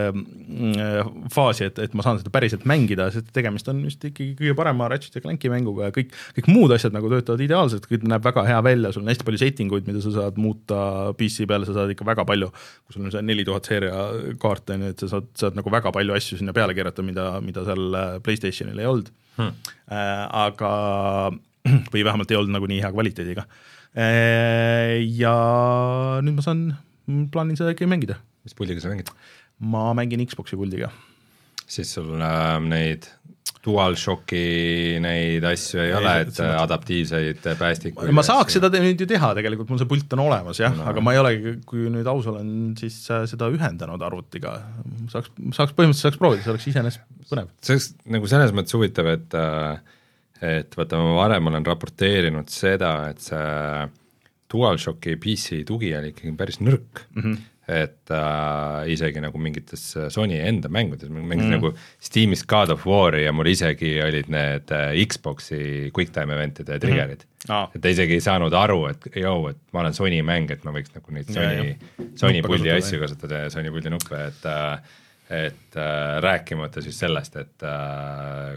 [0.08, 4.56] äh, faasi, et, et ma saan seda päriselt mängida, sest tegemist on vist ikkagi kõige
[4.58, 8.24] parema Ratchet ja Clanki mänguga ja kõik, kõik muud asjad nagu töötavad ideaalselt, kõik näeb
[8.24, 10.80] väga hea välja, sul on hästi palju setting uid, mida sa saad muuta
[11.20, 12.48] PC peal, sa saad ikka väga palju,
[12.86, 14.08] kui sul on see neli tuhat seeria
[14.40, 17.30] kaart, on ju, et sa saad, saad nagu väga palju asju sinna peale keerata, mida,
[17.44, 20.70] mida seal Playstationil ei olnud hmm., äh, aga
[21.92, 23.44] või vähemalt ei olnud nagu nii hea kvaliteediga.
[23.98, 25.34] Äh, ja
[26.24, 26.64] nüüd ma saan,
[27.32, 28.18] plaanin seda ikkagi mängida.
[28.46, 29.10] mis puldiga sa mängid?
[29.58, 30.90] ma mängin Xbox'i puldiga.
[31.66, 33.08] siis sul äh, neid
[33.64, 34.42] DualShocki
[35.02, 36.54] neid asju ei, ei ole, et mõttes...
[36.62, 38.12] adaptiivseid päästikuid?
[38.14, 41.02] ma saaks seda nüüd ju teha tegelikult, mul see pult on olemas jah no., aga
[41.04, 44.56] ma ei olegi, kui nüüd aus olen, siis äh, seda ühendanud arvutiga.
[45.12, 47.52] saaks, saaks põhimõtteliselt saaks proovida, see oleks iseenesest põnev.
[47.64, 49.94] see oleks nagu selles mõttes huvitav, et äh,
[50.48, 53.88] et vaata, ma varem olen raporteerinud seda, et see
[54.48, 57.22] DualShocki PC tugi oli ikkagi päris nõrk mm.
[57.22, 59.82] -hmm et äh, isegi nagu mingites
[60.12, 61.56] Sony enda mängudes, mängisin mm.
[61.58, 67.26] nagu Steamis God of War'i ja mul isegi olid need äh, Xbox'i QuickTime event'ide trigger'id
[67.26, 67.34] mm.
[67.52, 67.68] Ah.
[67.74, 70.72] et ta isegi ei saanud aru, et joo, et ma olen Sony mäng, et ma
[70.74, 71.76] võiks nagu neid Sony,
[72.18, 74.96] Sony puldi asju kasutada ja Sony puldi nuppe, et äh,
[75.28, 78.56] et äh, rääkimata siis sellest, et äh,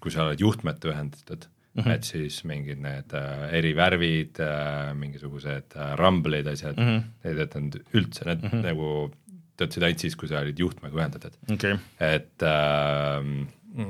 [0.00, 1.94] kui sa oled juhtmete ühendatud, mm, -hmm.
[1.94, 7.02] et siis mingid need äh, eri värvid äh,, mingisugused äh, rumble'id, asjad mm, -hmm.
[7.24, 8.64] need ei töötanud üldse, need mm -hmm.
[8.66, 9.12] nagu
[9.60, 11.78] töötasid ainult siis, kui sa olid juhtmega ühendatud okay..
[12.00, 13.86] et äh,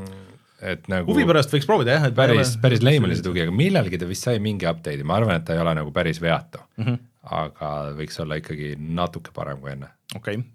[0.61, 3.55] et nagu huvi pärast võiks proovida jah, et päris, päris lame oli see tugi, aga
[3.55, 6.61] millalgi ta vist sai mingi update'i, ma arvan, et ta ei ole nagu päris veatu
[6.77, 6.85] mm.
[6.85, 6.99] -hmm.
[7.41, 9.93] aga võiks olla ikkagi natuke parem kui enne.
[10.15, 10.49] okei okay.,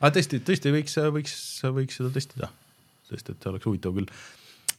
[0.00, 1.36] aga tõesti, tõesti võiks, võiks,
[1.80, 2.50] võiks seda testida,
[3.08, 4.12] sest et see oleks huvitav küll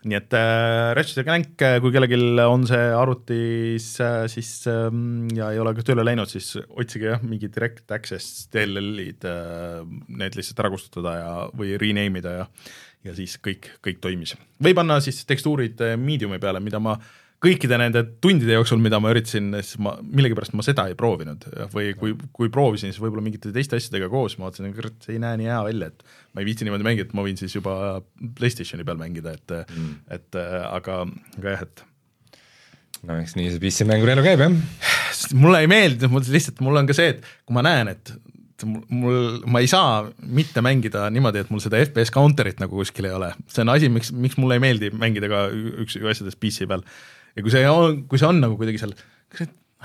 [0.07, 4.87] nii et äh, Ratchet Clank, kui kellelgi on see arvutis äh, siis äh,
[5.35, 10.39] ja ei ole ka tööle läinud, siis otsige jah, mingi direct access DLL-id äh,, need
[10.39, 12.47] lihtsalt ära kustutada ja, või rename ida ja
[13.07, 14.35] ja siis kõik, kõik toimis.
[14.63, 16.97] või panna siis tekstuurid äh, medium'i peale, mida ma
[17.43, 21.93] kõikide nende tundide jooksul, mida ma üritasin, siis ma millegipärast ma seda ei proovinud või
[21.99, 25.39] kui, kui proovisin, siis võib-olla mingite teiste asjadega koos, ma vaatasin, kurat, see ei näe
[25.39, 26.03] nii hea välja, et
[26.35, 27.75] ma ei viitsi niimoodi mängida, et ma võin siis juba
[28.39, 31.03] PlayStationi peal mängida, et mm., et aga,
[31.39, 31.85] aga jah, et
[33.07, 34.97] no eks nii see PC mänguri elu käib, jah.
[35.39, 38.13] mulle ei meeldi, mul lihtsalt, mul on ka see, et kui ma näen, et
[38.65, 43.15] mul, ma ei saa mitte mängida niimoodi, et mul seda FPS counter'it nagu kuskil ei
[43.15, 45.45] ole, see on asi, miks, miks mulle ei meeldi mängida ka
[45.85, 46.83] üks asjadest PC peal.
[47.35, 48.95] Ja kui see on, kui see on nagu kuidagi seal,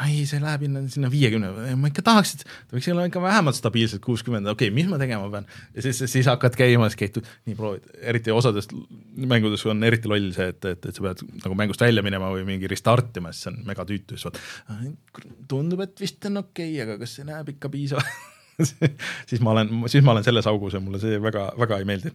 [0.02, 4.48] ai, see läheb sinna, viiekümne, ma ikka tahaks, et võiks olla ikka vähemalt stabiilselt kuuskümmend,
[4.50, 5.46] okei okay,, mis ma tegema pean.
[5.76, 8.68] ja siis, siis hakkad käima, siis käid, nii proovid, eriti osades
[9.14, 12.42] mängudes on eriti loll see, et, et, et sa pead nagu mängust välja minema või
[12.48, 16.86] mingi restart ima, siis see on megatüütu, siis vaat tundub, et vist on okei okay,,
[16.88, 18.02] aga kas see näeb ikka piisav
[19.30, 22.12] siis ma olen, siis ma olen selles augus ja mulle see väga, väga ei meeldi.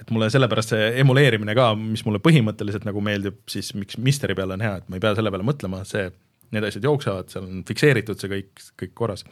[0.00, 4.54] et mulle sellepärast see emuleerimine ka, mis mulle põhimõtteliselt nagu meeldib, siis miks Misteri peal
[4.56, 6.10] on hea, et ma ei pea selle peale mõtlema, see,
[6.54, 9.24] need asjad jooksevad, seal on fikseeritud see kõik, kõik korras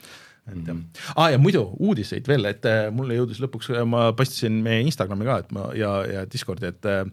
[0.44, 0.82] et jah mm
[1.16, 5.38] ah, ja muidu uudiseid veel, et äh, mulle jõudis lõpuks, ma postisin meie Instagrami ka,
[5.44, 7.04] et ma ja, ja Discordi, et äh,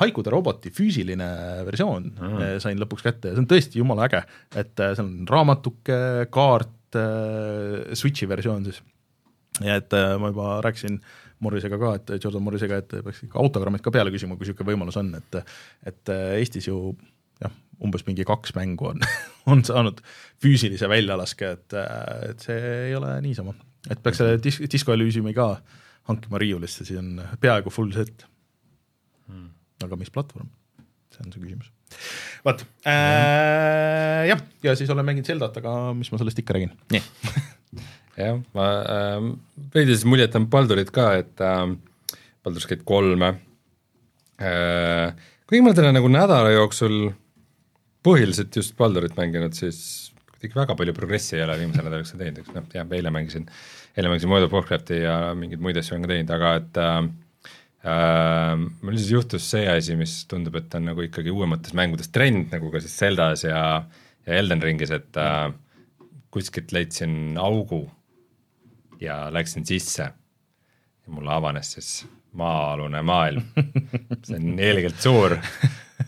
[0.00, 1.28] Haikude roboti füüsiline
[1.68, 2.58] versioon mm -hmm.
[2.64, 4.22] sain lõpuks kätte ja see on tõesti jumala äge,
[4.54, 6.79] et äh, seal on raamatuke, kaart, äh,
[7.94, 8.82] Switchi versioon siis.
[9.64, 11.00] ja et äh, ma juba rääkisin
[11.40, 14.98] Morrisega ka, et Jordan Morrisega, et peaks ikka autogrammid ka peale küsima, kui niisugune võimalus
[15.00, 15.40] on, et
[15.88, 16.80] et äh, Eestis ju
[17.40, 19.04] jah, umbes mingi kaks mängu on
[19.52, 20.02] on saanud
[20.42, 22.58] füüsilise väljalaske, et, äh, et see
[22.90, 23.54] ei ole niisama.
[23.88, 25.54] et peaks selle dis-, Disco Elysiumi ka
[26.10, 28.26] hankima riiulisse, siis on peaaegu full set
[29.28, 29.50] hmm..
[29.86, 30.50] aga mis platvorm,
[31.20, 31.70] see on see küsimus.
[32.46, 36.74] Vot äh,, jah, ja siis olen mänginud Zeldat, aga mis ma sellest ikka räägin,
[38.20, 39.30] jah, ma äh,
[39.74, 41.64] veidi siis muljet on Baldurit ka, et äh,
[42.44, 43.34] Baldur's Gate kolme
[44.40, 45.10] äh,,
[45.50, 47.10] kuigi ma olen nagu nädala jooksul
[48.06, 52.54] põhiliselt just Baldurit mänginud, siis kuidagi väga palju progressi ei ole viimasel nädalal teinud, eks
[52.56, 53.50] noh, jah, eile mängisin,
[53.92, 57.02] eile mängisin World of Warcrafti ja mingeid muid asju olen ka teinud, aga et äh,
[57.80, 62.68] mul siis juhtus see asi, mis tundub, et on nagu ikkagi uuemates mängudes trend, nagu
[62.72, 63.62] ka siis Zeldas ja,
[64.26, 65.48] ja Elden Ringis, et äh,
[66.32, 67.86] kuskilt leidsin augu
[69.00, 70.10] ja läksin sisse.
[70.10, 71.90] Ja mulle avanes siis
[72.36, 73.48] maa-alune maailm,
[74.26, 75.38] see on ilgelt suur.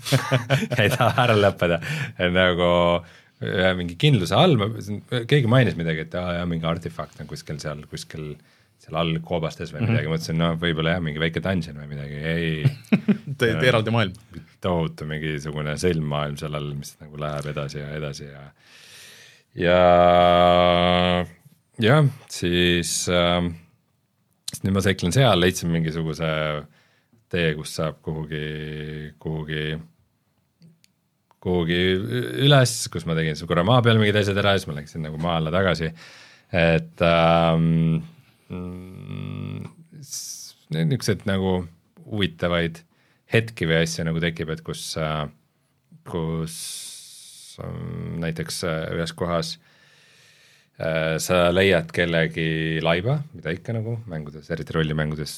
[0.81, 1.81] Ei taha ära lõppeda,
[2.33, 2.69] nagu
[3.43, 4.55] ühe mingi kindluse all,
[5.09, 9.19] keegi mainis midagi, et aa jaa, mingi artefakt on kuskil seal, kuskil äh, seal all
[9.23, 10.15] koobastes või midagi mm, -hmm.
[10.17, 12.65] mõtlesin, no võib-olla jah, mingi väike dungeon või midagi, ei
[13.39, 14.41] täiesti eraldi maailm.
[14.63, 18.45] tohutu mingisugune sõlmmaailm seal all, mis nagu läheb edasi ja edasi ja
[19.63, 19.79] ja
[21.83, 23.41] jah, siis äh,
[24.63, 26.29] nüüd ma seiklen seal, leidsin mingisuguse
[27.33, 29.79] tee, kus saab kuhugi, kuhugi
[31.43, 31.79] kuhugi
[32.47, 35.19] üles, kus ma tegin korra maa peal mingid asjad ära ja siis ma läksin nagu
[35.23, 35.91] maa alla tagasi.
[36.53, 38.03] et ähm,
[40.73, 41.63] niisuguseid nagu
[42.07, 42.81] huvitavaid
[43.33, 44.85] hetki või asju nagu tekib, et kus,
[46.09, 46.57] kus
[47.63, 49.55] ähm, näiteks äh, ühes kohas
[50.77, 55.37] äh, sa leiad kellegi laiba, mida ikka nagu mängudes, eriti rollimängudes,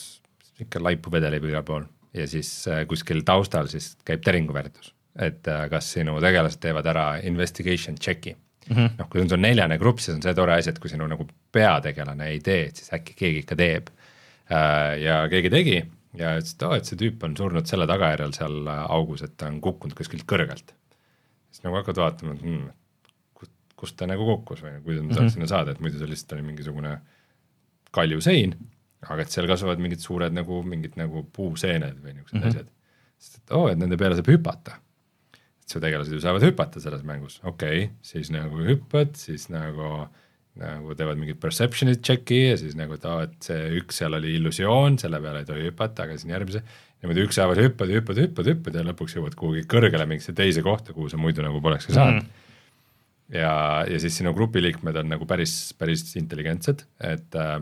[0.65, 1.87] ikka laipu vedeleb igal pool.
[2.15, 4.93] Ja siis äh, kuskil taustal siis käib tehinguväärtus,
[5.23, 8.35] et kas sinu tegelased teevad ära investigation check'i
[8.69, 8.95] mm -hmm.
[8.99, 11.27] noh, kui on sul neljane grupp, siis on see tore asi, et kui sinu nagu
[11.53, 13.91] peategelane ei tee, et siis äkki keegi ikka teeb.
[14.53, 15.77] Äh, ja keegi tegi
[16.19, 19.37] ja ütles, et aa oh,, et see tüüp on surnud selle tagajärjel seal augus, et
[19.37, 20.75] ta on kukkunud kuskilt kõrgelt.
[21.51, 22.69] siis nagu hakkad vaatama, et hmm,
[23.85, 25.35] kust ta nagu kukkus või kuidas ma saaks mm -hmm.
[25.35, 26.95] sinna saada, et muidu see lihtsalt oli mingisugune
[27.95, 28.55] kaljusein,
[29.09, 32.49] aga et seal kasvavad mingid suured nagu mingid nagu puuseened või niisugused mm -hmm.
[32.49, 32.71] asjad.
[33.19, 34.79] sest et oo oh,, et nende peale saab hüpata
[35.71, 40.05] su tegelased ju saavad hüpata selles mängus, okei okay,, siis nagu hüppad, siis nagu
[40.61, 44.37] nagu teevad mingit perception'it check'i ja siis nagu, et aa, et see üks seal oli
[44.39, 46.63] illusioon, selle peale ei tohi hüpata, aga siis järgmise,
[47.03, 51.11] niimoodi ükshaaval hüppad, hüppad, hüppad, hüppad ja lõpuks jõuad kuhugi kõrgele mingisse teise kohta, kuhu
[51.11, 52.45] sa muidu nagu polekski saanud mm.
[53.35, 53.57] ja,
[53.91, 57.59] ja siis sinu grupi liikmed on nagu päris, päris intelligentsed, et äh,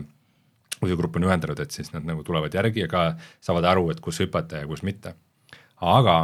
[0.77, 3.07] kui see grupp on ühendatud, et siis nad nagu tulevad järgi ja ka
[3.41, 5.17] saavad aru, et kus hüpata ja kus mitte.
[5.81, 6.17] aga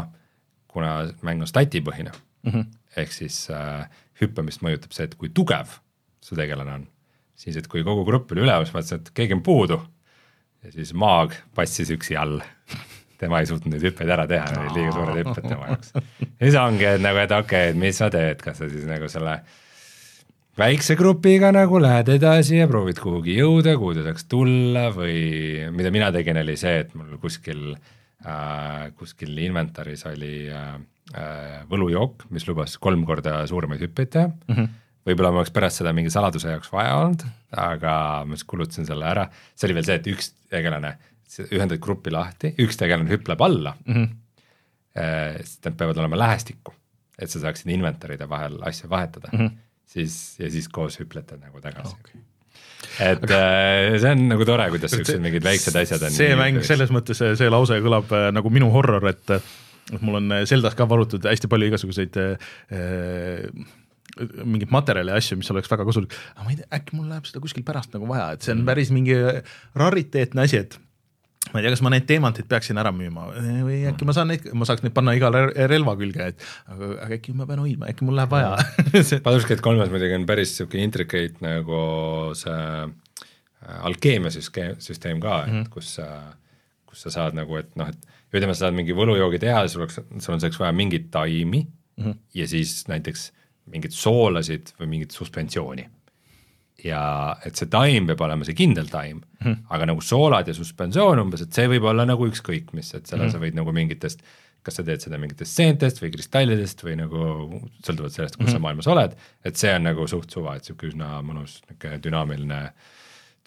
[0.69, 0.93] kuna
[1.25, 2.65] mäng on statipõhine mm, -hmm.
[2.97, 3.89] ehk siis äh,
[4.21, 5.79] hüppamist mõjutab see, et kui tugev
[6.23, 6.87] su tegelane on.
[7.39, 9.79] siis, et kui kogu grupp oli üleval, siis mõtlesin, et keegi on puudu
[10.63, 12.41] ja siis maag passis üksi all
[13.19, 15.93] tema ei suutnud neid hüppeid ära teha, need olid liiga suured hüpped tema jaoks.
[15.95, 18.85] ja siis ongi, et nagu, et okei okay,, et mis sa teed, kas sa siis
[18.87, 19.39] nagu selle
[20.59, 25.91] väikse grupiga nagu lähed edasi ja proovid kuhugi jõuda, kuhu ta saaks tulla või mida
[25.95, 27.98] mina tegin, oli see, et mul kuskil äh,,
[28.99, 30.75] kuskil inventaris oli äh,
[31.15, 34.55] äh, võlujook, mis lubas kolm korda suuremaid hüppeid teha mm.
[34.55, 34.77] -hmm
[35.09, 37.23] võib-olla ma oleks pärast seda mingi saladuse jaoks vaja olnud,
[37.57, 37.93] aga
[38.27, 39.23] ma siis kulutasin selle ära,
[39.55, 40.91] see oli veel see, et üks tegelane,
[41.47, 45.39] ühendad gruppi lahti, üks tegelane hüpleb alla mm, -hmm.
[45.39, 46.75] siis nad peavad olema lähestikku,
[47.17, 49.57] et sa saaksid inventaride vahel asju vahetada mm, -hmm.
[49.85, 52.21] siis ja siis koos hüplete nagu tagasi okay
[52.99, 53.25] et.
[53.25, 56.15] Äh, see on nagu tore, kuidas siuksed mingid väiksed asjad on.
[56.15, 59.35] see mäng selles mõttes, see lause kõlab äh, nagu minu horror, et
[59.89, 62.35] et mul on Zeldas ka varutud hästi palju igasuguseid äh,
[64.19, 67.27] mingeid materjale ja asju, mis oleks väga kasulik, aga ma ei tea, äkki mul läheb
[67.29, 68.69] seda kuskil pärast nagu vaja, et see on mm.
[68.69, 69.17] päris mingi
[69.79, 70.77] rariteetne asi, et
[71.53, 73.27] ma ei tea, kas ma need teemantid peaksin ära müüma
[73.65, 77.17] või äkki ma saan neid, ma saaks neid panna igale relva külge, et aga, aga
[77.19, 78.55] äkki ma pean hoidma, äkki mul läheb vaja
[79.25, 81.81] Baldur's kolmes muidugi on päris sihuke intricate nagu
[82.37, 85.73] see äh, alkeemia süsteem ka, et mm -hmm.
[85.73, 86.07] kus sa,
[86.89, 89.99] kus sa saad nagu, et noh, et ütleme, sa saad mingi võlujoogi teha, sul oleks,
[90.19, 92.17] sul on selleks vaja mingit taimi mm -hmm.
[92.33, 93.31] ja siis näiteks
[93.69, 95.87] mingeid soolasid või mingit suspensiooni.
[96.83, 99.57] Ja et see taim peab olema see kindel taim mm, -hmm.
[99.75, 103.23] aga nagu soolad ja suspensioon umbes, et see võib olla nagu ükskõik mis, et selle
[103.23, 103.33] mm -hmm.
[103.33, 104.23] sa võid nagu mingitest
[104.63, 107.19] kas sa teed seda mingitest seentest või kristallidest või nagu
[107.85, 108.51] sõltuvalt sellest, kus mm -hmm.
[108.51, 108.63] sa mhm.
[108.63, 109.15] maailmas oled,
[109.45, 112.59] et see on nagu suht suva, et niisugune üsna mõnus niisugune dünaamiline,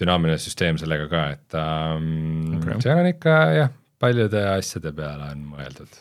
[0.00, 2.80] dünaamiline süsteem sellega ka, et um, okay.
[2.80, 6.00] seal on ikka jah, paljude asjade peale on mõeldud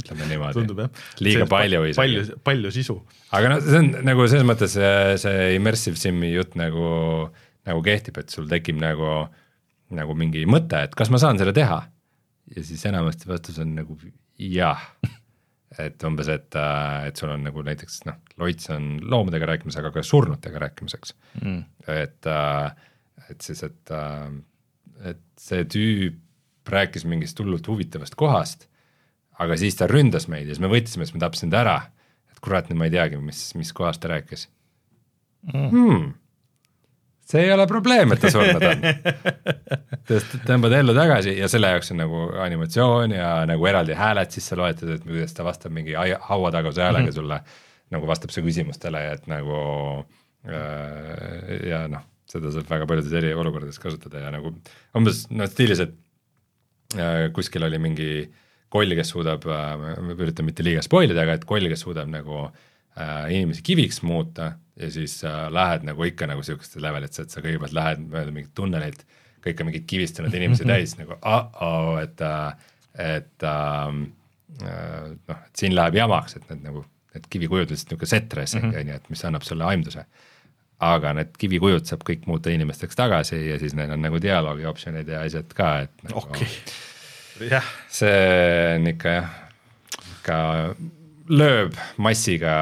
[0.00, 0.58] ütleme niimoodi.
[0.58, 1.04] tundub jah.
[1.20, 2.00] liiga see, palju isegi.
[2.00, 2.96] palju, palju sisu.
[3.36, 6.90] aga noh, see on nagu selles mõttes see, see immersive sim'i jutt nagu,
[7.68, 9.14] nagu kehtib, et sul tekib nagu,
[9.96, 11.80] nagu mingi mõte, et kas ma saan selle teha.
[12.56, 13.98] ja siis enamasti vastus on nagu
[14.40, 14.84] jah
[15.84, 16.56] et umbes, et,
[17.06, 21.60] et sul on nagu näiteks noh, loits on loomadega rääkimisega, aga ka surnutega rääkimiseks mm..
[21.94, 22.30] et,
[23.28, 23.94] et siis, et,
[25.12, 26.26] et see tüüp
[26.70, 28.66] rääkis mingist hullult huvitavast kohast
[29.40, 31.76] aga siis ta ründas meid ja siis me võtsime, siis me tapsime ta ära.
[32.32, 34.46] et kurat, nüüd ma ei teagi, mis, mis kohast ta rääkis
[35.52, 35.68] mm..
[35.72, 36.10] Hmm.
[37.30, 38.84] see ei ole probleem, et ta surnud on
[40.10, 44.58] sest tõmbad ellu tagasi ja selle jaoks on nagu animatsioon ja nagu eraldi hääled sisse
[44.58, 47.20] loetud, et kuidas ta vastab mingi hauataguse häälega mm -hmm.
[47.20, 47.40] sulle,
[47.96, 49.56] nagu vastab su küsimustele ja et nagu
[50.44, 54.54] äh, ja noh, seda saab väga paljudes eri olukordades kasutada ja nagu
[54.96, 55.94] umbes noh, stiilis, et
[56.98, 59.70] äh, kuskil oli mingi äh, koll, kes suudab, äh,
[60.00, 64.02] ma üritan mitte liiga spoil ida, aga et koll, kes suudab nagu äh, inimesi kiviks
[64.06, 68.34] muuta ja siis äh, lähed nagu ikka nagu sihukestel levelitesse, et sa kõigepealt lähed mööda
[68.34, 69.04] mingit tunnelit,
[69.44, 72.70] kõik on mingid kivistunud inimesi täis nagu uh-oh, et äh,,
[73.00, 74.02] et ähm,
[74.62, 76.84] äh, noh, et siin läheb jamaks, et need nagu,
[77.14, 78.90] need kivikujud lihtsalt niisugune setres mm, on -hmm.
[78.90, 80.04] ju, et mis annab sulle aimduse.
[80.80, 85.08] Aga need kivikujud saab kõik muuta inimesteks tagasi ja siis neil on nagu dialoogi optsioonid
[85.08, 86.48] ja asjad ka, et nagu okay
[87.40, 88.16] see
[88.76, 89.30] on ikka jah,
[90.18, 90.40] ikka
[91.30, 92.52] lööb massiga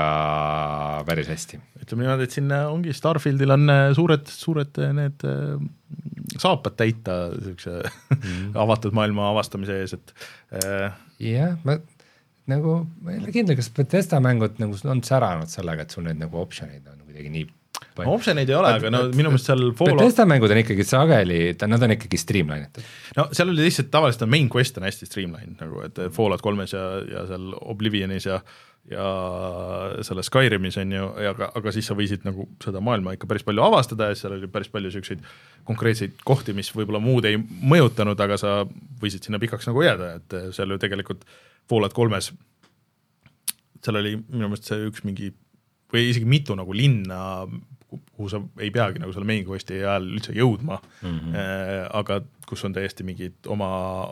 [1.09, 1.61] päris hästi.
[1.83, 5.57] ütleme niimoodi, et siin ongi Starfieldil on äh, suured, suured äh, need äh,
[6.39, 8.51] saapad täita siukse mm.
[8.65, 10.13] avatud maailma avastamise ees, et
[11.25, 11.79] jah, ma
[12.49, 16.21] nagu, ma ei ole kindel, kas Bethesda mängud nagu on säranud sellega, et sul neid
[16.21, 17.49] nagu optsioneid on kuidagi nii
[18.07, 21.41] no optsioneid ei ole, aga no minu meelest seal Fallout Bethesda mängud on ikkagi sageli,
[21.65, 22.89] nad on ikkagi streamline itud.
[23.19, 26.75] no seal oli lihtsalt tavaliselt on main quest on hästi streamline nagu, et Fallout kolmes
[26.77, 28.43] ja, ja seal Oblivionis ja
[28.89, 29.05] ja
[30.07, 33.61] selles Skyrimis on ju, aga, aga siis sa võisid nagu seda maailma ikka päris palju
[33.61, 35.27] avastada ja seal oli päris palju niisuguseid
[35.69, 38.55] konkreetseid kohti, mis võib-olla muud ei mõjutanud, aga sa
[39.03, 41.27] võisid sinna pikaks nagu jääda, et seal ju tegelikult
[41.69, 42.31] Fallout kolmes
[43.85, 45.33] seal oli minu meelest see üks mingi
[45.93, 47.20] või isegi mitu nagu linna
[47.89, 51.86] kuhu sa ei peagi nagu selle main quest'i ajal üldse jõudma mm, -hmm.
[52.01, 53.69] aga kus on täiesti mingid oma,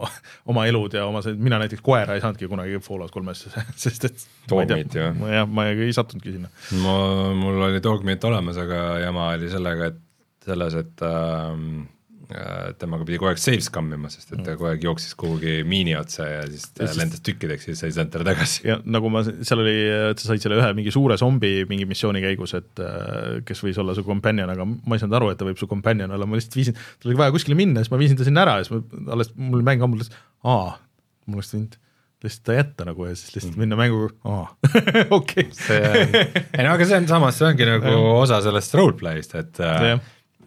[0.50, 3.46] oma elud ja oma mina näiteks koera ei saanudki kunagi Fallout kolmes,
[3.84, 6.52] sest et Dogmeat jah, ma ei sattunudki sinna.
[6.82, 6.96] ma,
[7.36, 10.02] mul oli Dogmeat olemas, aga jama oli sellega, et
[10.46, 11.95] selles, et äh, Äh,
[12.80, 14.58] temaga pidi kogu aeg save scam ima, sest et ta mm.
[14.58, 17.94] kogu aeg jooksis kuhugi miini otsa ja siis ta lendas tükkideks ja siis sa ei
[17.96, 18.64] saanud talle tagasi.
[18.66, 19.76] ja nagu ma, seal oli,
[20.18, 23.94] sa said selle ühe mingi suure zombi mingi missiooni käigus, et äh, kes võis olla
[23.96, 26.58] su companion, aga ma ei saanud aru, et ta võib su companion olla, ma lihtsalt
[26.58, 29.16] viisin, tal oli vaja kuskile minna, siis ma viisin ta sinna ära ja siis ma
[29.16, 30.78] alles, mul mäng ammu lihtsalt, aa,
[31.26, 31.78] mul oleks võinud
[32.24, 34.46] lihtsalt ta jätta nagu ja siis lihtsalt minna mänguga, aa,
[35.18, 35.46] okei.
[35.70, 39.90] ei no aga see on samas, see ongi nagu osa sellest roleplay'st, et äh,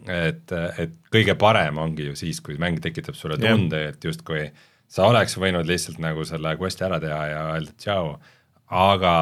[0.10, 4.48] et, et kõige parem ongi ju siis, kui mäng tekitab sulle tunde, et justkui
[4.90, 8.16] sa oleks võinud lihtsalt nagu selle quest'i ära teha ja öelda tšau,
[8.82, 9.14] aga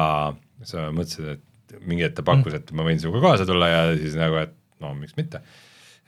[0.66, 4.16] sa mõtlesid, et mingi hetk ta pakkus, et ma võin sinuga kaasa tulla ja siis
[4.18, 5.42] nagu, et no miks mitte.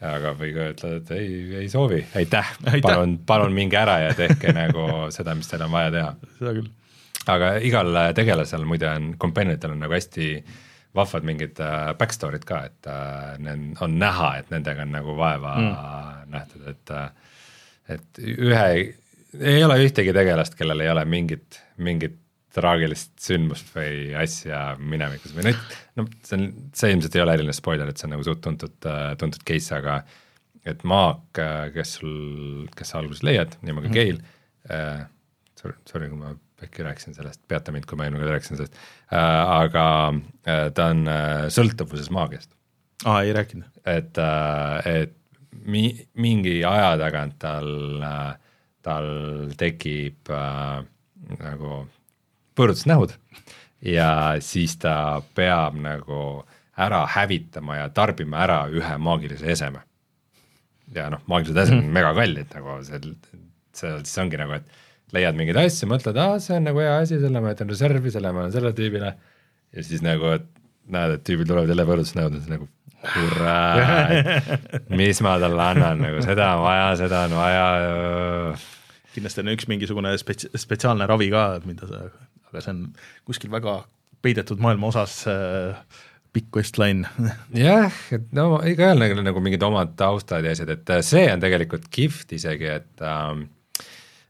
[0.00, 4.54] aga või ka ütled, et ei, ei soovi, aitäh, palun, palun minge ära ja tehke
[4.56, 6.32] nagu seda, mis teil on vaja teha.
[6.38, 6.70] seda küll.
[7.28, 10.58] aga igal tegelasel muide on, kompanionitel on nagu hästi äh,
[10.96, 15.52] vahvad mingid äh, backstory'd ka, et äh, need on näha, et nendega on nagu vaeva
[15.60, 16.32] mm.
[16.32, 17.10] nähtud, et äh,
[17.90, 18.64] et ühe,
[19.34, 22.18] ei ole ühtegi tegelast, kellel ei ole mingit, mingit
[22.54, 27.54] traagilist sündmust või asja minevikus või nüüd, no see on, see ilmselt ei ole eriline
[27.54, 28.74] spoiler, et see on nagu suht tuntud,
[29.18, 30.00] tuntud case, aga
[30.66, 31.40] et Maak,
[31.74, 33.94] kes sul, kes sa alguses leiad, nimega mm.
[33.94, 34.18] Gail
[34.70, 35.06] äh,,
[35.58, 36.34] sorry, sorry, kui ma
[36.64, 38.76] äkki rääkisin sellest, peata mind, kui ma eelmine kord rääkisin sellest
[39.12, 39.86] äh,, aga
[40.48, 42.52] äh, ta on äh, sõltuvuses maagiast.
[43.04, 43.80] aa, ei rääkinud.
[43.84, 45.16] et äh,, et
[45.64, 47.70] mi-, mingi aja tagant tal
[48.04, 48.34] äh,,
[48.82, 49.10] tal
[49.60, 50.80] tekib äh,
[51.40, 51.84] nagu
[52.58, 53.14] põõrutusnähud
[53.84, 54.10] ja
[54.44, 56.42] siis ta peab nagu
[56.80, 59.82] ära hävitama ja tarbima ära ühe maagilise eseme.
[60.94, 61.94] ja noh, maagilised esemed on mm -hmm.
[61.94, 63.00] megakallid nagu see,
[63.72, 64.66] see, siis ongi nagu, et
[65.16, 68.32] leiad mingeid asju, mõtled, aa, see on nagu hea asi, selle ma jätan reservi, selle
[68.34, 69.14] ma annan sellele tüübile.
[69.76, 70.48] ja siis nagu, et
[70.90, 72.68] näed, et tüübid tulevad jälle võõrutusnäod, siis nagu
[73.00, 74.50] kurat,
[74.92, 77.64] mis ma talle annan, nagu seda on vaja, seda on vaja.
[79.14, 82.04] kindlasti on üks mingisugune spets-, spetsiaalne ravi ka, mida sa,
[82.50, 82.84] aga see on
[83.28, 83.80] kuskil väga
[84.20, 85.78] peidetud maailma osas äh,
[86.34, 87.08] pikk questline
[87.66, 91.88] jah, et no igaühel nagu, nagu mingid omad taustad ja asjad, et see on tegelikult
[91.94, 93.59] kihvt isegi, et ähm, Äh,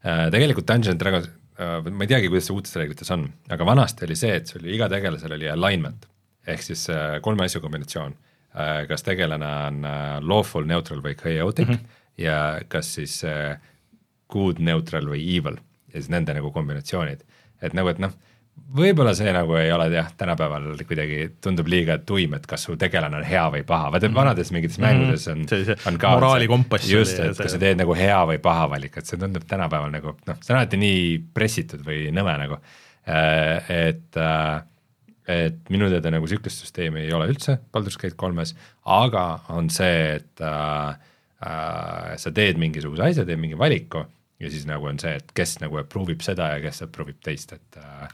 [0.02, 1.28] tegelikult Dungeons and Dragons,
[1.60, 4.64] äh, ma ei teagi, kuidas see uutes reeglites on, aga vanasti oli see, et sul
[4.66, 6.08] iga tegelasel oli alignment
[6.48, 8.18] ehk siis äh, kolme asju kombinatsioon.
[8.88, 9.84] kas tegelane on
[10.26, 11.98] lawful, neutral või chaotic mm -hmm.
[12.18, 13.20] ja kas siis
[14.28, 15.54] good, neutral või evil
[15.92, 17.22] ja siis nende nagu kombinatsioonid,
[17.62, 18.10] et nagu, et noh
[18.76, 23.18] võib-olla see nagu ei ole jah, tänapäeval kuidagi tundub liiga tuim, et kas su tegelane
[23.18, 24.86] on hea või paha, vaata mm vanades mingites mhm.
[24.86, 26.90] mängudes on see, see on ka moraalikompass.
[26.90, 30.14] just, et kas sa teed nagu hea või paha valik, et see tundub tänapäeval nagu
[30.14, 31.04] noh, see on alati nii
[31.34, 32.60] pressitud või nõme nagu,
[33.10, 34.60] äh, et äh,
[35.30, 38.54] et minu teada nagu sihukest süsteemi ei ole üldse Baldur's Gate kolmes,
[38.90, 40.96] aga on see, et äh,
[41.46, 44.04] äh, sa teed mingisuguse asja, teed mingi valiku
[44.40, 47.22] ja siis nagu on see, et kes nagu approve ib seda ja kes approve ib
[47.24, 48.08] teist, et äh,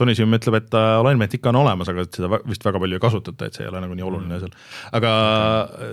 [0.00, 3.46] Tony Sim ütleb, et alignment ikka on olemas, aga seda vist väga palju ei kasutata,
[3.46, 4.56] et see ei ole nagu nii oluline seal.
[4.98, 5.12] aga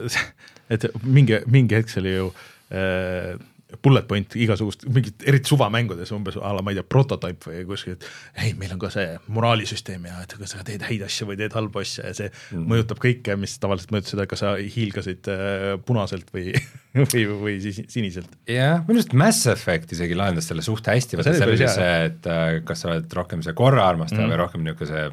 [0.74, 2.32] et mingi, mingi hetk see oli ju
[2.74, 3.36] äh,
[3.84, 7.98] bullet point igasugust, mingit eriti suvamängudes umbes a la ma ei tea, prototype või kuskil,
[7.98, 8.08] et
[8.44, 11.56] ei, meil on ka see moraalisüsteem ja et kas sa teed häid asju või teed
[11.58, 12.68] halbu asju ja see mm.
[12.72, 16.52] mõjutab kõike, mis tavaliselt mõjutab seda, kas sa hiilgasid äh, punaselt või
[17.14, 18.32] või, või siis siniselt.
[18.50, 22.84] jah, minu arust Mass Effect isegi lahendas selle suht hästi, vaata see, et äh, kas
[22.84, 24.34] sa oled rohkem see korraarmastaja mm.
[24.34, 25.12] või rohkem niisugune see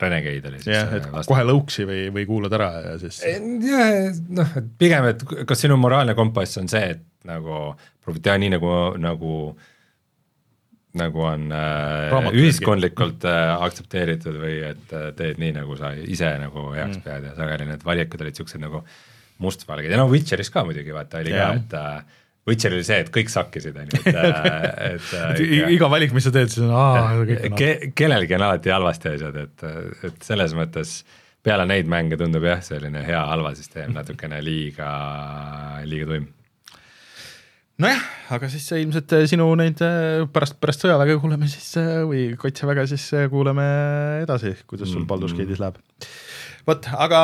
[0.00, 1.30] Renegade oli siis jah, et vastu.
[1.30, 5.78] kohe lõuksi või, või kuulad ära ja siis jah, noh, et pigem, et kas sinu
[5.80, 7.68] moraalne kompass on see, et nagu
[8.04, 9.36] proovid teha nii, nagu, nagu
[10.94, 16.68] nagu on äh, ühiskondlikult äh, aktsepteeritud või et äh, teed nii, nagu sa ise nagu
[16.74, 17.06] heaks mm.
[17.06, 18.84] pead ja sageli need valikud olid siuksed nagu
[19.42, 21.50] mustvalged ja no Witcheris ka muidugi vaata oli yeah.
[21.50, 25.70] ka, et äh, Witcher oli see, et kõik sakkisid, on ju, et, äh, et äh,
[25.72, 29.14] iga valik, mis sa teed, siis on aa, kõik on ke, kellelgi on alati halvasti
[29.14, 29.64] asjad, et,
[30.10, 30.98] et selles mõttes
[31.44, 34.90] peale neid mänge tundub jah, selline hea-halva süsteem natukene liiga,
[35.88, 36.28] liiga tuim.
[37.80, 38.04] Nojah,
[38.36, 39.80] aga siis ilmselt sinu neid
[40.30, 41.72] pärast, pärast sõjaväge kuuleme siis
[42.06, 43.64] või kaitseväge siis kuuleme
[44.22, 45.80] edasi, kuidas sul Baldur's Gate'is läheb
[46.68, 47.20] vot, aga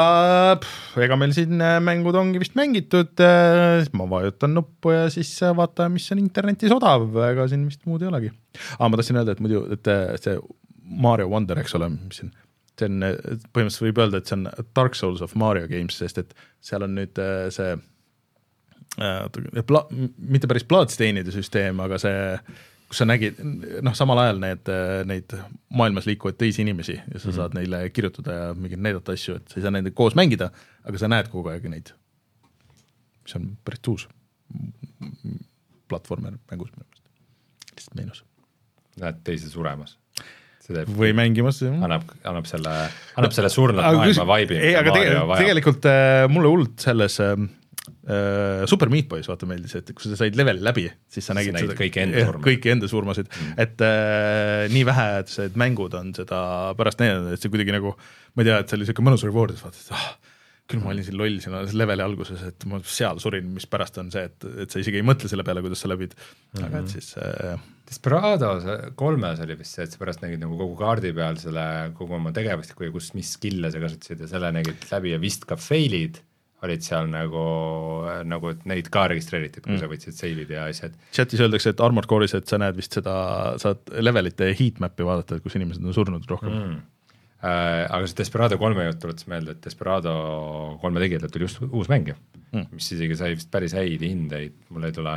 [0.60, 5.32] pff, ega meil siin äh, mängud ongi vist mängitud, äh, ma vajutan nuppu ja siis
[5.46, 8.32] äh, vaatame, mis on internetis odav, ega siin vist muud ei olegi.
[8.78, 9.92] aa, ma tahtsin öelda, et muidu, et
[10.24, 10.38] see
[11.00, 12.32] Mario Wonder, eks ole, mis siin
[12.80, 13.04] see on,
[13.52, 16.34] põhimõtteliselt võib öelda, et see on Dark Souls of Mario games, sest et
[16.64, 17.20] seal on nüüd
[17.54, 17.74] see
[18.98, 22.36] äh, pla-, mitte päris plaatsteinide süsteem, aga see,
[22.90, 23.38] kus sa nägid,
[23.86, 24.70] noh, samal ajal need,
[25.06, 25.34] neid
[25.78, 27.36] maailmas liikuvaid teisi inimesi ja sa mm -hmm.
[27.36, 30.50] saad neile kirjutada ja mingeid näidata asju, et sa ei saa nendega koos mängida,
[30.84, 31.92] aga sa näed kogu aeg neid,
[33.22, 34.08] mis on päris uus
[35.88, 37.06] platvormer mängus minu meelest,
[37.76, 38.24] lihtsalt meenus.
[39.00, 39.96] näed teisi suremas
[40.70, 41.62] või mängimas.
[41.62, 42.74] annab, annab selle,
[43.16, 44.58] annab selle surnud maailma vibe'i.
[44.58, 47.34] ei, aga tegelikult, tegelikult äh, mulle hullult selles äh,
[48.70, 51.76] Super Meat Boy's vaata meeldis, et kui sa said leveli läbi, siis sa nägid seda,
[51.78, 56.40] kõiki enda surmasid, kõiki enda surmasid mm., et äh, nii vähesed mängud on seda
[56.78, 57.94] pärast näidanud, et see kuidagi nagu,
[58.34, 60.06] ma ei tea, et see oli niisugune mõnus reward, et vaatad, et ah,
[60.70, 64.12] küll ma olin siin loll siin leveli alguses, et ma seal surin, mis pärast on
[64.12, 66.66] see, et, et sa isegi ei mõtle selle peale, kuidas sa läbid mm, -hmm.
[66.68, 66.94] aga et mhm.
[66.94, 71.40] siis äh, Desperados kolmes oli vist see, et sa pärast nägid nagu kogu kaardi peal
[71.42, 71.64] selle,
[71.98, 75.58] kogu oma tegevust, kus, mis skill'e sa kasutasid ja selle nägid läbi ja vist ka
[75.58, 76.20] fail'id
[76.66, 77.42] olid seal nagu,
[78.28, 79.80] nagu et neid ka registreeritud, kui mm.
[79.80, 80.96] sa võtsid save'id ja asjad.
[81.16, 83.14] chatis öeldakse, et Armored Core'is, et sa näed vist seda,
[83.62, 86.80] saad levelite heatmap'i vaadata, et kus inimesed on surnud rohkem mm
[87.42, 90.14] äh, aga see Desperado kolme jutt tuletas meelde, et Desperado
[90.82, 92.16] kolme tegijatelt tuli just uus mäng ju
[92.52, 95.16] mm., mis isegi sai vist päris häid hindeid, mul ei tule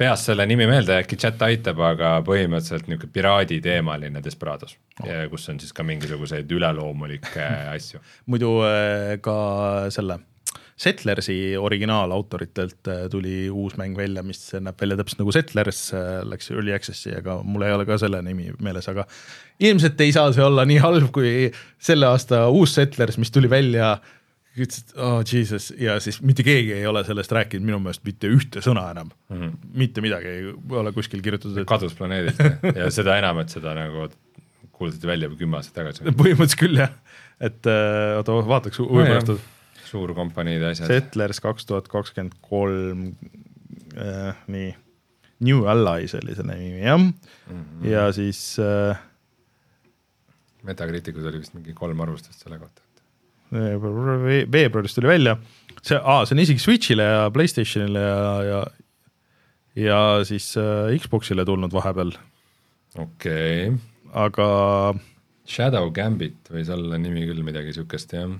[0.00, 5.60] peast selle nimi meelde, äkki chat aitab, aga põhimõtteliselt niisugune piraaditeemaline Desperados oh., kus on
[5.60, 7.46] siis ka mingisuguseid üleloomulikke
[7.76, 8.00] asju.
[8.30, 9.36] muidu äh, ka
[9.92, 10.22] selle
[10.80, 16.48] Settlersi originaalautoritelt äh, tuli uus mäng välja, mis näeb välja täpselt nagu Settlers, äh, läks
[16.54, 19.04] early access'i, aga mul ei ole ka selle nimi meeles, aga
[19.60, 23.98] ilmselt ei saa see olla nii halb kui selle aasta uus Settlers, mis tuli välja
[24.56, 28.64] ütlesid, oh jesus, ja siis mitte keegi ei ole sellest rääkinud minu meelest mitte ühte
[28.64, 29.36] sõna enam mm.
[29.36, 29.70] -hmm.
[29.84, 30.50] mitte midagi ei
[30.80, 31.68] ole kuskil kirjutatud et....
[31.68, 32.40] kadus planeedilt
[32.80, 34.08] ja seda enam, et seda nagu
[34.72, 36.08] kuulutati välja juba kümme aastat tagasi.
[36.08, 36.92] põhimõtteliselt küll jah,
[37.40, 39.38] et äh, oota, vaataks võib-olla no,
[39.90, 40.90] suurkompaniide asjad.
[40.90, 43.10] Settlers kaks tuhat kakskümmend kolm,
[43.96, 44.74] äh, nii,
[45.46, 47.14] New Allies oli selle nimi jah mm,
[47.50, 47.88] -hmm.
[47.88, 48.98] ja siis äh,.
[50.62, 52.82] Metacriticus oli vist mingi kolm arvustust selle kohta
[53.50, 55.36] veebruaris tuli välja,
[55.82, 58.60] see, see on isegi Switch'ile ja Playstationile ja, ja
[59.76, 62.12] ja siis äh, Xbox'ile tulnud vahepeal.
[62.98, 63.78] okei okay..
[64.12, 64.48] aga
[65.50, 68.30] Shadow Gambit võis olla nimi küll midagi siukest, jah.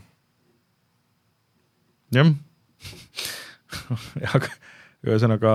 [2.15, 2.31] Jah.
[4.35, 4.51] Aga
[5.07, 5.53] ühesõnaga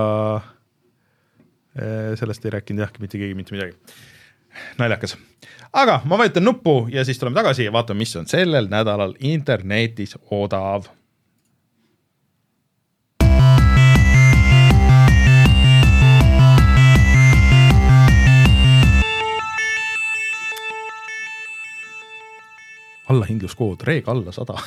[1.76, 3.76] äh, sellest ei rääkinud jah mitte keegi mitte midagi.
[4.80, 5.16] naljakas.
[5.76, 10.16] Aga ma vajutan nuppu ja siis tuleme tagasi ja vaatame, mis on sellel nädalal internetis
[10.30, 10.88] odav.
[23.06, 24.58] Allahindluskood reeg alla sada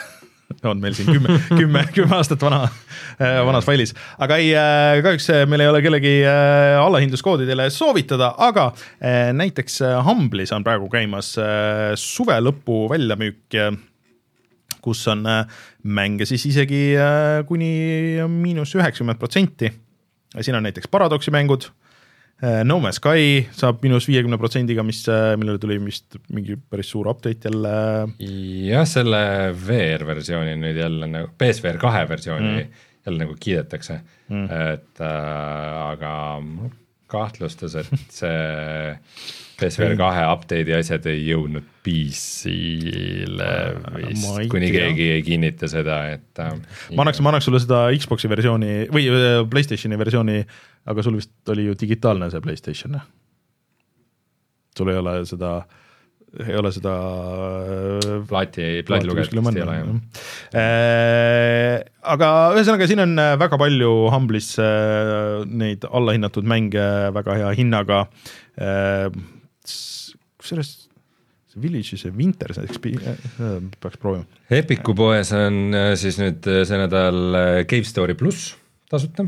[0.64, 2.64] on meil siin kümme, kümme, kümme aastat vana,
[3.22, 3.94] äh, vanas failis.
[4.18, 6.14] aga ei, äh, kahjuks äh, meil ei ole kellegi
[6.80, 8.70] allahindluskoodi teile soovitada, aga
[9.36, 11.34] näiteks Humble'is on praegu käimas
[12.00, 13.58] suve lõpu väljamüük,
[14.84, 15.26] kus on
[15.84, 16.84] mänge siis isegi
[17.48, 17.72] kuni
[18.32, 19.72] miinus üheksakümmend protsenti.
[20.40, 21.70] siin on näiteks Paradoxi mängud
[22.64, 27.10] no Man's Sky saab miinus viiekümne protsendiga, mis, äh, millele tuli vist mingi päris suur
[27.12, 27.74] update jälle.
[28.70, 29.24] jah, selle
[29.66, 32.86] VR-versiooni nüüd jälle nagu, PSVR kahe versiooni mm.
[33.08, 34.00] jälle nagu kiidetakse
[34.30, 34.46] mm.,
[34.76, 36.14] et äh, aga
[37.10, 38.96] kahtlustas, et see
[39.60, 43.50] PSVR kahe update'i asjad ei jõudnud PC-le
[43.98, 44.86] vist, kuni tea.
[44.86, 46.54] keegi ei kinnita seda, et äh,.
[46.96, 50.40] ma annaks, ma annaks sulle seda Xbox'i versiooni või äh, Playstationi versiooni,
[50.92, 53.00] aga sul vist oli ju digitaalne see Playstation.
[54.78, 55.54] sul ei ole seda
[56.46, 56.94] ei ole seda
[58.00, 59.90] äh, plaati, plaadilugejat vist ei ole jah
[60.60, 61.80] äh,.
[62.14, 66.86] aga ühesõnaga, siin on väga palju Humble'is äh, neid allahinnatud mänge
[67.16, 68.04] väga hea hinnaga
[68.60, 69.10] äh,
[70.40, 70.76] kusjuures
[71.50, 74.26] see Village'i see Winter, peaks proovima.
[74.54, 78.54] Epiku poes on äh, siis nüüd äh, see nädal Cave Story pluss
[78.90, 79.26] tasuta,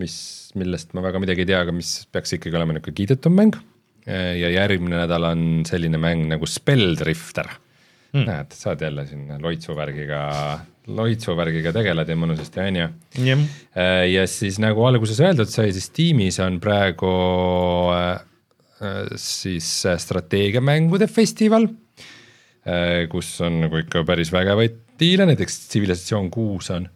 [0.00, 0.16] mis,
[0.58, 3.58] millest ma väga midagi ei tea, aga mis peaks ikkagi olema niisugune kiidetum mäng.
[4.06, 7.48] Ja järgmine nädal on selline mäng nagu Spelldrifter.
[8.14, 8.28] Mm..
[8.28, 10.20] näed, saad jälle siin loitsuvärgiga,
[10.86, 12.88] loitsuvärgiga tegeled ja mõnusasti, on ju.
[14.12, 17.10] ja siis nagu alguses öeldud sai, siis tiimis on praegu
[18.84, 21.68] Äh, siis äh, strateegiamängude festival,
[22.66, 26.88] äh, kus on nagu ikka päris vägevaid diile, näiteks Civilization kuus on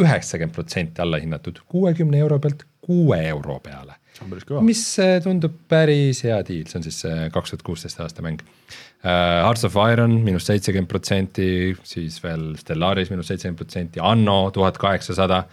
[0.00, 4.62] üheksakümmend protsenti alla hinnatud, kuuekümne euro pealt kuue euro peale see on päris kõva.
[4.66, 8.42] mis äh, tundub päris hea diil, see on siis see kaks tuhat kuusteist aasta mäng
[8.44, 9.40] uh,.
[9.46, 11.48] Hearts of Iron miinus seitsekümmend protsenti,
[11.88, 15.44] siis veel Stellaris miinus seitsekümmend protsenti, Anno tuhat kaheksasada,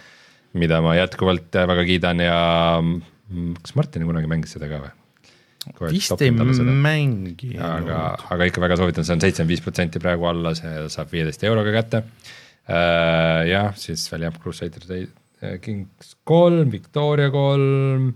[0.59, 2.39] mida ma jätkuvalt äh, väga kiidan ja
[2.81, 4.93] mm, kas Martin kunagi mängis seda ka või?
[5.91, 7.57] vist ei mängi.
[7.59, 11.43] aga, aga ikka väga soovitan, see on seitsekümmend viis protsenti praegu alla, see saab viieteist
[11.47, 13.43] euroga kätte uh,.
[13.47, 15.07] jah, siis veel jah, Crusader
[15.61, 18.09] Kings kolm, Victoria kolm,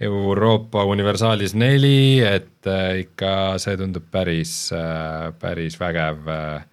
[0.00, 6.64] Euroopa Universaalis neli, et uh, ikka see tundub päris uh,, päris vägev uh,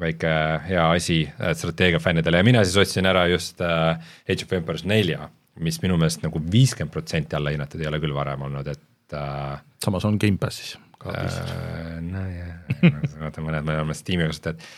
[0.00, 0.32] väike
[0.68, 3.98] hea asi äh, strateegiafännidele ja mina siis ostsin ära just äh,
[4.28, 5.28] Age of Empires nelja,
[5.60, 9.56] mis minu meelest nagu viiskümmend protsenti alla hinnatud ei ole küll varem olnud, et äh,
[9.84, 11.14] samas on Gamepassis ka.
[11.14, 12.52] Äh, nojah,
[13.22, 14.68] vaata mõned me oleme Steam'i kasutajad.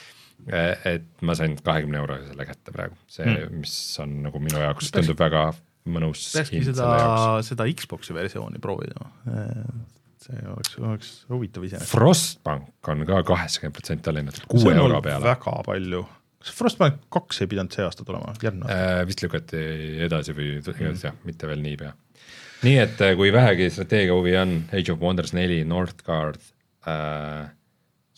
[0.86, 4.92] et ma sain kahekümne euroga selle kätte praegu, see mm., mis on nagu minu jaoks
[4.94, 5.48] tundub väga
[5.92, 6.88] mõnus peakski seda
[7.46, 9.08] seda Xbox'i versiooni proovida.
[10.18, 11.92] see oleks, oleks huvitav iseenesest.
[11.94, 15.24] Frostbank on ka kaheksakümmend protsenti alla hinnatud, kuue euro peale.
[15.24, 16.02] väga palju.
[16.42, 18.98] kas Frostbank kaks ei pidanud see aasta tulema, järgmine aasta?
[18.98, 19.62] Äh, vist lükati
[20.08, 21.94] edasi või igatahes jah, mitte veel niipea.
[22.66, 26.42] nii et äh, kui vähegi strateegia huvi on, Age of Wonders neli, Northgard
[26.86, 27.48] äh,,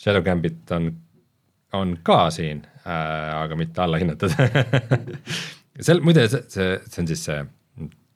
[0.01, 0.93] Shadow Gambit on,
[1.77, 4.33] on ka siin äh,, aga mitte allahinnatud.
[5.85, 7.41] seal muide, see, see, see on siis see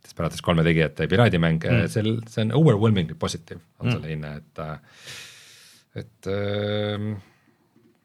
[0.05, 3.95] Desperados kolme tegijate piraadimäng mm., seal, see on overwhelmingly positive on mm.
[3.97, 5.25] selle hinne, et,
[6.03, 7.09] et äh,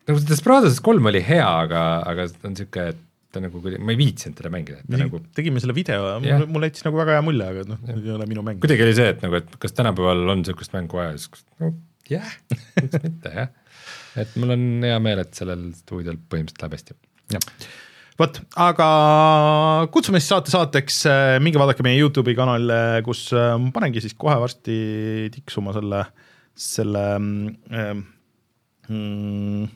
[0.10, 4.38] nagu Desperados kolm oli hea, aga, aga on sihuke, et ta nagu ma ei viitsinud
[4.40, 6.16] teda mängida, et ta nagu tegime selle video
[6.50, 8.62] mul, jättis nagu väga hea mulje, aga noh, ei ole minu mäng.
[8.64, 11.76] kuidagi oli see, et nagu, et kas tänapäeval on niisugust mängu vaja, siis no
[12.10, 12.32] jah,
[12.80, 13.52] miks mitte jah.
[14.24, 16.98] et mul on hea meel, et sellel stuudiol põhimõtteliselt läheb hästi.
[17.36, 17.70] jah,
[18.20, 18.88] vot, aga
[19.94, 21.02] kutsume siis saate saateks,
[21.44, 24.78] minge vaadake meie Youtube'i kanalile, kus äh, ma panengi siis kohe varsti
[25.34, 26.04] tiksuma selle,
[26.60, 28.02] selle mm,
[28.90, 29.68] mm,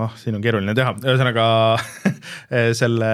[0.00, 1.46] ah, siin on keeruline teha, ühesõnaga
[2.80, 3.12] selle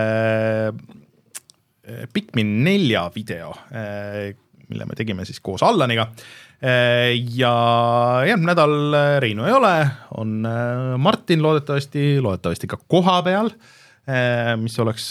[1.87, 3.53] eh, Pikmin nelja video,
[4.67, 6.09] mille me tegime siis koos Allaniga.
[6.63, 7.53] Ja
[8.27, 8.75] järgmine nädal
[9.21, 9.75] Reinu ei ole,
[10.17, 13.51] on eh, Martin loodetavasti, loodetavasti ka kohapeal,
[14.63, 15.09] mis oleks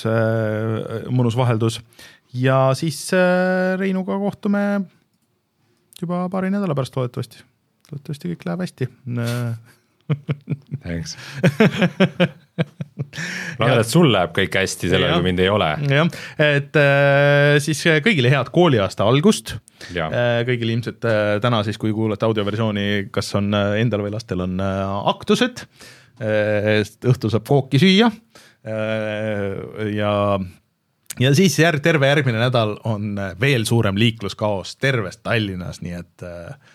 [1.11, 1.81] mõnus vaheldus.
[2.39, 3.01] Ja siis
[3.75, 4.61] Reinuga kohtume
[5.99, 7.43] juba paari nädala pärast loodetavasti,
[7.91, 8.87] loodetavasti kõik läheb hästi
[10.85, 11.15] Thanks.
[13.59, 15.69] loodan, et sul läheb kõik hästi, sellel kui mind ei ole.
[15.89, 16.09] jah,
[16.45, 19.55] et äh, siis kõigile head kooliaasta algust.
[19.95, 20.09] Jaa.
[20.47, 24.59] kõigil ilmselt äh, täna siis, kui kuulate audioversiooni, kas on äh, endal või lastel on
[24.61, 25.65] äh, aktused.
[26.15, 28.07] õhtul saab kooki süüa.
[29.91, 30.11] ja,
[31.19, 36.25] ja siis järg, terve järgmine nädal on äh, veel suurem liikluskaos terves Tallinnas, nii et
[36.25, 36.73] äh, äh,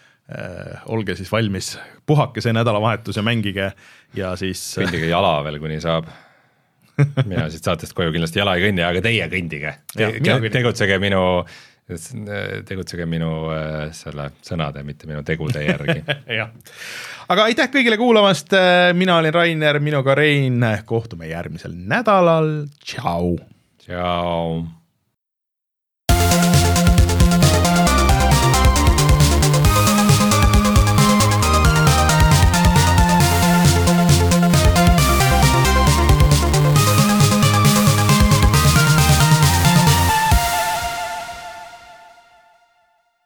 [0.87, 1.73] olge siis valmis,
[2.07, 3.71] puhake see nädalavahetus ja mängige
[4.17, 6.11] ja siis äh, kõndige jala veel, kuni saab.
[7.25, 9.75] mina siit saatest koju kindlasti jala ei kõnni, aga teie kõndige.
[9.95, 10.11] Te,.
[10.53, 11.23] tegutsege minu,
[12.69, 16.03] tegutsege minu äh, selle sõnade, mitte minu tegude järgi.
[16.41, 16.53] jah,
[17.33, 18.55] aga aitäh kõigile kuulamast,
[18.99, 22.53] mina olin Rainer, minuga Rein, kohtume järgmisel nädalal,
[22.85, 23.39] tšau.
[23.87, 24.80] tšau.